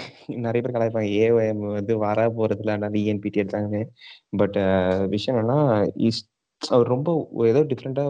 நிறைய 0.46 0.62
பேர் 0.64 0.76
கலாய்ப்பாங்க. 0.76 1.10
ஏஓஎம் 1.24 1.62
வந்து 1.78 1.94
வர 2.06 2.28
போறதுல 2.38 2.74
அதனால 2.76 3.00
இஎன்பிடி 3.04 3.42
எடுத்தாங்கன்னு. 3.44 3.82
பட் 4.42 4.58
விஷயம் 5.16 5.38
என்னன்னா 5.38 5.60
இஸ் 6.08 6.22
அவர் 6.62 6.92
ரொம்ப 6.96 7.10
ஏதோ 7.52 7.62
டிஃப்ரெண்டா 7.72 8.04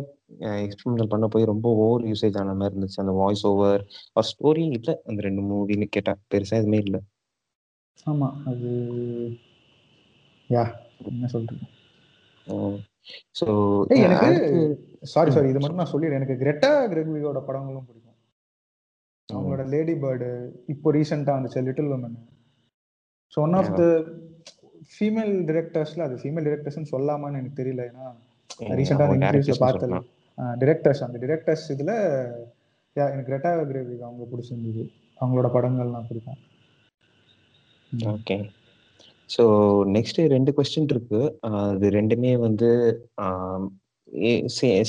எக்ஸ்பெரிமெண்டல் 0.65 1.11
பண்ண 1.13 1.25
போய் 1.33 1.51
ரொம்ப 1.51 1.67
ஓவர் 1.83 2.07
யூசேஜ் 2.09 2.39
ஆன 2.41 2.55
மாதிரி 2.61 2.73
இருந்துச்சு. 2.75 3.01
அந்த 3.03 3.13
வாய்ஸ் 3.21 3.43
ஓவர் 3.51 3.81
அவர் 4.13 4.29
ஸ்டோரி 4.31 4.63
இல்லை. 4.77 4.95
அந்த 5.09 5.19
ரெண்டு 5.27 5.43
மூவின்னு 5.51 5.87
கேட்டா 5.95 6.13
பெருசா 6.33 6.57
எதுவுமே 6.61 6.79
இல்லை. 6.85 7.01
ஆமா 8.05 8.29
அது 8.51 8.71
யா 10.49 10.63
என்ன 11.11 11.27
சொல்றது 11.35 11.65
ஸோ 13.39 13.45
எனக்கு 14.03 14.29
சாரி 15.13 15.31
சாரி 15.35 15.47
இது 15.51 15.59
மட்டும் 15.61 15.81
நான் 15.81 15.93
சொல்லிடுறேன். 15.93 16.19
எனக்கு 16.19 16.41
கிரெட்டா 16.43 16.71
கிரெக்வியோட 16.91 17.39
படங்களும் 17.47 17.87
பிடிக்கும். 17.87 18.17
அவங்களோட 19.29 19.63
லேடி 19.73 19.93
பேர்டு 20.03 20.27
இப்போ 20.73 20.91
ரீசெண்டாக 20.97 21.37
வந்துச்சு 21.37 21.65
little 21.67 21.93
women 21.97 22.17
so 23.33 23.39
one 23.45 23.57
of 23.61 23.73
the 23.79 23.83
female 24.93 25.33
டிரெக்டர்ஸ்ல 25.49 26.05
அது 26.07 26.15
ஃபீமேல் 26.21 26.47
டிரெக்டர்ஸ்னு 26.49 26.91
சொல்லாமான்னு 26.93 27.39
எனக்கு 27.41 27.59
தெரியல. 27.61 27.83
ஏன்னா 27.91 28.05
ரீசெண்டாக 28.79 29.07
அந்த 29.07 29.19
இன்டர்வியூஸ்ல 29.19 29.57
பார்த்தது 29.65 29.99
டிரெக்டர்ஸ் 30.63 31.03
அந்த 31.07 31.17
டிரெக்டர்ஸ் 31.25 31.65
இதுல 31.75 31.93
எனக்கு 32.95 33.27
கிரெட்டா 33.29 33.51
கிரேவிக் 33.71 34.07
அவங்க 34.07 34.23
பிடிச்சிருந்தது. 34.31 34.83
அவங்களோட 35.21 35.49
படங்கள்லாம் 35.57 36.09
பிடிக்கும் 36.09 36.39
ஓகே. 38.15 38.35
ஸோ 39.33 39.43
நெக்ஸ்ட் 39.95 40.19
ரெண்டு 40.33 40.51
கொஸ்டின் 40.57 40.91
இருக்கு. 40.93 41.21
அது 41.69 41.87
ரெண்டுமே 41.97 42.31
வந்து 42.45 42.69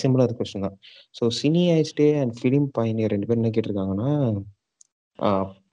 சிம்பிளாக 0.01 0.35
கொஸ்டின் 0.39 0.65
தான். 0.67 0.77
ஸோ 1.19 1.25
சினி 1.41 1.63
ஐஸ்டே 1.81 2.09
அண்ட் 2.21 2.35
ஃபிலிம் 2.39 2.69
பயனியர் 2.79 3.13
ரெண்டு 3.15 3.29
பேரும் 3.29 3.43
என்ன 3.43 3.53
கேட்டிருக்காங்கன்னா 3.57 4.13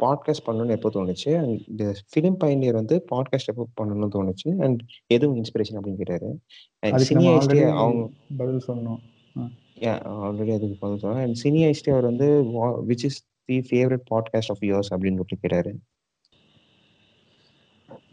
பாட்காஸ்ட் 0.04 0.46
பண்ணணும்னு 0.48 0.76
எப்போ 0.78 0.90
தோணுச்சு? 0.98 1.30
அண்ட் 1.42 1.88
ஃபிலிம் 2.12 2.38
பயனியர் 2.44 2.80
வந்து 2.82 2.96
பாட்காஸ்ட் 3.14 3.52
எப்போ 3.54 3.66
பண்ணணும்னு 3.82 4.14
தோணுச்சு? 4.18 4.50
அண்ட் 4.66 4.82
எதுவும் 5.16 5.38
இன்ஸ்பிரேஷன் 5.42 5.78
அப்படின்னு 5.80 6.02
கேட்டாரு. 6.02 6.30
அண்ட் 6.84 7.08
சினி 7.12 7.26
ஐஸ்டே 7.36 7.62
அவங்க 7.82 8.04
பதில் 8.42 8.66
சொன்னோம் 8.70 9.00
ஆல்ரெடி 10.26 10.54
அதுக்கு 10.58 10.78
பதில் 10.84 11.02
சொன்னோம் 11.04 11.22
அண்ட் 11.26 11.38
சினி 11.44 11.62
ஐஸ்டே 11.70 11.94
அவர் 11.96 12.10
வந்து 12.12 12.28
which 12.90 13.06
is 13.10 13.20
the 13.50 13.58
favourite 13.70 14.06
podcast 14.14 14.54
of 14.56 14.66
yours 14.72 14.92
அப்படின்னு 14.96 15.40
கேட்டாரு. 15.46 15.74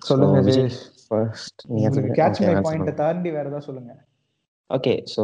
சொல்லுங்க 0.03 0.69
ஃபர்ஸ்ட் 1.09 1.63
கேட்ச் 2.21 2.43
மை 2.47 2.55
பாயிண்ட 2.67 2.95
தாண்டி 2.95 3.31
வேற 3.31 3.47
ஏதாவது 3.49 3.67
சொல்லுங்க. 3.67 3.93
ஓகே 4.71 4.93
ஸோ 5.15 5.23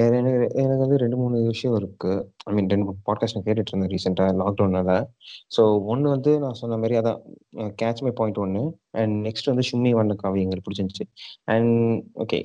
எனக்கு 0.00 0.30
எனக்கு 0.60 0.82
வந்து 0.82 0.96
ரெண்டு 0.96 1.16
மூணு 1.16 1.42
விஷயம் 1.42 1.76
இருக்கு. 1.76 2.12
ஐ 2.44 2.52
மீன் 2.54 2.70
ரெண்டு 2.72 2.94
பாட்காஸ்ட் 3.08 3.36
நான் 3.36 3.44
கேட்டுட்டு 3.48 3.72
இருந்தேன் 3.72 3.92
ரீசெண்டாக 3.94 4.36
லாக்டவுனால 4.42 4.90
ஸோ 5.56 5.62
ஒன்று 5.84 6.08
வந்து 6.10 6.38
நான் 6.38 6.58
சொன்ன 6.60 6.76
மாதிரி 6.76 6.96
அதான் 7.00 7.20
கேட்ச் 7.82 8.02
மை 8.06 8.10
பாயிண்ட் 8.10 8.38
ஒன்று 8.38 8.62
அண்ட் 8.90 9.26
நெக்ஸ்ட் 9.26 9.50
வந்து 9.52 9.64
சும்மி 9.70 9.90
வண்ண 9.90 10.16
காவியங்கள் 10.22 10.64
பிடிச்சிருந்துச்சு. 10.66 11.06
அண்ட் 11.44 12.02
ஓகே 12.14 12.38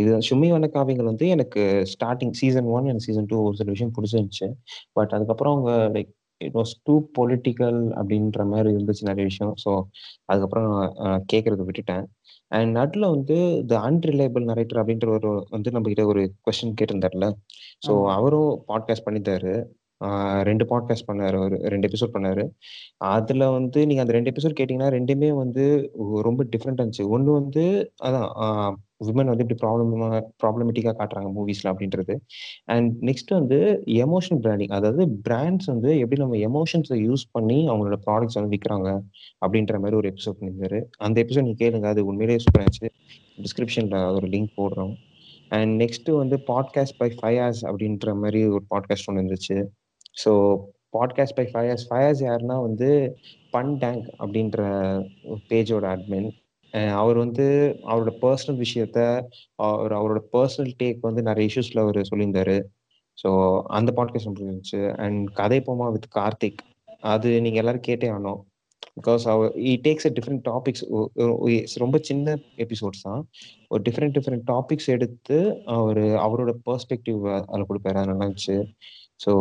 இது 0.00 0.18
சும்மி 0.30 0.50
வண்ண 0.50 0.70
காவியங்கள் 0.74 1.10
வந்து 1.12 1.28
எனக்கு 1.28 1.84
starting 1.94 2.34
season 2.40 2.64
one 2.64 2.88
and 2.88 3.04
season 3.06 3.26
two 3.26 3.38
ஒரு 3.44 3.56
சில 3.56 3.70
விஷயம் 3.70 3.94
பிடிச்சிருந்துச்சு. 3.98 4.48
பட் 4.92 5.14
அதுக்கப்புறம் 5.18 5.54
அவங்க 5.54 5.72
like 5.98 6.12
it 6.46 6.56
was 6.60 6.72
too 6.86 6.94
political 7.18 7.80
அப்படின்ற 7.98 8.44
மாதிரி 8.52 8.68
இருந்துச்சு 8.74 9.08
நிறைய 9.10 9.24
விஷயம். 9.30 9.54
ஸோ 9.64 9.70
அதுக்கப்புறம் 10.30 10.72
கேட்கறத 11.32 11.64
விட்டுட்டேன். 11.68 12.04
அண்ட் 12.56 12.70
நடுவில் 12.78 13.12
வந்து 13.14 13.36
த 13.70 13.74
அன்ரிலையபிள் 13.88 14.44
நரேட்டர் 14.50 14.80
அப்படின்ற 14.82 15.08
ஒரு 15.18 15.30
வந்து 15.54 15.72
நம்ம 15.74 15.88
கிட்ட 15.92 16.04
ஒரு 16.12 16.22
கொஸ்டின் 16.46 16.78
கேட்டிருந்தார்ல. 16.80 17.26
ஸோ 17.86 17.94
அவரும் 18.16 18.52
பாட்காஸ்ட் 18.70 19.06
பண்ணித்தாரு 19.08 19.54
ரெண்டு 20.48 20.64
பாட்காஸ்ட் 20.70 21.08
பண்ணாரு 21.08 21.36
ஒரு 21.44 21.56
ரெண்டு 21.72 21.86
எபிசோட் 21.88 22.12
பண்ணாரு. 22.16 22.42
அதுல 23.14 23.44
வந்து 23.56 23.80
நீங்க 23.88 24.02
அந்த 24.04 24.14
ரெண்டு 24.16 24.30
எபிசோட் 24.32 24.58
கேட்டீங்கன்னா 24.58 24.90
ரெண்டுமே 24.96 25.30
வந்து 25.42 25.64
ரொம்ப 26.26 26.44
டிஃப்ரெண்டா 26.52 26.82
இருந்துச்சு. 26.82 27.08
ஒன்று 27.16 27.30
வந்து 27.40 27.64
அதான் 28.06 28.28
விமன் 29.06 29.30
வந்து 29.30 29.44
இப்படி 29.48 29.58
ப்ராப்ளமா 29.62 30.22
ப்ராப்ளமேட்டிக்காக 30.42 30.94
காட்டுறாங்க 30.98 31.28
மூவிஸில் 31.38 31.70
அப்படின்றது. 31.72 32.16
அண்ட் 32.64 33.02
நெக்ஸ்ட் 33.02 33.28
வந்து 33.28 33.82
எமோஷன் 33.86 34.40
பிராண்டிங் 34.40 34.68
அதாவது 34.68 35.06
பிராண்ட்ஸ் 35.28 35.66
வந்து 35.66 35.98
எப்படி 35.98 36.20
நம்ம 36.20 36.36
எமோஷன்ஸை 36.36 36.98
யூஸ் 37.08 37.24
பண்ணி 37.30 37.68
அவங்களோட 37.68 37.98
ப்ராடக்ட்ஸ் 38.06 38.38
வந்து 38.40 38.56
விற்கிறாங்க 38.56 39.00
அப்படின்ற 39.46 39.78
மாதிரி 39.78 39.96
ஒரு 39.96 40.14
எபிசோட் 40.14 40.36
பண்ணியிருந்தாரு 40.40 40.82
அந்த 40.96 41.22
எபிசோட் 41.22 41.42
நீ 41.42 41.54
கேளுங்க. 41.58 41.84
அது 41.84 42.04
உண்மையிலேயே 42.04 42.44
சூப்பராக 42.44 42.64
இருந்துச்சு. 42.64 43.92
அது 43.92 44.14
ஒரு 44.14 44.28
லிங்க் 44.28 44.50
போடுறோம். 44.56 44.94
அண்ட் 45.48 45.82
நெக்ஸ்ட் 45.82 46.16
வந்து 46.16 46.36
பாட்காஸ்ட் 46.46 46.98
பை 46.98 47.14
ஃபைவ் 47.22 47.38
ஹார்ஸ் 47.38 47.66
அப்படின்ற 47.66 48.14
மாதிரி 48.14 48.46
ஒரு 48.46 48.64
பாட்காஸ்ட் 48.74 49.06
ஒன்று 49.06 49.22
இருந்துச்சு. 49.22 49.66
So 50.24 50.58
podcast 50.98 51.34
by 51.34 51.48
Fayaz 51.52 51.86
hours 51.88 52.24
யாருன்னா 52.24 52.60
வந்து 52.60 53.18
பன் 53.50 53.76
டேங்க் 53.76 54.14
அப்படின்ற 54.18 54.60
பேஜோட 55.48 55.86
அட்மின் 55.94 56.30
அவர் 56.72 57.16
வந்து 57.16 57.44
அவரோட 57.82 58.10
பர்சனல் 58.22 58.62
விஷயத்த 58.64 58.98
அவர் 59.54 59.92
அவரோட 59.92 60.20
பர்சனல் 60.32 60.74
டேக் 60.82 60.98
வந்து 61.00 61.22
நிறைய 61.22 61.46
இஷ்யூஸ்ல 61.50 61.80
அவர் 61.80 62.00
சொல்லியிருந்தாரு. 62.10 62.58
ஸோ 63.18 63.30
அந்த 63.78 63.92
பாட்காஸ்ட் 63.96 64.28
ரொம்ப 64.30 64.42
இருந்துச்சு. 64.44 64.80
அண்ட் 64.96 65.32
கதை 65.32 65.58
போமா 65.66 65.86
வித் 65.92 66.12
கார்த்திக். 66.18 66.60
அது 67.00 67.40
நீங்க 67.40 67.58
எல்லாரும் 67.58 67.86
கேட்டே 67.86 68.08
ஆனோம் 68.16 68.40
பிகாஸ் 69.00 69.24
அவர் 69.32 69.50
இ 69.70 69.72
டேக்ஸ் 69.86 70.06
அ 70.06 70.12
டிஃப்ரெண்ட் 70.18 70.42
டாபிக்ஸ் 70.50 71.74
ரொம்ப 71.84 71.98
சின்ன 72.02 72.36
எபிசோட்ஸ் 72.56 73.04
தான். 73.08 73.22
ஒரு 73.68 73.82
டிஃப்ரெண்ட் 73.88 74.16
டிஃப்ரெண்ட் 74.18 74.46
டாபிக்ஸ் 74.52 74.88
எடுத்து 74.96 75.38
அவர் 75.64 76.02
அவரோட 76.26 76.52
பெர்ஸ்பெக்டிவ் 76.66 77.20
அதில் 77.50 77.68
கொடுப்பாரு. 77.68 77.98
அது 78.02 78.10
நல்லா 78.12 78.26
இருந்துச்சு. 78.26 78.56
ஸோ 79.20 79.32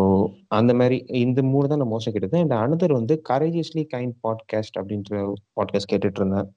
அந்த 0.58 0.72
மாதிரி 0.74 0.98
இந்த 1.24 1.40
மூணு 1.52 1.70
தான் 1.72 1.82
நான் 1.82 1.92
மோஸ்ட்டாக 1.92 2.14
கேட்டது 2.14 2.38
அண்ட் 2.44 2.56
அனதர் 2.62 3.00
வந்து 3.00 3.16
கரேஜியஸ்லி 3.30 3.84
கைண்ட் 3.94 4.16
பாட்காஸ்ட் 4.26 4.80
அப்படின்ற 4.80 5.20
பாட்காஸ்ட் 5.58 5.92
கேட்டுட்டு 5.92 6.22
இருந்தேன் 6.22 6.48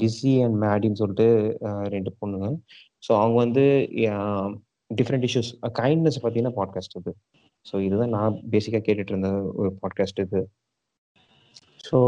லிஸி 0.00 0.32
அண்ட் 0.44 0.56
மேடின்னு 0.64 1.00
சொல்லிட்டு 1.02 1.28
ரெண்டு 1.94 2.10
பொண்ணுங்க. 2.20 2.48
ஸோ 3.06 3.12
அவங்க 3.20 3.36
வந்து 3.44 3.64
டிஃப்ரெண்ட் 4.90 5.26
இஷ்யூஸ் 5.28 5.50
கைண்ட்னஸ் 5.80 6.20
பார்த்தீங்கன்னா 6.22 6.56
பாட்காஸ்ட் 6.60 6.98
இது. 7.00 7.12
ஸோ 7.66 7.74
இதுதான் 7.86 8.14
நான் 8.16 8.38
பேசிக்காக 8.52 8.84
கேட்டுட்டு 8.88 9.12
இருந்த 9.14 9.30
ஒரு 9.60 9.70
பாட்காஸ்ட் 9.82 10.22
இது. 10.26 10.40
ஸோ 11.88 11.98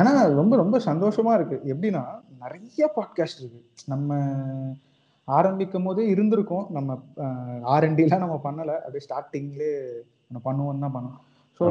ஏன்னா 0.00 0.12
ரொம்ப 0.40 0.54
ரொம்ப 0.62 0.76
சந்தோஷமா 0.88 1.32
இருக்கு. 1.38 1.56
எப்படின்னா 1.72 2.02
நிறைய 2.42 2.84
பாட்காஸ்ட் 2.96 3.40
இருக்கு. 3.42 3.60
நம்ம 3.86 4.18
ஆரம்பிக்கும் 5.36 5.86
போதே 5.88 6.04
இருந்திருக்கும். 6.12 6.66
நம்ம 6.76 6.98
ஆர்என்டிலாம் 7.74 8.24
நம்ம 8.24 8.36
பண்ணலை. 8.46 8.76
அப்படியே 8.84 9.04
ஸ்டார்டிங்லேயே 9.06 9.74
நம்ம 10.28 10.40
பண்ணுவோம் 10.46 10.84
தான் 10.86 10.96
பண்ணோம். 10.96 11.18
ஸோ 11.58 11.64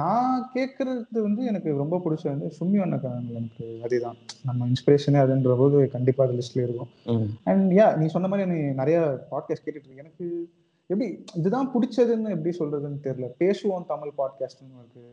நான் 0.00 0.36
கேட்கறது 0.54 1.18
வந்து 1.26 1.42
எனக்கு 1.50 1.70
ரொம்ப 1.80 1.96
பிடிச்ச 2.04 2.24
வந்து 2.32 2.46
சும்மி 2.58 2.78
அண்ணக்காரங்கள் 2.84 3.38
எனக்கு 3.40 3.64
அதுதான். 3.86 4.16
நம்ம 4.48 4.66
இன்ஸ்பிரேஷனே 4.70 5.18
அதுன்ற 5.24 5.54
போது 5.58 5.78
கண்டிப்பாக 5.94 6.26
அது 6.28 6.38
லிஸ்ட்ல 6.38 6.64
இருக்கும். 6.66 6.90
அண்ட் 7.50 7.66
யா 7.78 7.86
நீ 8.00 8.06
சொன்ன 8.14 8.28
மாதிரி 8.32 8.48
நீ 8.52 8.58
நிறைய 8.80 8.98
பாட்காஸ்ட் 9.32 9.64
கேட்டுட்டு 9.64 9.88
இருக்கு. 9.88 10.02
எனக்கு 10.04 10.26
எப்படி 10.90 11.08
இதுதான் 11.40 11.70
பிடிச்சதுன்னு 11.74 12.34
எப்படி 12.36 12.52
சொல்றதுன்னு 12.60 13.04
தெரியல. 13.08 13.28
பேசுவோம் 13.42 13.90
தமிழ் 13.92 14.16
பாட்காஸ்ட்னு 14.20 14.80
இருக்கு. 14.82 15.04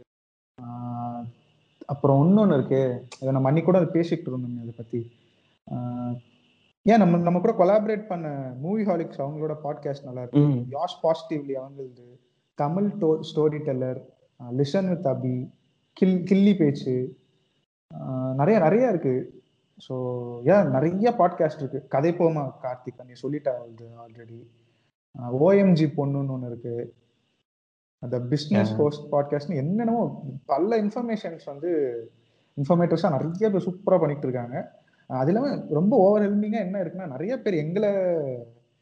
அப்புறம் 1.93 2.19
இன்னொன்று 2.27 2.57
இருக்கு. 2.57 2.81
இதை 3.21 3.33
நம்ம 3.35 3.49
அன்னைக்கு 3.49 3.69
கூட 3.69 3.79
அதை 3.81 3.91
பேசிக்கிட்டு 3.97 4.31
இருந்தோம் 4.31 4.63
அதை 4.65 4.73
பத்தி. 4.81 5.01
ஏன் 6.89 7.01
நம்ம 7.01 7.17
நம்ம 7.25 7.37
கூட 7.43 7.53
கொலாபரேட் 7.59 8.03
பண்ண 8.11 8.27
மூவி 8.63 8.83
ஹாலிக்ஸ் 8.89 9.21
அவங்களோட 9.23 9.53
பாட்காஸ்ட் 9.63 10.05
நல்லா 10.07 10.21
இருக்கு. 10.23 10.43
யாஷ் 10.75 10.99
பாசிட்டிவ்லி 11.05 11.55
அவங்களது 11.61 12.05
தமிழ் 12.59 12.89
டோ 13.01 13.09
ஸ்டோரி 13.29 13.59
டெல்லர் 13.67 13.99
லிசன் 14.59 14.89
வித் 14.91 15.09
அபி 15.13 15.35
கில் 15.97 16.21
கில்லி 16.29 16.53
பேச்சு 16.61 16.95
நிறைய 18.39 18.57
நிறைய 18.65 18.93
இருக்கு. 18.93 19.15
ஸோ 19.85 19.95
ஏன் 20.53 20.71
நிறைய 20.75 21.11
பாட்காஸ்ட் 21.19 21.61
இருக்கு. 21.63 21.81
கதை 21.95 22.11
போமா 22.19 22.45
கார்த்திக் 22.63 23.03
நீ 23.09 23.17
சொல்லிட்டா 23.23 23.53
ஆல்ரெடி 24.05 24.39
ஓஎம்ஜி 25.45 25.87
பொண்ணுன்னு 25.97 26.33
ஒன்று 26.35 26.49
இருக்கு. 26.51 26.75
அந்த 28.03 28.17
பிஸ்னஸ் 28.31 28.71
போஸ்ட் 28.79 29.05
பாட்காஸ்ட்னு 29.13 29.61
என்னென்னமோ 29.63 30.03
பல 30.51 30.69
இன்ஃபர்மேஷன்ஸ் 30.83 31.45
வந்து 31.45 31.71
இன்ஃபர்மேட்டிவ்ஸாக 32.57 33.15
நிறைய 33.15 33.49
பேர் 33.49 33.65
சூப்பராக 33.67 33.99
பண்ணிட்டு 34.03 34.27
இருக்காங்க. 34.27 34.55
அது 35.09 35.31
இல்லாமல் 35.31 35.61
ரொம்ப 35.77 35.93
ஓவர் 36.05 36.23
ஹெல்மிங்காக 36.25 36.65
என்ன 36.65 36.81
இருக்குன்னா 36.83 37.13
நிறைய 37.13 37.33
பேர் 37.43 37.61
எங்களை 37.63 37.89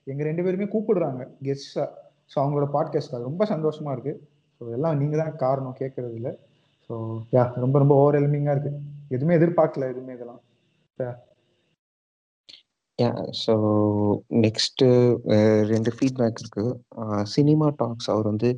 எங்கள் 0.08 0.28
ரெண்டு 0.30 0.44
பேருமே 0.46 0.68
கூப்பிடுறாங்க 0.74 1.24
கெஸ்டாக 1.48 1.88
ஸோ 2.32 2.38
அவங்களோட 2.42 2.68
பாட்காஸ்ட் 2.74 3.16
அது 3.16 3.30
ரொம்ப 3.30 3.44
சந்தோஷமா 3.52 3.92
இருக்கு. 3.96 4.14
ஸோ 4.62 4.64
எல்லாம் 4.78 5.00
நீங்கள் 5.02 5.22
தான் 5.22 5.38
காரணம் 5.44 5.80
கேட்கறதுல. 5.82 6.32
ஸோ 6.90 6.94
யா 7.36 7.44
ரொம்ப 7.64 7.76
ரொம்ப 7.84 7.94
ஓவர் 8.02 8.18
ஹெல்மிங்காக 8.20 8.56
இருக்கு. 8.56 8.72
எதுவுமே 9.16 9.38
எதிர்பார்க்கல 9.40 9.90
எதுவுமே 9.94 10.16
இதெல்லாம். 10.18 10.42
யா 13.00 13.12
ஸோ 13.44 13.54
நெக்ஸ்ட்டு 14.46 14.88
ரெண்டு 15.74 15.92
ஃபீட்பேக் 15.96 16.40
இருக்கு. 16.44 16.66
சினிமா 17.36 17.68
டாக்ஸ் 17.82 18.10
அவர் 18.14 18.30
வந்து 18.32 18.50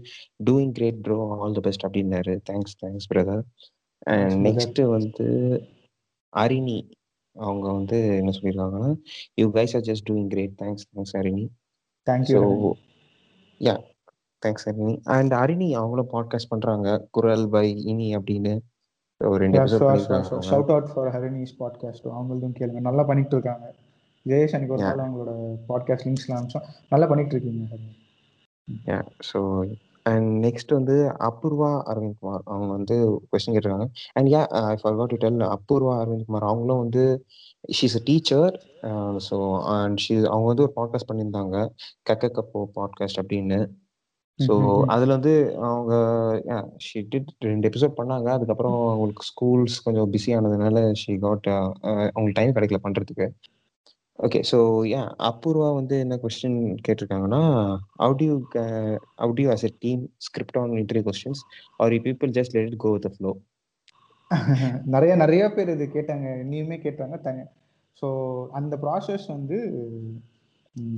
doing 0.49 0.75
great 0.77 1.01
bro 1.08 1.17
all 1.39 1.58
the 1.58 1.63
best 1.67 1.86
அப்படின்னாரு. 1.88 2.36
Thanks 2.51 2.77
thanks 2.84 3.10
brother 3.13 3.43
and 4.13 4.38
next 4.47 4.82
வந்து 4.95 5.27
அரிணி 6.34 6.79
அவங்க 7.36 7.72
வந்து 7.72 7.98
என்ன 8.18 8.32
சொல்லியிருக்காங்கன்னா 8.32 8.96
you 9.36 9.52
guys 9.52 9.76
are 9.76 9.82
just 9.82 10.08
doing 10.10 10.28
great 10.28 10.56
thanks 10.62 10.86
thanks 10.96 11.15
Harini 11.18 11.46
thank you 12.08 12.42
yeah 13.62 13.76
thanks 14.46 14.68
Harini 14.68 15.00
and 15.04 15.34
Harini 15.34 15.74
அவங்களும் 15.74 16.12
பாட்காஸ்ட் 16.13 16.50
பண்றாங்க. 16.50 17.08
குரல் 17.12 17.50
பை 17.50 17.84
இனி 17.84 18.15
அப்படின்னு 18.15 18.60
ஒரு 19.22 19.38
ரெண்டு 19.38 19.60
shout 19.60 20.72
out 20.76 20.94
for 20.94 21.10
Harini's 21.15 21.54
podcast 21.60 22.08
அவங்களும் 22.12 22.56
கேளுங்க. 22.60 22.80
நல்லா 22.80 23.04
பண்ணிட்டு 23.04 23.36
இருக்காங்க. 23.36 23.76
ஜெயேஷ் 24.26 24.54
அன்னைக்கு 24.54 24.76
ஒரு 24.76 24.84
நாள் 24.84 25.04
அவங்களோட 25.04 25.32
பாட்காஸ்ட் 25.70 26.06
லிங்க்ஸ்லாம் 26.08 26.39
அமிச்சோம் 26.39 26.65
நல்லா 26.89 27.08
பண்ணிட்டு 27.08 27.36
இருக்கீங்க 27.36 27.78
ஸோ 29.30 29.39
அண்ட் 30.12 30.30
நெக்ஸ்ட் 30.45 30.72
வந்து 30.78 30.95
அபூர்வா 31.30 31.72
அரவிந்த் 31.91 32.17
குமார். 32.19 32.43
அவங்க 32.52 32.69
வந்து 32.78 32.95
கொஸ்டின் 33.32 33.56
கேட்டிருக்காங்க. 33.56 33.88
And 34.17 34.30
yeah 34.34 34.41
I 34.72 34.76
forgot 34.84 35.13
to 35.13 35.19
tell 35.26 35.41
Apoorva 35.56 35.95
Aravind 36.04 36.28
Kumar. 36.30 36.48
அவங்களும் 36.52 36.82
வந்து 36.84 37.04
she's 37.78 37.98
a 38.00 38.04
teacher 38.10 38.54
so 39.28 39.38
and 39.76 40.00
she 40.06 40.13
அவங்க 40.34 40.48
வந்து 40.52 40.65
ஒரு 40.67 40.74
பாட்காஸ்ட் 40.80 41.10
பண்ணியிருந்தாங்க. 41.12 41.56
கக்க 42.10 42.32
கப்போ 42.38 42.62
பாட்காஸ்ட் 42.80 43.22
அப்படின்னு. 43.24 43.60
ஸோ 44.39 44.54
அதில் 44.93 45.15
வந்து 45.15 45.32
அவங்க 45.69 45.93
ஷி 46.88 47.00
டிட் 47.13 47.32
ரெண்டு 47.48 47.67
எபிசோட் 47.69 47.98
பண்ணாங்க. 47.98 48.28
அதுக்கப்புறம் 48.38 48.78
அவங்களுக்கு 48.91 49.26
ஸ்கூல்ஸ் 49.32 49.78
கொஞ்சம் 49.86 50.12
பிஸி 50.13 50.32
ஆனதுனால 50.38 50.84
ஷி 51.02 51.13
காட் 51.26 51.50
அவங்களுக்கு 51.52 52.38
டைம் 52.39 52.56
கிடைக்கல 52.58 52.80
பண்ணுறதுக்கு 52.86 53.28
ஓகே 54.19 54.39
ஸோ 54.49 54.58
ஏன் 54.91 55.10
அபூர்வா 55.27 55.67
வந்து 55.75 55.95
என்ன 55.99 56.15
question 56.23 56.58
கேட்டிருக்காங்கன்னா 56.86 57.41
how 58.01 58.15
to 58.19 58.27
how 59.21 59.34
to 59.38 59.45
as 59.53 59.65
a 59.69 59.71
team 59.79 60.01
script 60.27 60.60
on 60.62 60.73
interview 60.82 61.05
questions 61.10 61.43
are 61.79 61.93
you 61.95 62.01
people 62.08 62.34
just 62.38 62.55
let 62.55 62.69
it 62.71 62.82
go 62.86 62.91
with 62.95 63.08
flow 63.15 63.32
நிறைய 64.86 65.13
நிறைய 65.15 65.43
பேர் 65.49 65.69
இது 65.69 65.86
கேட்டாங்க. 65.93 66.27
நீயுமே 66.43 66.77
கேட்டாங்க 66.84 67.17
தனி 67.21 67.43
ஸோ 68.01 68.08
அந்த 68.51 68.73
ப்ராசஸ் 68.84 69.27
வந்து 69.27 69.58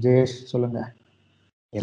ஜெயேஷ் 0.03 0.37
சொல்லுங்க. 0.51 0.79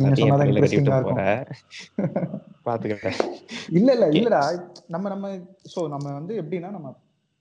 இல்ல 3.79 3.91
இல்ல 3.97 4.07
இல்லடா. 4.13 4.41
நம்ம 4.89 5.09
நம்ம 5.09 5.27
சோ 5.75 5.81
நம்ம 5.89 6.07
வந்து 6.13 6.35
எப்படின்னா 6.43 6.71
நம்ம 6.71 6.89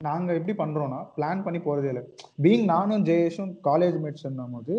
நாங்க 0.06 0.30
எப்படி 0.38 0.54
பண்றோம்னா 0.60 0.98
பிளான் 1.16 1.40
பண்ணி 1.46 1.60
போறதே 1.68 1.88
இல்லை. 1.92 2.02
பீங் 2.44 2.66
நானும் 2.72 3.04
ஜெயேஷும் 3.08 3.54
காலேஜ் 3.68 3.96
மேட்ஸ் 4.04 4.26
போது 4.56 4.76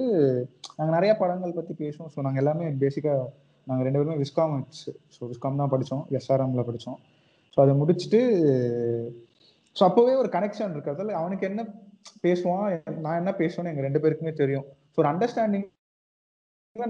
நாங்க 0.77 0.91
நிறைய 0.97 1.13
படங்கள் 1.21 1.57
பத்தி 1.57 1.73
பேசுவோம். 1.81 2.11
ஸோ 2.15 2.19
நாங்க 2.27 2.39
எல்லாமே 2.43 2.67
பேசிக்கா 2.85 3.15
நாங்க 3.67 3.83
ரெண்டு 3.87 3.99
பேருமே 4.01 4.19
விஸ்காம் 4.23 4.55
ஸோ 5.15 5.23
விஸ்காம் 5.33 5.61
தான் 5.63 5.73
படிச்சோம். 5.75 6.05
எஸ்ஆர்எம்ல 6.19 6.65
படிச்சோம். 6.71 6.99
ஸோ 7.55 7.59
அதை 7.65 7.75
முடிச்சுட்டு 7.81 8.21
ஸோ 9.77 9.83
அப்போவே 9.89 10.15
ஒரு 10.23 10.29
கனெக்ஷன் 10.37 10.73
இருக்கிறதுல 10.75 11.19
அவனுக்கு 11.23 11.45
என்ன 11.51 11.61
பேசுவான் 12.25 12.65
நான் 13.05 13.21
என்ன 13.23 13.33
பேசுவேன்னு 13.43 13.73
எங்க 13.73 13.83
ரெண்டு 13.89 14.03
பேருக்குமே 14.05 14.33
தெரியும். 14.43 14.67
ஸோ 14.93 14.97
ஒரு 15.03 15.11
அண்டர்ஸ்டாண்டிங் 15.13 15.67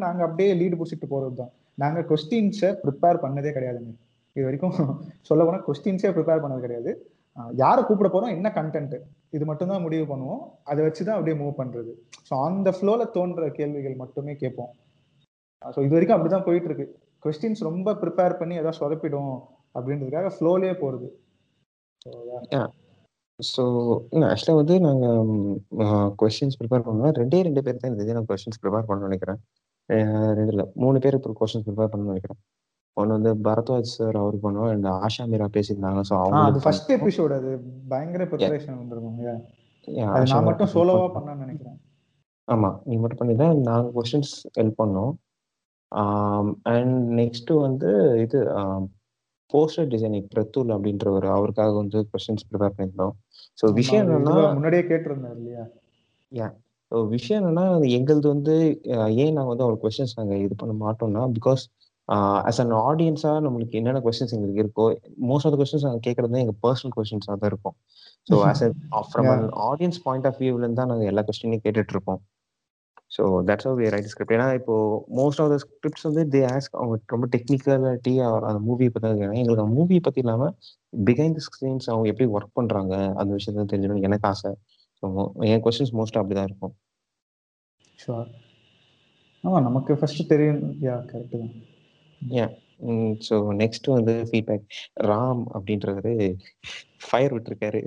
நாங்க 0.07 0.23
அப்படியே 0.29 0.51
லீடு 0.61 0.79
பிடிச்சிட்டு 0.79 1.15
போறது 1.15 1.37
தான் 1.43 1.53
நாங்க 1.83 2.01
கொஸ்டின்ஸை 2.11 2.71
ப்ரிப்பேர் 2.85 3.25
பண்ணதே 3.25 3.53
கிடையாதுங்க. 3.57 3.93
இது 4.37 4.47
வரைக்கும் 4.49 4.75
சொல்ல 5.29 5.45
போனா 5.47 5.61
கொஸ்டின்ஸே 5.69 6.11
ப்ரிப்பேர் 6.17 6.43
பண்ணது 6.45 6.67
கிடையாது. 6.67 6.91
யாரை 7.63 7.81
கூப்பிட 7.89 8.09
போறோம் 8.13 8.35
என்ன 8.37 8.49
கண்டென்ட் 8.59 8.95
இது 9.37 9.45
மட்டும் 9.51 9.71
தான் 9.73 9.85
முடிவு 9.87 10.05
பண்ணுவோம். 10.11 10.43
அதை 10.71 10.81
வச்சுதான் 10.87 11.17
அப்படியே 11.19 11.37
மூவ் 11.41 11.59
பண்றது. 11.61 11.93
ஸோ 12.29 12.33
அந்த 12.49 12.69
ஃப்ளோல 12.77 13.05
தோன்ற 13.17 13.49
கேள்விகள் 13.59 14.01
மட்டுமே 14.03 14.35
கேட்போம். 14.43 14.73
ஸோ 15.75 15.79
இது 15.87 15.95
வரைக்கும் 15.97 16.17
அப்படிதான் 16.17 16.47
போயிட்டு 16.49 16.69
இருக்கு 16.71 16.87
கொஸ்டின்ஸ் 17.25 17.63
ரொம்ப 17.69 17.95
ப்ரிப்பேர் 18.03 18.39
பண்ணி 18.41 18.55
ஏதாவது 18.61 18.81
சொதப்பிடும் 18.81 19.33
அப்படின்றதுக்காக 19.77 20.31
ஃப்ளோலே 20.37 20.73
போறது. 20.83 21.09
ஸோ 23.41 23.63
ஆக்சுவலாக 24.29 24.59
வந்து 24.61 24.75
நாங்கள் 24.87 26.13
கொஸ்டின்ஸ் 26.21 26.59
ப்ரிப்பேர் 26.61 26.87
பண்ணுவோம். 26.87 27.15
ரெண்டே 27.21 27.41
ரெண்டு 27.49 27.63
பேர் 27.67 27.83
தான் 27.83 27.93
இந்த 27.93 28.15
நான் 28.19 28.29
கொஸ்டின்ஸ் 28.31 28.61
ப்ரிப்பேர் 28.63 28.89
பண்ண 28.89 29.09
நினைக்கிறேன். 29.11 29.41
ரெண்டு 30.39 30.53
இல்லை 30.55 30.67
மூணு 30.85 30.99
பேர் 31.05 31.17
இப்போ 31.19 31.35
கொஸ்டின்ஸ் 31.41 31.67
ப்ரிப்பேர் 31.69 31.93
பண்ண 31.93 32.11
நினைக்கிறேன். 32.13 32.41
ஒன்று 32.99 33.17
வந்து 33.17 33.33
பரத்வாஜ் 33.47 33.95
சார் 33.97 34.17
அவர் 34.23 34.37
பண்ணுவோம் 34.45 34.71
அண்ட் 34.75 34.89
ஆஷா 35.07 35.25
மீரா 35.33 35.47
பேசியிருந்தாங்க. 35.57 36.01
ஸோ 36.09 36.15
அவங்க 36.23 36.43
அது 36.51 36.63
ஃபர்ஸ்ட் 36.65 36.93
எபிசோட் 36.97 37.35
அது. 37.39 37.51
பயங்கர 37.93 38.25
ப்ரிப்பரேஷன் 38.33 38.81
வந்திருக்கும். 38.81 39.17
அது 40.15 40.27
நான் 40.33 40.49
மட்டும் 40.49 40.73
சோலோவா 40.75 41.07
பண்ணேன்னு 41.15 41.45
நினைக்கிறேன். 41.45 41.79
ஆமா 42.49 42.71
நீ 42.89 42.95
மட்டும் 42.97 43.21
பண்ணி 43.21 43.35
தான் 43.43 43.57
நாங்கள் 43.69 43.95
கொஸ்டின்ஸ் 43.97 44.35
ஹெல்ப் 44.59 44.81
பண்ணோம். 44.83 45.13
அண்ட் 46.73 46.97
நெக்ஸ்ட் 47.21 47.53
வந்து 47.67 47.91
இது 48.25 48.39
போஸ்டர் 49.53 49.91
டிசைனிங் 49.93 50.27
பிரத்துல் 50.33 50.73
அப்படின்றவர் 50.75 51.27
அவருக்காக 51.37 51.73
வந்து 51.83 51.99
கொஸ்டின்ஸ் 52.11 52.47
ப்ரிப்பேர் 52.49 52.75
பண்ணியிருந்தோம். 52.75 53.15
ஸோ 53.59 53.67
விஷயம் 53.79 54.03
என்னன்னா 54.07 54.35
முன்னாடியே 54.57 54.85
கேட்டிருந்தார் 54.91 55.37
இல்லையா? 55.41 55.65
யா 56.33 56.49
விஷயம் 57.11 57.41
என்னன்னா 57.41 57.65
எங்களது 57.99 58.27
வந்து 58.35 58.55
ஏன் 59.23 59.35
நான் 59.37 59.51
வந்து 59.51 59.65
அவ்வளோ 59.65 59.81
கொஸ்டின்ஸ் 59.83 60.19
நாங்கள் 60.19 60.43
இது 60.45 60.55
பண்ண 60.61 60.75
மாட்டோம்னா 60.85 61.23
பிகாஸ் 61.39 61.63
ஆஸ் 62.49 62.61
அன் 62.63 62.75
ஆடியன்ஸாக 62.89 63.41
நம்மளுக்கு 63.47 63.79
என்னென்ன 63.81 64.01
கொஸ்டின்ஸ் 64.07 64.35
எங்களுக்கு 64.37 64.63
இருக்கோ 64.65 64.85
மோஸ்ட் 65.31 65.47
ஆஃப் 65.49 65.55
த 65.55 65.59
கொஸ்டின்ஸ் 65.61 65.87
நாங்கள் 65.89 66.05
கேட்குறது 66.07 66.41
எங்கள் 66.45 66.59
பர்சனல் 66.65 66.95
கொஸ்டின்ஸாக 66.97 67.37
தான் 67.43 67.51
இருக்கும். 67.53 67.77
So 68.29 68.37
as 68.49 68.63
from 69.13 69.31
an 69.35 69.47
audience 69.71 70.01
point 70.07 70.29
of 70.31 70.41
வியூலேருந்து 70.43 70.81
தான் 70.81 70.91
நாங்கள் 70.93 71.11
எல்லா 71.13 71.25
கொஸ்டினையும் 71.29 71.65
கேட்டுட்டு 71.67 71.95
இருப்போம். 71.97 72.21
So 73.17 73.23
that's 73.49 73.69
we 73.81 73.87
write 73.93 74.09
script 74.13 74.35
ஏன்னா 74.37 74.49
இப்போ 74.59 74.75
மோஸ்ட் 75.19 75.41
ஆஃப் 75.43 75.51
த 75.53 75.57
ஸ்கிரிப்ட்ஸ் 75.63 76.05
வந்து 76.09 76.23
தே 76.35 76.41
ஆஸ்க் 76.55 76.75
அவங்க 76.81 76.97
ரொம்ப 77.15 77.27
டெக்னிக்கலிட்டி 77.35 78.13
அந்த 78.49 78.59
மூவியை 78.69 78.91
பற்றி 78.95 79.07
தான் 79.07 79.39
எங்களுக்கு 79.41 79.63
அந்த 79.65 79.75
மூவியை 79.79 80.03
பற்றி 80.09 80.21
இல்லாமல் 80.25 80.53
பிஹைண்ட் 81.09 81.39
த 81.39 81.45
ஸ்க்ரீன்ஸ் 81.47 81.89
அவங்க 81.93 82.09
எப்படி 82.13 82.29
ஒர்க் 82.37 82.53
பண்ணுறாங்க 82.59 82.95
அந்த 83.21 83.31
விஷயத்த 83.39 83.67
தெரிஞ்சுக்கணும் 83.73 84.07
எனக்கு 84.11 84.29
ஆசை. 84.33 84.53
ஸோ 85.03 85.07
என் 85.53 85.65
கொஸ்டின்ஸ் 85.67 85.95
மோஸ்ட்டாக 86.01 86.23
அப்படி 86.25 86.37
தான் 86.41 86.49
இருக்கும். 86.51 86.75
ஷுவர் 88.03 88.31
ஆமாம் 89.45 89.67
நமக்கு 89.69 89.93
ஃபர்ஸ்ட் 89.99 90.23
தெரியும். 90.35 90.63
யா 90.87 90.97
கரெக்டு 91.11 91.37
தான். 91.43 91.53
ஸோ 93.29 93.37
நெக்ஸ்ட் 93.61 93.89
வந்து 93.97 94.15
ஃபீட்பேக் 94.31 94.67
ராம் 95.11 95.43
அப்படின்றவரு 95.57 96.15
ஃபயர் 97.07 97.35
விட்டுருக்காரு. 97.35 97.81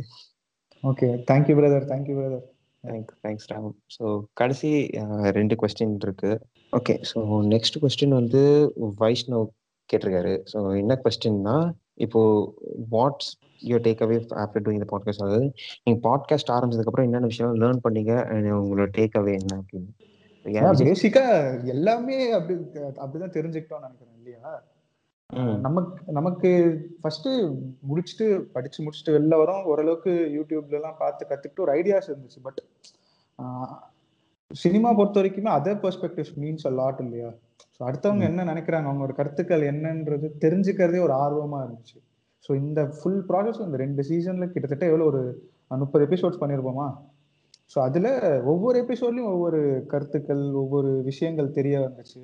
Okay 0.83 1.07
thank you 1.29 1.55
brother 1.59 1.85
thank you 1.91 2.15
brother 2.19 2.45
thanks 2.83 3.17
thanks 3.25 3.47
Ram. 3.51 3.71
So 3.95 4.05
கடைசி 4.41 4.71
ரெண்டு 5.39 5.55
கொஸ்டின் 5.61 5.95
இருக்கு. 6.07 6.31
ஓகே 6.73 6.95
ஸோ 7.11 7.19
நெக்ஸ்ட் 7.53 7.79
கொஸ்டின் 7.83 8.17
வந்து 8.19 8.41
வைஷ்ணவ் 9.03 9.47
கேட்டிருக்காரு. 9.89 10.33
ஸோ 10.53 10.59
என்ன 10.81 10.99
கொஸ்டின்னா 11.05 11.55
இப்போ 12.05 12.21
what's 12.95 13.31
your 13.69 13.83
takeaway 14.05 14.17
after 14.43 14.63
doing 14.65 14.83
the 14.83 14.87
podcast 14.93 15.23
அதாவது 15.25 15.47
நீங்கள் 15.83 16.03
பாட்காஸ்ட் 16.07 16.53
ஆரம்பிச்சதுக்கப்புறம் 16.57 17.07
என்னென்ன 17.07 17.29
விஷயம் 17.33 17.59
லேர்ன் 17.63 17.83
பண்ணீங்க? 17.87 18.13
உங்களோட 18.61 18.89
டேக் 18.99 19.17
அவே 19.21 19.33
என்ன 19.41 19.59
அப்படின்னு. 19.61 19.91
பேசிக்கா 20.91 21.25
எல்லாமே 21.73 22.17
அப்படி 22.37 22.55
அப்படிதான் 23.03 23.35
தெரிஞ்சுக்கிட்டோம்னு 23.37 23.87
நினைக்கிறேன். 23.87 24.10
இல்லையா? 24.31 24.53
நமக்கு 25.65 26.11
நமக்கு 26.11 26.49
ஃபர்ஸ்ட் 27.01 27.27
முடிச்சுட்டு 27.89 28.25
படிச்சு 28.55 28.79
முடிச்சுட்டு 28.85 29.15
வெளில 29.17 29.35
வரோம் 29.41 29.61
ஓரளவுக்கு 29.63 30.13
யூடியூப்ல 30.37 30.77
எல்லாம் 30.79 30.99
பார்த்து 30.99 31.29
கத்துக்கிட்டு 31.29 31.65
ஒரு 31.65 31.73
ஐடியாஸ் 31.79 32.09
இருந்துச்சு. 32.11 32.39
பட் 32.47 32.59
சினிமா 34.51 34.89
பொறுத்த 34.91 35.19
வரைக்குமே 35.21 35.51
other 35.57 35.81
perspectives 35.83 36.33
means 36.37 36.67
a 36.67 36.73
lot 36.79 36.99
இல்லையா? 37.05 37.29
ஸோ 37.75 37.81
அடுத்தவங்க. 37.87 38.23
என்ன 38.31 38.45
நினைக்கிறாங்க? 38.51 38.87
அவங்களோட 38.89 39.13
கருத்துக்கள் 39.19 39.63
என்னன்றது 39.69 40.27
தெரிஞ்சுக்கிறதே 40.45 40.99
ஒரு 40.99 41.15
ஆர்வமா 41.23 41.59
இருந்துச்சு. 41.65 41.97
ஸோ 42.45 42.51
இந்த 42.65 42.81
ஃபுல் 42.97 43.23
ப்ராசஸ் 43.29 43.65
இந்த 43.67 43.77
ரெண்டு 43.77 44.03
சீசன்ல 44.03 44.45
கிட்டத்தட்ட 44.51 44.85
எவ்வளோ 44.85 45.07
ஒரு 45.11 45.23
முப்பது 45.81 46.05
எபிசோட்ஸ் 46.07 46.41
பண்ணியிருப்போமா 46.41 46.87
ஸோ 47.73 47.77
அதுல 47.79 48.07
ஒவ்வொரு 48.45 48.77
எபிசோட்லயும் 48.83 49.33
ஒவ்வொரு 49.33 49.59
கருத்துக்கள் 49.87 50.41
ஒவ்வொரு 50.53 50.89
விஷயங்கள் 51.01 51.55
தெரிய 51.57 51.75
வந்துச்சு. 51.79 52.21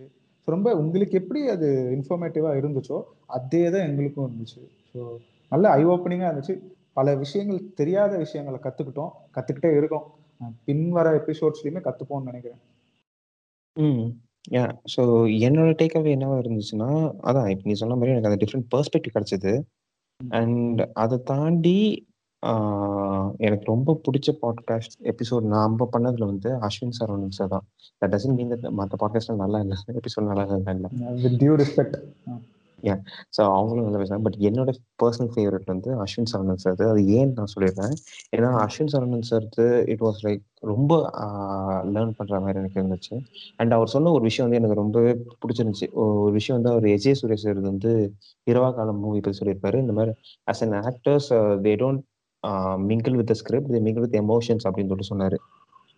ரொம்ப 0.47 0.75
உங்களுக்கு 0.75 1.17
எப்படி 1.17 1.47
அது 1.47 1.67
இன்ஃபர்மேட்டிவா 1.91 2.51
இருந்துச்சோ 2.59 2.97
அதே 3.27 3.69
தான் 3.69 3.81
எங்களுக்கும் 3.81 4.27
இருந்துச்சு. 4.27 4.61
ஸோ 4.91 4.99
நல்ல 5.51 5.69
ஐ 5.69 5.85
ஓப்பனிங்காக 5.85 6.29
இருந்துச்சு. 6.31 6.55
பல 6.93 7.15
விஷயங்கள் 7.15 7.73
தெரியாத 7.73 8.17
விஷயங்களை 8.17 8.59
கற்றுக்கிட்டோம் 8.63 9.11
கற்றுக்கிட்டே 9.35 9.77
இருக்கோம். 9.77 10.05
அஹ் 10.41 10.53
பின் 10.65 10.89
வர 10.89 11.09
எபிசோட்ஸ்லையுமே 11.17 11.81
கற்றுப்போம்னு 11.83 12.23
நினைக்கிறேன். 12.23 12.61
ம் 13.75 14.05
யா 14.51 14.63
ஸோ 14.95 15.01
என்னோட 15.39 15.69
டேக் 15.73 15.97
அவே 15.97 16.11
என்னவா 16.15 16.35
இருந்துச்சுன்னா 16.37 16.89
அதான் 17.21 17.49
இப்போ 17.49 17.65
நீ 17.65 17.73
சொன்ன 17.73 17.95
மாதிரி 17.95 18.13
எனக்கு 18.13 18.29
அந்த 18.29 18.39
டிஃப்ரெண்ட் 18.43 18.69
பெர்ஸ்பெக்டிவ் 18.75 19.15
கிடைச்சது. 19.15 19.53
அண்ட் 20.19 20.81
அதை 20.93 21.17
தாண்டி 21.23 21.77
எனக்கு 23.45 23.65
ரொம்ப 23.65 23.95
பிடிச்ச 24.05 24.29
பாட்காஸ்ட் 24.41 24.97
எபிசோட் 25.11 25.47
நம்ம 25.53 25.88
பண்ணதுல 25.93 26.27
வந்து 26.31 26.49
அஸ்வின் 26.67 26.97
சரவணன் 26.99 27.38
சார் 27.38 27.53
தான். 27.53 27.65
தட் 28.01 28.11
டசன் 28.13 28.35
மீன் 28.39 28.51
தட் 28.53 28.69
மற்ற 28.79 28.97
பாட்காஸ்ட்லாம் 29.03 29.41
நல்லா 29.43 29.59
இல்லை. 29.63 29.77
எபிசோட் 30.01 30.29
நல்லா 30.31 30.45
இல்லை. 30.75 30.91
வித் 31.23 31.39
டியூ 31.43 31.55
ரெஸ்பெக்ட் 31.63 31.97
ஸோ 33.35 33.41
அவங்களும் 33.55 33.85
நல்லா 33.85 33.99
பேசுறாங்க. 34.01 34.23
பட் 34.25 34.38
என்னோட 34.47 34.71
பர்சனல் 35.01 35.31
ஃபேவரட் 35.35 35.65
வந்து 35.71 35.89
அஸ்வின் 36.03 36.29
சரவணன் 36.31 36.61
சார் 36.63 36.83
அது 36.91 37.03
ஏன் 37.19 37.31
நான் 37.38 37.51
சொல்லிடுறேன். 37.53 37.95
ஏன்னா 38.35 38.49
Ashwin 38.65 38.91
Saravanan 38.93 39.25
sir 39.29 39.45
it 39.93 40.03
was 40.05 40.19
like 40.25 40.43
ரொம்ப 40.71 40.99
லேர்ன் 41.93 42.13
பண்ற 42.19 42.39
மாதிரி 42.43 42.59
எனக்கு 42.61 42.79
இருந்துச்சு. 42.81 43.15
அண்ட் 43.55 43.75
அவர் 43.77 43.93
சொன்ன 43.95 44.11
ஒரு 44.17 44.23
விஷயம் 44.29 44.45
வந்து 44.47 44.59
எனக்கு 44.61 44.81
ரொம்பவே 44.81 45.13
பிடிச்சிருந்துச்சு. 45.41 45.88
ஒரு 46.03 46.31
விஷயம் 46.38 46.57
வந்து 46.59 46.73
அவர் 46.73 46.88
எஜே 46.95 47.13
சுரேஷ் 47.21 47.45
சார் 47.45 47.61
வந்து 47.71 47.93
இரவா 48.51 48.69
காலம் 48.77 49.01
மூவி 49.05 49.21
பற்றி 49.21 49.39
சொல்லியிருப்பாரு. 49.41 49.79
இந்த 49.85 49.95
மாதிரி 49.99 50.13
as 50.51 50.63
an 50.67 50.77
actors 50.83 51.29
they 51.67 51.73
don't 51.83 52.03
mingle 52.89 53.17
with 53.19 53.33
script 53.41 53.71
they 53.75 53.81
mingle 53.87 54.05
with 54.05 54.19
emotions 54.23 54.65
அப்படின்னு 54.67 54.91
சொல்லிட்டு 54.91 55.13
சொன்னாரு. 55.13 55.37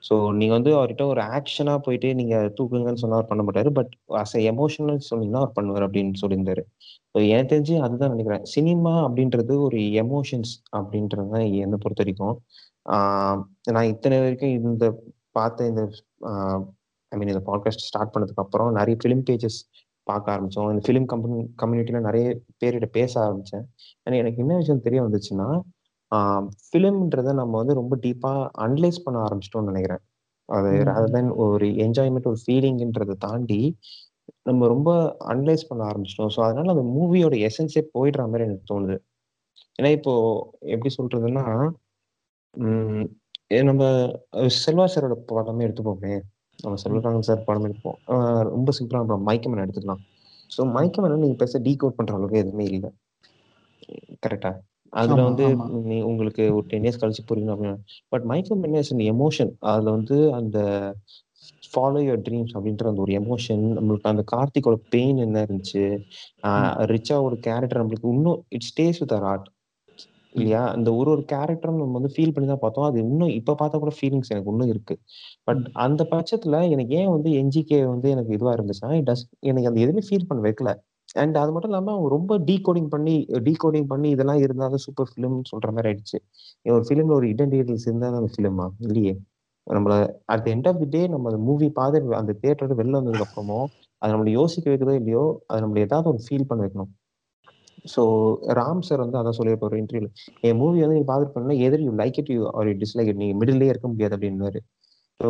ஸோ 0.03 0.15
நீங்க 0.39 0.53
வந்து 0.57 0.71
அவர்கிட்ட 0.77 1.03
ஒரு 1.13 1.21
ஆக்ஷனா 1.37 1.73
போயிட்டு 1.85 2.09
நீங்க 2.19 2.35
தூக்குங்கன்னு 2.57 3.01
சொன்னா 3.03 3.17
அவர் 3.17 3.29
பண்ண 3.31 3.43
மாட்டாரு. 3.47 3.69
பட் 3.79 3.91
அஸ் 4.21 4.35
எமோஷனல் 4.51 4.99
சொன்னீங்கன்னா 5.09 5.41
அவர் 5.43 5.55
பண்ணுவார் 5.57 5.85
அப்படின்னு 5.87 6.21
சொல்லியிருந்தாரு. 6.21 6.63
ஸோ 7.13 7.17
எனக்கு 7.31 7.51
தெரிஞ்சு 7.53 7.75
அதுதான் 7.85 8.13
நினைக்கிறேன். 8.15 8.45
சினிமா 8.55 8.93
அப்படின்றது 9.07 9.55
ஒரு 9.67 9.79
எமோஷன்ஸ் 10.03 10.53
அப்படின்றது 10.79 11.27
தான் 11.35 11.47
என்னை 11.63 11.79
பொறுத்த 11.85 12.03
வரைக்கும் 12.03 12.35
நான் 13.75 13.89
இத்தனை 13.93 14.17
வரைக்கும் 14.19 14.53
இந்த 14.59 14.85
பார்த்த 15.37 15.67
இந்த 15.71 15.83
ஐ 17.11 17.17
மீன் 17.19 17.31
இந்த 17.33 17.43
பாட்காஸ்ட் 17.49 17.85
ஸ்டார்ட் 17.89 18.13
பண்ணதுக்கு 18.15 18.43
அப்புறம் 18.45 18.71
நிறைய 18.79 18.95
ஃபிலிம் 19.01 19.23
பேஜஸ் 19.29 19.59
பார்க்க 20.07 20.33
ஆரம்பித்தோம் 20.33 20.69
இந்த 20.73 20.81
ஃபிலிம் 20.85 21.07
கம்பெனி 21.13 21.37
கம்யூனிட்டியில் 21.61 22.07
நிறைய 22.07 22.25
பேர்கிட்ட 22.61 22.87
பேச 22.97 23.11
ஆரம்பித்தேன் 23.25 23.65
ஆனால் 24.03 24.19
எனக்கு 24.21 24.41
என்ன 24.43 24.55
விஷயம் 24.57 24.85
தெரிய 24.87 25.01
வந்துச்சுன்னா 25.01 25.47
ஃபிலிம்ன்றதை 26.65 27.31
நம்ம 27.33 27.53
வந்து 27.61 27.73
ரொம்ப 27.73 27.95
டீப்பா 28.05 28.31
அனலைஸ் 28.65 29.03
பண்ண 29.05 29.17
ஆரம்பிச்சிட்டோம்னு 29.27 29.71
நினைக்கிறேன். 29.71 30.01
அது. 30.49 30.69
ரதர் 30.89 31.13
தென் 31.15 31.31
ஒரு 31.45 31.67
என்ஜாய்மெண்ட் 31.85 32.29
ஒரு 32.31 32.39
ஃபீலிங்ன்றதை 32.43 33.15
தாண்டி 33.25 33.61
நம்ம 34.49 34.67
ரொம்ப 34.67 34.89
அனலைஸ் 35.33 35.67
பண்ண 35.69 35.81
ஆரம்பிச்சிட்டோம். 35.91 36.31
ஸோ 36.35 36.39
அதனால 36.47 36.73
அந்த 36.75 36.85
மூவியோட 36.97 37.35
எசன்ஸே 37.49 37.83
போயிடுற 37.95 38.23
மாதிரி 38.31 38.47
எனக்கு 38.47 38.69
தோணுது. 38.73 38.95
ஏன்னா 39.79 39.91
இப்போ 39.97 40.13
எப்படி 40.75 40.91
சொல்றதுன்னா 40.97 41.45
நம்ம 43.69 43.83
செல்வா 44.63 44.85
சாரோட 44.93 45.15
படமே 45.29 45.65
எடுத்துப்போமே. 45.67 46.13
நம்ம 46.59 46.77
செல்வராகவன் 46.83 47.27
சார் 47.29 47.45
படம் 47.47 47.67
எடுப்போம். 47.67 47.97
ரொம்ப 48.55 48.71
சிம்பிளா 48.77 49.01
நம்ம 49.03 49.17
மைக்கமன் 49.29 49.63
எடுத்துக்கலாம். 49.65 50.01
ஸோ 50.51 50.61
மைக்கமன் 50.77 51.23
நீங்க 51.23 51.37
பெருசாக 51.41 51.61
டீகோட் 51.67 51.97
பண்ற 51.99 52.13
அளவுக்கு 52.17 52.41
எதுவுமே 52.43 52.65
இல்லை. 52.75 52.89
கரெக்டா 54.25 54.51
அதுல 54.93 55.17
ஆமா, 55.17 55.27
வந்து 55.27 55.45
ஆமா. 55.49 55.65
நீ 55.87 55.97
உங்களுக்கு 56.03 56.43
ஒரு 56.53 56.65
டென் 56.67 56.85
இயர்ஸ் 56.85 57.01
கழிச்சு 57.01 57.23
புரியணும் 57.27 57.55
அப்படின்னு. 57.55 57.79
பட் 58.11 58.25
மைக்கேல் 58.25 58.61
மென்னஸ் 58.63 58.91
எமோஷன் 59.11 59.51
அதுல 59.71 59.91
வந்து 59.97 60.17
அந்த 60.39 60.59
ஃபாலோ 61.71 61.99
யுவர் 62.05 62.23
ட்ரீம்ஸ் 62.25 62.53
அப்படின்ற 62.55 62.85
அந்த 62.87 63.01
ஒரு 63.01 63.13
எமோஷன் 63.19 63.63
நம்மளுக்கு 63.75 64.11
அந்த 64.11 64.23
கார்த்திகோட 64.31 64.77
பெயின் 64.93 65.19
என்ன 65.25 65.43
இருந்துச்சு 65.45 65.83
ரிச்சா 66.91 67.17
ஒரு 67.27 67.37
கேரக்டர் 67.47 67.81
நம்மளுக்கு 67.81 68.13
இன்னும் 68.15 68.41
இட் 68.55 68.67
ஸ்டேஸ் 68.69 69.01
வித் 69.03 69.15
ஆர்ட் 69.23 69.47
இல்லையா? 70.35 70.61
அந்த 70.75 70.89
ஒரு 70.95 71.09
ஒரு 71.11 71.23
கேரக்டரும் 71.31 71.79
நம்ம 71.79 71.97
வந்து 71.97 72.11
ஃபீல் 72.15 72.33
பண்ணி 72.33 72.47
தான் 72.47 72.61
பார்த்தோம். 72.61 72.87
அது 72.89 72.97
இன்னும் 73.05 73.31
இப்ப 73.37 73.55
பார்த்தா 73.61 73.79
கூட 73.79 73.93
ஃபீலிங்ஸ் 73.97 74.31
எனக்கு 74.33 74.51
இன்னும் 74.53 74.71
இருக்கு. 74.73 74.95
பட் 75.47 75.63
அந்த 75.85 76.01
பட்சத்துல 76.11 76.61
எனக்கு 76.75 76.93
ஏன் 77.01 77.11
வந்து 77.15 77.29
என்ஜிகே 77.41 77.79
வந்து 77.93 78.09
எனக்கு 78.15 78.33
இதுவா 78.37 78.53
இருந்துச்சுன்னா 78.57 78.91
it 78.99 79.05
does 79.09 79.21
எனக்கு 79.43 79.69
அந்த 79.71 79.81
எதுவுமே 79.85 80.03
ஃபீல் 80.07 80.27
பண்ண 80.29 80.41
வைக்கல. 80.47 80.71
அண்ட் 81.15 81.35
அது 81.41 81.51
மட்டும் 81.53 81.71
இல்லாமல் 81.71 81.93
அவங்க 81.95 82.09
ரொம்ப 82.15 82.33
டீகோடிங் 82.49 82.89
பண்ணி 82.93 83.15
டீகோடிங் 83.47 83.87
பண்ணி 83.93 84.09
இதெல்லாம் 84.15 84.41
இருந்தாலும் 84.45 84.83
சூப்பர் 84.85 85.09
ஃபிலிம்னு 85.11 85.49
சொல்ற 85.51 85.69
மாதிரி 85.75 85.89
ஆயிடுச்சு. 85.91 86.17
ஒரு 86.65 86.83
ஃபிலிம்ல 86.87 87.15
ஒரு 87.19 87.27
இடன் 87.33 87.53
இருந்தால் 87.57 88.19
அந்த 88.19 88.31
ஃபிலிமா 88.35 88.65
இல்லையே. 88.87 89.13
நம்மள 89.67 89.93
at 90.33 90.47
end 90.53 90.67
of 90.69 90.79
the 90.81 90.87
day 90.95 91.01
நம்ம 91.13 91.29
அந்த 91.31 91.39
மூவி 91.47 91.67
பார்த்து 91.79 92.15
அந்த 92.21 92.31
தியேட்டரோட 92.41 92.75
வெளில 92.79 92.99
வந்ததுக்கு 92.99 93.27
அப்புறமும் 93.27 93.67
அது 94.01 94.13
நம்மளை 94.13 94.31
யோசிக்க 94.39 94.65
வைக்கிறதோ 94.71 94.95
இல்லையோ 95.01 95.23
அது 95.51 95.61
நம்மளை 95.63 95.81
ஏதாவது 95.87 96.09
ஒரு 96.13 96.21
ஃபீல் 96.25 96.47
பண்ண 96.49 96.61
வைக்கணும். 96.65 96.91
ஸோ 97.93 98.01
ராம் 98.59 98.85
சார் 98.87 99.03
வந்து 99.03 99.19
அதான் 99.19 99.37
சொல்லியிருப்பாரு 99.37 99.69
ஒரு 99.69 99.81
இன்டர்வியூல 99.83 100.09
என் 100.47 100.59
மூவி 100.61 100.81
வந்து 100.83 100.97
நீ 100.99 101.03
பார்த்துட்டு 101.11 101.35
பண்ணா 101.37 101.55
எதிர் 101.67 101.85
you 101.87 101.91
like 102.01 102.17
it 102.21 102.31
you 102.35 102.41
are 102.57 102.67
you 102.67 102.75
dislike 102.83 103.11
it 103.11 103.21
நீங்க 103.23 103.35
மிடில்லே 103.41 103.69
இருக்க 103.73 103.87
முடியாது 103.87 104.15
அப்படின்னாரு 104.17 104.61
ஸோ 105.19 105.29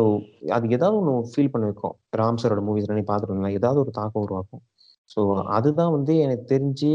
அது 0.56 0.74
ஏதாவது 0.76 0.98
ஒன்று 1.00 1.14
ஃபீல் 1.32 1.52
பண்ண 1.52 1.64
வைக்கும். 1.70 1.94
ராம் 2.16 2.40
சாரோட 2.42 2.62
மூவிஸ் 2.68 2.90
நீ 2.92 3.04
பார்த்துட்டு 3.12 3.56
ஏதாவது 3.58 3.80
ஒரு 3.84 3.92
தாக்கம் 3.98 4.24
உருவாக்கும். 4.26 4.62
ஸோ 5.10 5.20
அதுதான் 5.48 5.92
வந்து 5.92 6.12
எனக்கு 6.18 6.44
தெரிஞ்சு 6.50 6.90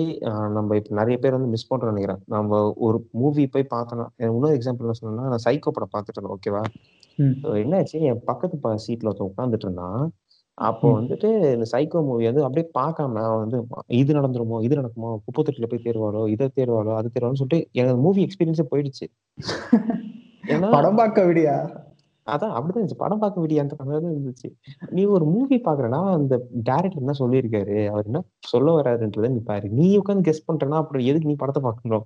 நம்ம 0.51 0.76
இப்போ 0.76 0.91
நிறைய 0.95 1.16
பேர் 1.18 1.32
வந்து 1.32 1.47
மிஸ் 1.47 1.70
பண்றோம்னு 1.72 1.93
நினைக்கிறேன். 1.93 2.22
நம்ம 2.26 2.59
ஒரு 2.78 2.97
மூவி 3.13 3.47
போய் 3.47 3.72
பார்த்தோன்னா 3.76 4.05
இன்னொரு 4.28 4.57
எக்ஸாம்பிள் 4.57 4.86
என்ன 4.86 4.97
சொல்லணும்னா 4.99 5.32
நான் 5.32 5.45
சைக்கோ 5.45 5.74
படம் 5.74 5.93
பார்த்துட்டு 5.95 6.18
இருந்தேன் 6.18 6.36
ஓகேவா 6.38 6.61
என்னாச்சு? 7.61 7.97
என் 8.01 8.22
பக்கத்து 8.24 8.57
சீட்ல 8.86 9.09
ஒருத்தன் 9.11 9.32
உட்காந்துட்டு 9.32 9.68
இருந்தான். 9.68 10.03
அப்போ. 10.57 10.88
வந்துட்டு 10.99 11.30
இந்த 11.53 11.66
சைக்கோ 11.72 12.01
மூவி 12.05 12.26
வந்து 12.26 12.43
அப்படியே 12.43 12.66
பார்க்காம 12.80 13.24
அவன் 13.24 13.41
வந்து 13.43 13.57
இது 13.93 14.13
நடந்துருமோ? 14.13 14.57
இது 14.61 14.76
நடக்குமோ? 14.76 15.09
குப்பத்தொட்டில 15.26 15.68
போய் 15.70 15.86
தேர்வாளோ 15.86 16.22
இதை 16.28 16.47
தேர்வாளோ 16.55 16.93
அது 16.95 17.09
தேர்வாளோ 17.13 17.39
சொல்லிட்டு 17.41 17.59
எனக்கு 17.72 17.99
மூவி 18.01 18.28
எக்ஸ்பீரியன்ஸே 18.28 18.66
போயிடுச்சு. 18.72 19.07
ஏன்னா 20.47 20.68
படம் 20.70 20.95
பார்க்க 20.95 21.26
விடியா? 21.26 21.55
அதான் 22.28 22.53
அப்படிதான் 22.55 22.80
இருந்துச்சு. 22.80 23.01
படம் 23.01 23.21
பார்க்க 23.23 23.43
விடியான்ற 23.43 23.76
மாதிரி 23.80 24.03
தான் 24.05 24.13
இருந்துச்சு. 24.15 24.47
நீ 24.95 25.01
ஒரு 25.15 25.26
மூவி 25.34 25.57
பாக்குறனா 25.67 25.99
அந்த 26.17 26.36
டேரக்டர் 26.69 27.01
என்ன 27.03 27.15
சொல்லியிருக்காரு? 27.21 27.78
அவர் 27.91 28.07
என்ன 28.09 28.21
சொல்ல 28.51 28.76
வர்றாருன்றத 28.78 29.30
நீ 29.36 29.41
பாரு. 29.49 29.67
நீ 29.80 29.88
உட்காந்து 30.01 30.28
கெஸ் 30.28 30.47
பண்றனா 30.47 30.80
அப்புறம் 30.84 31.05
எதுக்கு 31.09 31.32
நீ 31.32 31.36
படத்தை 31.43 31.63
பார்க்கணும்? 31.67 32.05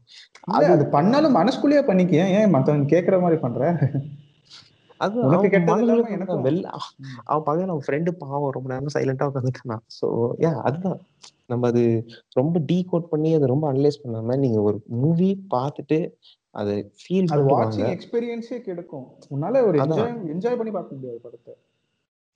இல்ல 0.49 0.73
அது 0.77 0.87
பண்ணாலும் 0.97 1.37
மனசுக்குள்ளேயே 1.39 1.83
பண்ணிக்க 1.89 2.31
ஏன் 2.39 2.53
மத்தவங்க 2.55 2.93
கேக்குற 2.95 3.17
மாதிரி 3.25 3.39
பண்ற? 3.45 3.71
அது 5.01 5.17
அவன் 5.25 5.67
பகல் 7.45 7.69
அவன் 7.71 7.85
ஃப்ரெண்டு 7.85 8.11
பாவம் 8.23 8.53
ரொம்ப 8.55 8.69
நேரம் 8.71 8.95
சைலண்டா 8.95 9.27
உட்காந்துட்டான் 9.29 9.83
ஸோ 9.97 10.07
ஏ 10.43 10.49
அதுதான். 10.67 10.97
நம்ம 11.51 11.67
அது 11.67 11.83
ரொம்ப 12.39 12.55
டீகோட் 12.71 13.05
பண்ணி 13.13 13.29
அதை 13.35 13.45
ரொம்ப 13.47 13.65
அனலைஸ் 13.71 14.01
பண்ணாம 14.01 14.35
நீங்க 14.37 14.59
ஒரு 14.61 14.77
மூவி 15.03 15.29
பார்த்துட்டு 15.53 15.97
அதை 16.55 16.75
ஃபீல் 17.01 17.31
அது 17.33 17.43
வாட்சிங் 17.49 17.89
எக்ஸ்பீரியன்ஸே 17.95 18.57
கெடுக்கும். 18.67 19.07
உன்னால 19.35 19.61
ஒரு 19.69 19.77
என்ஜாய் 19.83 20.13
என்ஜாய் 20.35 20.59
பண்ணி 20.59 20.71
பார்க்க 20.77 20.97
முடியாது 20.97 21.19
படத்தை. 21.25 21.53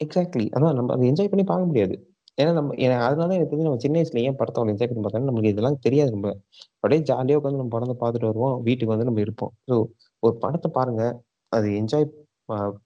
எக்ஸாக்ட்லி 0.02 0.46
அதான் 0.56 0.76
நம்ம 0.80 0.94
அதை 0.96 1.06
என்ஜாய் 1.12 1.32
பண்ணி 1.32 1.46
பார்க்க 1.52 1.70
முடியாது. 1.72 1.96
ஏன்னா 2.42 2.52
நம்ம 2.58 2.76
ஏன்னா 2.84 2.96
அதனால 3.08 3.34
எனக்கு 3.36 3.52
தெரிஞ்சு 3.52 3.68
நம்ம 3.70 3.82
சின்ன 3.86 3.98
வயசுல 4.00 4.22
ஏன் 4.28 4.38
படத்தை 4.40 4.64
என்ஜாய் 4.74 4.90
பண்ணி 4.92 5.04
பார்த்தோம்னா 5.06 5.30
நமக்கு 5.32 5.52
இதெல்லாம் 5.54 5.80
தெரியாது 5.86 6.12
நம்ம 6.12 6.30
அப்படியே 6.76 7.02
ஜாலியாக 7.10 7.40
உட்காந்து 7.40 7.62
நம்ம 7.62 7.74
படத்தை 7.76 7.96
பார்த்துட்டு 8.04 8.30
வருவோம். 8.32 8.56
வீட்டுக்கு 8.68 8.94
வந்து 8.94 9.10
நம்ம 9.10 9.22
இருப்போம். 9.22 9.54
ஸோ 9.70 9.76
ஒரு 10.20 10.36
படத்தை 10.44 10.72
பாருங்க. 10.80 11.04
அது 11.50 11.68
என்ஜாய் 11.82 12.08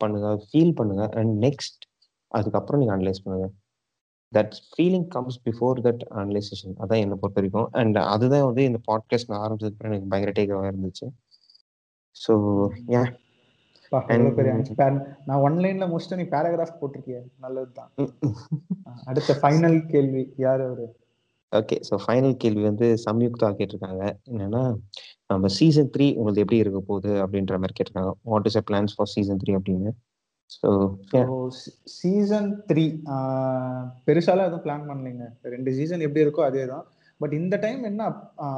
பண்ணுங்க. 0.02 0.30
ஃபீல் 0.48 0.76
பண்ணுங்க. 0.80 1.04
அண்ட் 1.20 1.34
நெக்ஸ்ட் 1.46 1.84
அதுக்கப்புறம் 2.28 2.82
நீங்க 2.82 2.94
அனலைஸ் 2.96 3.24
பண்ணுங்க. 3.24 3.48
That 4.36 4.54
feeling 4.72 5.08
comes 5.08 5.38
before 5.46 5.78
that 5.88 6.04
analysation 6.16 6.76
அதான் 6.80 7.02
என்னை 7.04 7.18
பொறுத்த 7.22 7.38
வரைக்கும். 7.40 7.70
அண்ட் 7.72 7.98
அதுதான் 7.98 8.46
வந்து 8.46 8.64
இந்த 8.64 8.80
பாட்காஸ்ட் 8.92 9.32
நான் 9.32 9.44
ஆரம்பிச்சதுக்கு 9.46 9.88
எனக்கு 9.90 10.12
பயங்கர 10.14 10.34
டேக்காக 10.40 10.72
இருந்துச்சு. 10.74 11.08
ஸோ 12.16 12.34
ஏன் 12.98 13.10
நான் 15.26 15.42
ஒன் 15.42 15.58
லைன்ல 15.64 15.86
முடிச்சுட்டு 15.92 16.20
நீ 16.22 16.26
பேராகிராஃப் 16.32 16.80
போட்டிருக்கிய. 16.80 17.20
நல்லதுதான். 17.40 17.92
அடுத்த 19.06 19.34
ஃபைனல் 19.42 19.78
கேள்வி. 19.86 20.24
யார் 20.38 20.62
அவரு? 20.62 20.88
ஓகே 21.52 21.76
ஸோ 21.90 21.98
ஃபைனல் 22.06 22.36
கேள்வி 22.36 22.64
வந்து 22.64 22.88
சம்யுக்தா 23.06 23.50
கேட்டிருக்காங்க. 23.60 24.04
என்னன்னா 24.32 24.64
நம்ம 25.28 25.48
சீசன் 25.48 25.90
த்ரீ 25.98 26.08
உங்களுக்கு 26.16 26.42
எப்படி 26.42 26.60
இருக்க 26.60 26.80
போகுது 26.80 27.12
அப்படின்ற 27.24 27.56
மாதிரி 27.62 27.76
கேட்டிருக்காங்க. 27.78 28.12
What 28.22 28.46
is 28.46 28.58
a 28.58 28.64
plans 28.72 28.96
for 28.96 29.12
season 29.14 29.40
three 29.44 29.54
அப்படின்னு. 29.60 29.92
சீசன் 32.00 32.50
த்ரீ 32.70 32.86
பெருசாலாம் 34.08 34.48
எதுவும் 34.50 34.66
பிளான் 34.66 34.88
பண்ணலைங்க. 34.90 35.26
ரெண்டு 35.54 35.72
சீசன் 35.78 36.06
எப்படி 36.06 36.24
இருக்கோ 36.26 36.44
அதே 36.50 36.66
தான் 36.74 36.86
பட் 37.22 37.34
இந்த 37.40 37.56
டைம் 37.66 37.82
என்ன 37.90 38.10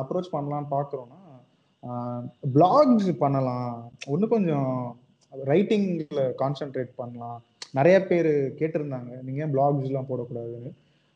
அப்ரோச் 0.01 0.33
பண்ணலாம்னு 0.35 0.69
பார்க்குறோன்னா 0.75 1.21
பிளாக்ஸ் 2.55 3.09
பண்ணலாம். 3.23 3.73
ஒன்று 4.13 4.33
கொஞ்சம் 4.35 4.73
ரைட்டிங்கில் 5.51 6.21
கான்சென்ட்ரேட் 6.41 6.93
பண்ணலாம். 7.01 7.39
நிறைய 7.77 7.97
பேர் 8.09 8.31
கேட்டிருந்தாங்க. 8.59 9.11
நீங்கள் 9.25 9.43
ஏன் 9.45 9.53
பிளாக்ஸ்லாம் 9.55 10.09
போடக்கூடாதுன்னு. 10.11 10.71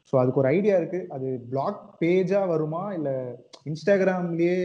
ஸோ 0.09 0.15
அதுக்கு 0.21 0.41
ஒரு 0.41 0.49
ஐடியா 0.55 0.75
இருக்குது 0.79 1.09
அது 1.15 1.27
பிளாக் 1.51 1.81
பேஜாக 2.01 2.51
வருமா? 2.53 2.81
இல்லை 2.97 3.15
இன்ஸ்டாகிராம்லேயே 3.69 4.57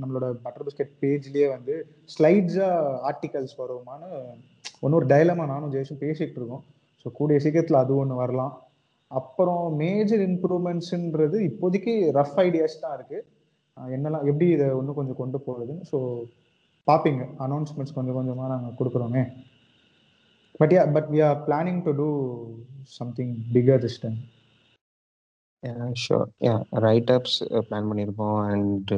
நம்மளோட 0.00 0.28
பட்டர் 0.44 0.66
பிஸ்கெட் 0.68 0.94
பேஜ்லேயே 1.02 1.48
வந்து 1.56 1.74
ஸ்லைட்ஸாக 2.14 2.96
ஆர்டிகல்ஸ் 3.10 3.54
வருமான்னு 3.62 4.10
ஒன்று 4.82 4.98
ஒரு 5.00 5.06
டைலமா 5.12 5.44
நானும் 5.52 5.72
ஜெயசும் 5.74 6.02
பேசிகிட்டு 6.04 6.38
இருக்கோம். 6.40 6.64
ஸோ 7.02 7.08
கூடிய 7.18 7.38
சீக்கிரத்தில் 7.44 7.82
அது 7.82 7.92
ஒன்று 8.02 8.22
வரலாம். 8.22 8.54
அப்புறம் 9.10 9.64
மேஜர் 9.82 10.22
இம்ப்ரூவ்மெண்ட்ஸுன்றது 10.28 11.38
இப்போதைக்கு 11.50 11.94
ரஃப் 12.18 12.38
ஐடியாஸ் 12.46 12.82
தான் 12.84 12.94
இருக்குது 12.98 13.24
என்னெல்லாம் 13.96 14.26
எப்படி 14.30 14.46
இதை 14.56 14.66
இன்னும் 14.80 14.98
கொஞ்சம் 14.98 15.20
கொண்டு 15.22 15.38
போகுதுன்னு 15.46 15.86
ஸோ 15.92 15.98
பார்ப்பீங்க. 16.86 17.22
அனௌன்ஸ்மெண்ட்ஸ் 17.46 17.96
கொஞ்சம் 17.96 18.16
கொஞ்சமாக 18.18 18.50
நாங்கள் 18.54 18.76
கொடுக்குறோமே. 18.80 19.22
But 20.60 20.72
yeah 20.76 20.82
but 20.96 21.08
we 21.14 21.20
are 21.28 21.38
planning 21.48 21.80
to 21.86 21.92
do 22.00 22.08
something 22.98 23.32
bigger 23.54 23.82
this 23.84 24.00
time 24.04 24.18
sure 26.04 26.28
yeah 26.46 26.54
right 26.84 27.10
ups 27.16 27.38
plan 27.68 27.88
பண்ணியிருக்கோம் 27.90 28.38
அண்ட் 28.52 28.92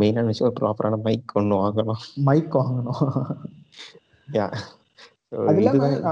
மெயினாக 0.00 0.24
நினச்சி 0.26 0.44
ஒரு 0.48 0.56
ப்ராப்பரான 0.60 0.98
மைக் 1.06 1.36
ஒன்று 1.40 1.60
வாங்கலாம் 1.62 2.02
மைக் 2.28 2.56
வாங்கணும். 2.60 3.04
யா 4.28 4.48
அது 5.34 5.58
இல்லாமல் 5.58 6.02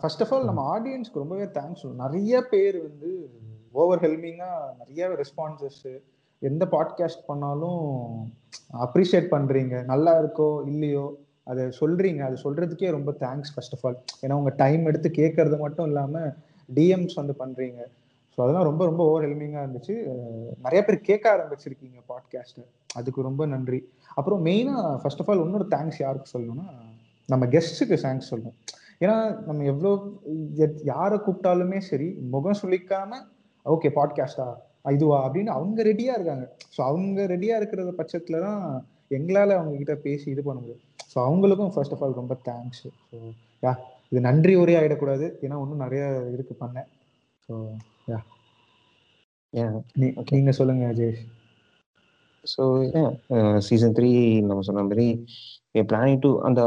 ஃபர்ஸ்ட் 0.00 0.22
ஆஃப் 0.22 0.32
ஆல் 0.32 0.44
நம்ம 0.44 0.78
ஆடியன்ஸ்க்கு 0.78 1.14
ரொம்பவே 1.14 1.44
தேங்க்ஸ் 1.44 1.84
நிறைய 1.84 2.42
பேர் 2.42 2.82
வந்து 2.82 3.30
ஓவர் 3.72 3.98
ஹெல்மிங்காக 3.98 4.74
நிறைய 4.78 5.08
ரெஸ்பான்சஸ் 5.08 5.88
எந்த 6.38 6.64
பாட்காஸ்ட் 6.64 7.26
பண்ணாலும் 7.26 7.82
அப்ரிஷியேட் 8.78 9.28
பண்ணுறீங்க 9.30 9.84
நல்லா 9.84 10.22
இருக்கோ 10.22 10.66
இல்லையோ 10.66 11.16
அதை 11.44 11.64
சொல்கிறீங்க 11.80 12.18
அது 12.18 12.36
சொல்கிறதுக்கே 12.42 12.90
ரொம்ப 12.90 13.10
தேங்க்ஸ் 13.20 13.54
ஃபர்ஸ்ட் 13.54 13.74
ஆஃப் 13.74 13.84
ஆல் 13.86 13.98
ஏன்னா 14.22 14.32
உங்கள் 14.32 14.54
டைம் 14.54 14.86
எடுத்து 14.86 15.08
கேட்கறது 15.08 15.58
மட்டும் 15.58 15.86
இல்லாமல் 15.86 16.30
டிஎம்ஸ் 16.74 17.14
வந்து 17.14 17.34
பண்ணுறீங்க 17.38 17.80
ஸோ 18.38 18.42
அதெல்லாம் 18.42 18.64
ரொம்ப 18.64 18.84
ரொம்ப 18.84 19.04
ஓவர் 19.04 19.24
ஹெல்மிங்காக 19.24 19.64
இருந்துச்சு. 19.66 19.94
நிறைய 20.62 20.84
பேர் 20.84 21.00
கேட்க 21.00 21.36
ஆரம்பிச்சிருக்கீங்க 21.36 21.98
பாட்காஸ்ட்டை 22.08 22.64
அதுக்கு 22.94 23.22
ரொம்ப 23.22 23.46
நன்றி. 23.46 23.88
அப்புறம் 24.14 24.46
மெயினாக 24.46 24.98
ஃபர்ஸ்ட் 25.02 25.20
ஆஃப் 25.20 25.30
ஆல் 25.30 25.44
இன்னொரு 25.44 25.66
தேங்க்ஸ் 25.70 26.00
யாருக்கு 26.00 26.38
சொல்லணும்னா 26.38 26.66
நம்ம 27.28 27.44
கெஸ்ட்டுக்கு 27.46 27.96
தேங்க்ஸ் 28.04 28.30
சொல்லணும். 28.30 28.56
ஏன்னா 29.02 29.16
நம்ம 29.46 29.64
எவ்வளோ 29.72 29.90
யாரை 30.92 31.16
கூப்பிட்டாலுமே 31.26 31.78
சரி 31.90 32.08
முகம் 32.34 32.58
சுளிக்காம 32.62 33.20
ஓகே 33.66 33.88
பாட்காஸ்டா 33.98 34.46
இதுவா? 34.96 35.18
அப்படின்னு 35.26 35.50
அவங்க 35.58 35.78
ரெடியாக 35.82 36.18
இருக்காங்க. 36.18 36.44
ஸோ 36.74 36.80
அவங்க 36.90 37.26
ரெடியாக 37.34 37.60
இருக்கிற 37.60 37.92
பட்சத்தில் 38.00 38.44
தான் 38.46 38.60
எங்களால் 39.16 39.58
அவங்க 39.58 39.76
கிட்ட 39.76 39.94
பேசி 40.06 40.26
இது 40.30 40.42
பண்ண 40.42 40.58
முடியும். 40.60 40.82
ஸோ 41.12 41.16
அவங்களுக்கும் 41.28 41.72
ஃபர்ஸ்ட் 41.74 41.94
ஆஃப் 41.96 42.02
ஆல் 42.04 42.20
ரொம்ப 42.20 42.34
தேங்க்ஸ் 42.48 42.82
ஸோ 43.10 43.18
யா 43.62 43.72
இது 44.10 44.20
நன்றி 44.20 44.54
ஒரே 44.62 44.74
ஆகிடக்கூடாது 44.78 45.26
ஏன்னா 45.44 45.56
இன்னும் 45.64 45.84
நிறைய 45.86 46.02
இருக்கு 46.34 46.54
பண்ணேன் 46.62 46.88
ஸோ 47.48 47.54
யா. 48.10 48.18
நீ 50.00 50.06
நீங்கள் 50.30 50.56
சொல்லுங்க 50.58 50.84
அஜேஷ் 50.92 51.22
ஸோ 52.52 52.62
சீசன் 53.66 53.96
த்ரீ 53.96 54.10
நம்ம 54.48 54.64
சொன்ன 54.68 54.84
மாதிரி 54.88 55.06
பிளானிங் 55.90 56.20
டு 56.24 56.30
அந்த 56.48 56.62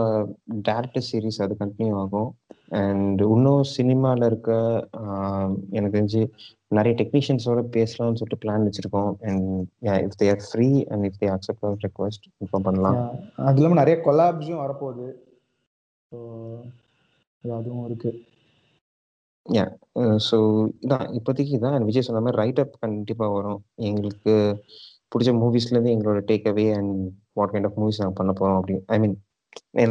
டேரக்டர் 0.69 1.05
சீரீஸ் 1.09 1.39
அது 1.43 1.53
கண்டினியூ 1.61 1.95
ஆகும். 2.03 2.29
அண்ட் 2.79 3.21
இன்னும் 3.33 3.63
சினிமாவில் 3.75 4.25
இருக்க 4.29 4.51
எனக்கு 5.75 5.95
தெரிஞ்சு 5.97 6.21
நிறைய 6.77 6.93
டெக்னீஷியன்ஸோட 7.01 7.61
பேசலாம்னு 7.75 8.19
சொல்லிட்டு 8.19 8.41
பிளான் 8.43 8.65
வச்சிருக்கோம். 8.67 9.11
And 9.27 9.45
if 10.07 10.17
they're 10.23 10.41
free 10.47 10.69
and 10.93 11.05
if 11.09 11.19
they 11.21 11.29
accept 11.35 11.85
request 11.85 12.25
inform 12.41 12.67
பண்ணலாம். 12.69 12.97
அது 13.47 13.57
இல்லாமல் 13.59 13.81
நிறைய 13.81 13.97
கொலாப்ஸும் 14.07 14.63
வரப்போகுது. 14.63 15.07
ஸோ 16.11 16.17
அதுவும் 17.59 17.85
இருக்கு. 17.87 18.11
யா 19.45 19.65
ஸோ 20.27 20.37
இதான் 20.85 21.07
இப்போதைக்கு 21.17 21.53
இதான். 21.57 21.87
விஜய் 21.89 22.07
சொன்ன 22.07 22.21
மாதிரி 22.23 22.41
ரைட் 22.41 22.61
அப் 22.63 22.75
கண்டிப்பாக 22.85 23.35
வரும். 23.37 23.61
எங்களுக்கு 23.89 24.33
பிடிச்ச 25.11 25.31
மூவிஸ்லேருந்து 25.41 25.93
எங்களோட 25.95 26.19
takeaway 26.51 26.65
and 26.79 26.93
what 27.37 27.53
kind 27.53 27.69
of 27.69 27.79
movies 27.81 28.01
நாங்கள் 28.01 28.19
பண்ண 28.19 28.31
போகிறோம் 28.39 28.59
அப்படி 28.59 28.75
ஐ 28.95 28.97
மீன் 29.03 29.15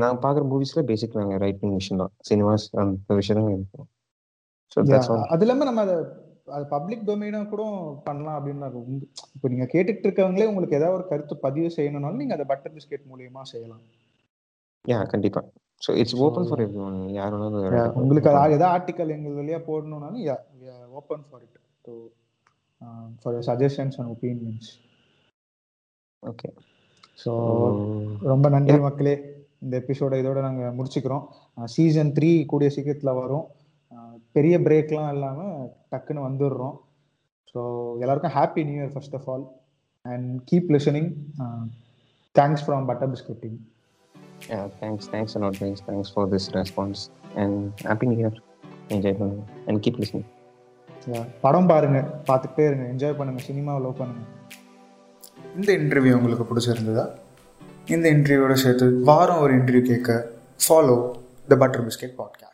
நாங்கள் 0.03 0.23
பார்க்குற 0.25 0.45
மூவிஸில் 0.53 0.89
பேசிக் 0.91 1.19
நாங்கள் 1.21 1.41
ரைட்டிங் 1.45 1.75
விஷயம் 1.81 2.01
தான். 2.03 2.13
சினிமாஸ் 2.29 2.67
அந்த 2.83 3.15
விஷயம் 3.21 3.41
தான் 3.41 3.57
இருக்கும். 3.59 3.89
ஸோ 4.73 5.17
அது 5.35 5.43
இல்லாமல் 5.45 5.69
நம்ம 5.71 5.83
அதை 5.87 5.97
அது 6.57 6.65
பப்ளிக் 6.73 7.07
டொமைனாக 7.07 7.47
கூட 7.53 7.63
பண்ணலாம் 8.09 8.37
அப்படின்னு 8.39 8.67
இப்போ 9.37 9.47
நீங்கள் 9.53 9.71
கேட்டுட்டு 9.73 10.07
இருக்கவங்களே 10.07 10.49
உங்களுக்கு 10.51 10.79
ஏதாவது 10.79 10.97
ஒரு 10.99 11.07
கருத்து 11.13 11.37
பதிவு 11.47 11.69
செய்யணும்னாலும் 11.77 12.21
நீங்கள் 12.23 12.37
அதை 12.39 12.47
பட்டர் 12.53 12.75
பிஸ்கெட் 12.77 13.09
மூலியமா 13.13 13.43
செய்யலாம். 13.53 13.83
யா 14.85 14.99
கண்டிப்பா. 15.15 15.41
So 15.83 15.93
it's 16.01 16.17
open 16.27 16.47
for 16.49 16.63
everyone 16.89 16.99
யார் 17.19 17.35
வேணாலும் 17.35 17.99
உங்களுக்கு 18.03 18.31
ஏதாவது 18.31 18.67
ஆர்டிக்கல் 18.75 19.15
எங்கள் 19.17 19.39
வழியாக 19.41 19.63
போடணும்னாலும் 19.69 20.25
open 21.01 21.25
for 21.29 21.43
it 21.47 21.59
to 21.89 21.95
for 23.23 23.39
suggestions 23.51 23.99
and 24.01 24.13
opinions 24.15 24.71
okay 26.23 26.49
so 27.23 27.33
ரொம்ப 28.31 28.47
நன்றி 28.55 28.79
மக்களே. 28.87 29.15
இந்த 29.65 29.75
எபிசோட 29.83 30.15
இதோட 30.23 30.39
நாங்கள் 30.47 30.75
முடிச்சுக்கிறோம். 30.79 31.25
சீசன் 31.75 32.13
த்ரீ 32.17 32.31
கூடிய 32.51 32.69
சீக்கிரத்தில் 32.75 33.19
வரும். 33.21 33.47
பெரிய 34.37 34.55
பிரேக்லாம் 34.67 35.13
இல்லாமல் 35.15 35.55
டக்குன்னு 35.93 36.27
வந்துடுறோம். 36.27 36.75
ஸோ 37.51 37.61
எல்லாருக்கும் 38.03 38.35
happy 38.39 38.65
new 38.69 38.79
year 38.81 38.93
first 38.95 39.17
of 39.19 39.29
all 39.35 39.47
and 40.05 40.29
keep 40.51 40.69
listening 40.77 41.11
thanks 42.39 42.65
from 42.67 42.87
butter 42.91 43.11
biscuiting 43.15 43.57
thanks 44.81 45.09
thanks 45.15 45.37
and 45.37 45.59
thanks 45.63 45.85
thanks 45.89 46.13
for 46.15 46.29
this 46.35 46.49
response 46.59 47.03
and 47.43 47.61
happy 47.91 48.09
new 48.11 48.19
year 48.25 48.39
enjoy 48.97 49.19
பண்ணுங்க. 49.21 49.45
அண்ட் 49.67 49.81
கீப் 49.87 50.01
லிசனிங் 50.03 50.29
படம் 51.45 51.71
பாருங்க. 51.71 51.99
பார்த்துட்டே 52.29 52.65
இருங்க. 52.69 52.85
என்ஜாய் 52.93 53.19
பண்ணுங்க. 53.19 53.41
சினிமாவை 53.49 53.81
love 53.87 54.01
பண்ணுங்க. 54.03 54.25
இந்த 55.57 55.73
interview 55.73 56.13
உங்களுக்கு 56.13 56.45
பிடிச்சிருந்ததா? 56.45 57.09
இந்த 57.87 58.13
இன்டர்வியூவோட 58.13 58.53
சேர்த்து 58.53 59.01
வாரம் 59.01 59.41
ஒரு 59.41 59.55
இன்டர்வியூ 59.55 59.83
கேட்க 59.83 60.31
follow 60.69 61.11
the 61.49 61.57
butter 61.57 61.87
biscuit 61.87 62.15
podcast 62.19 62.46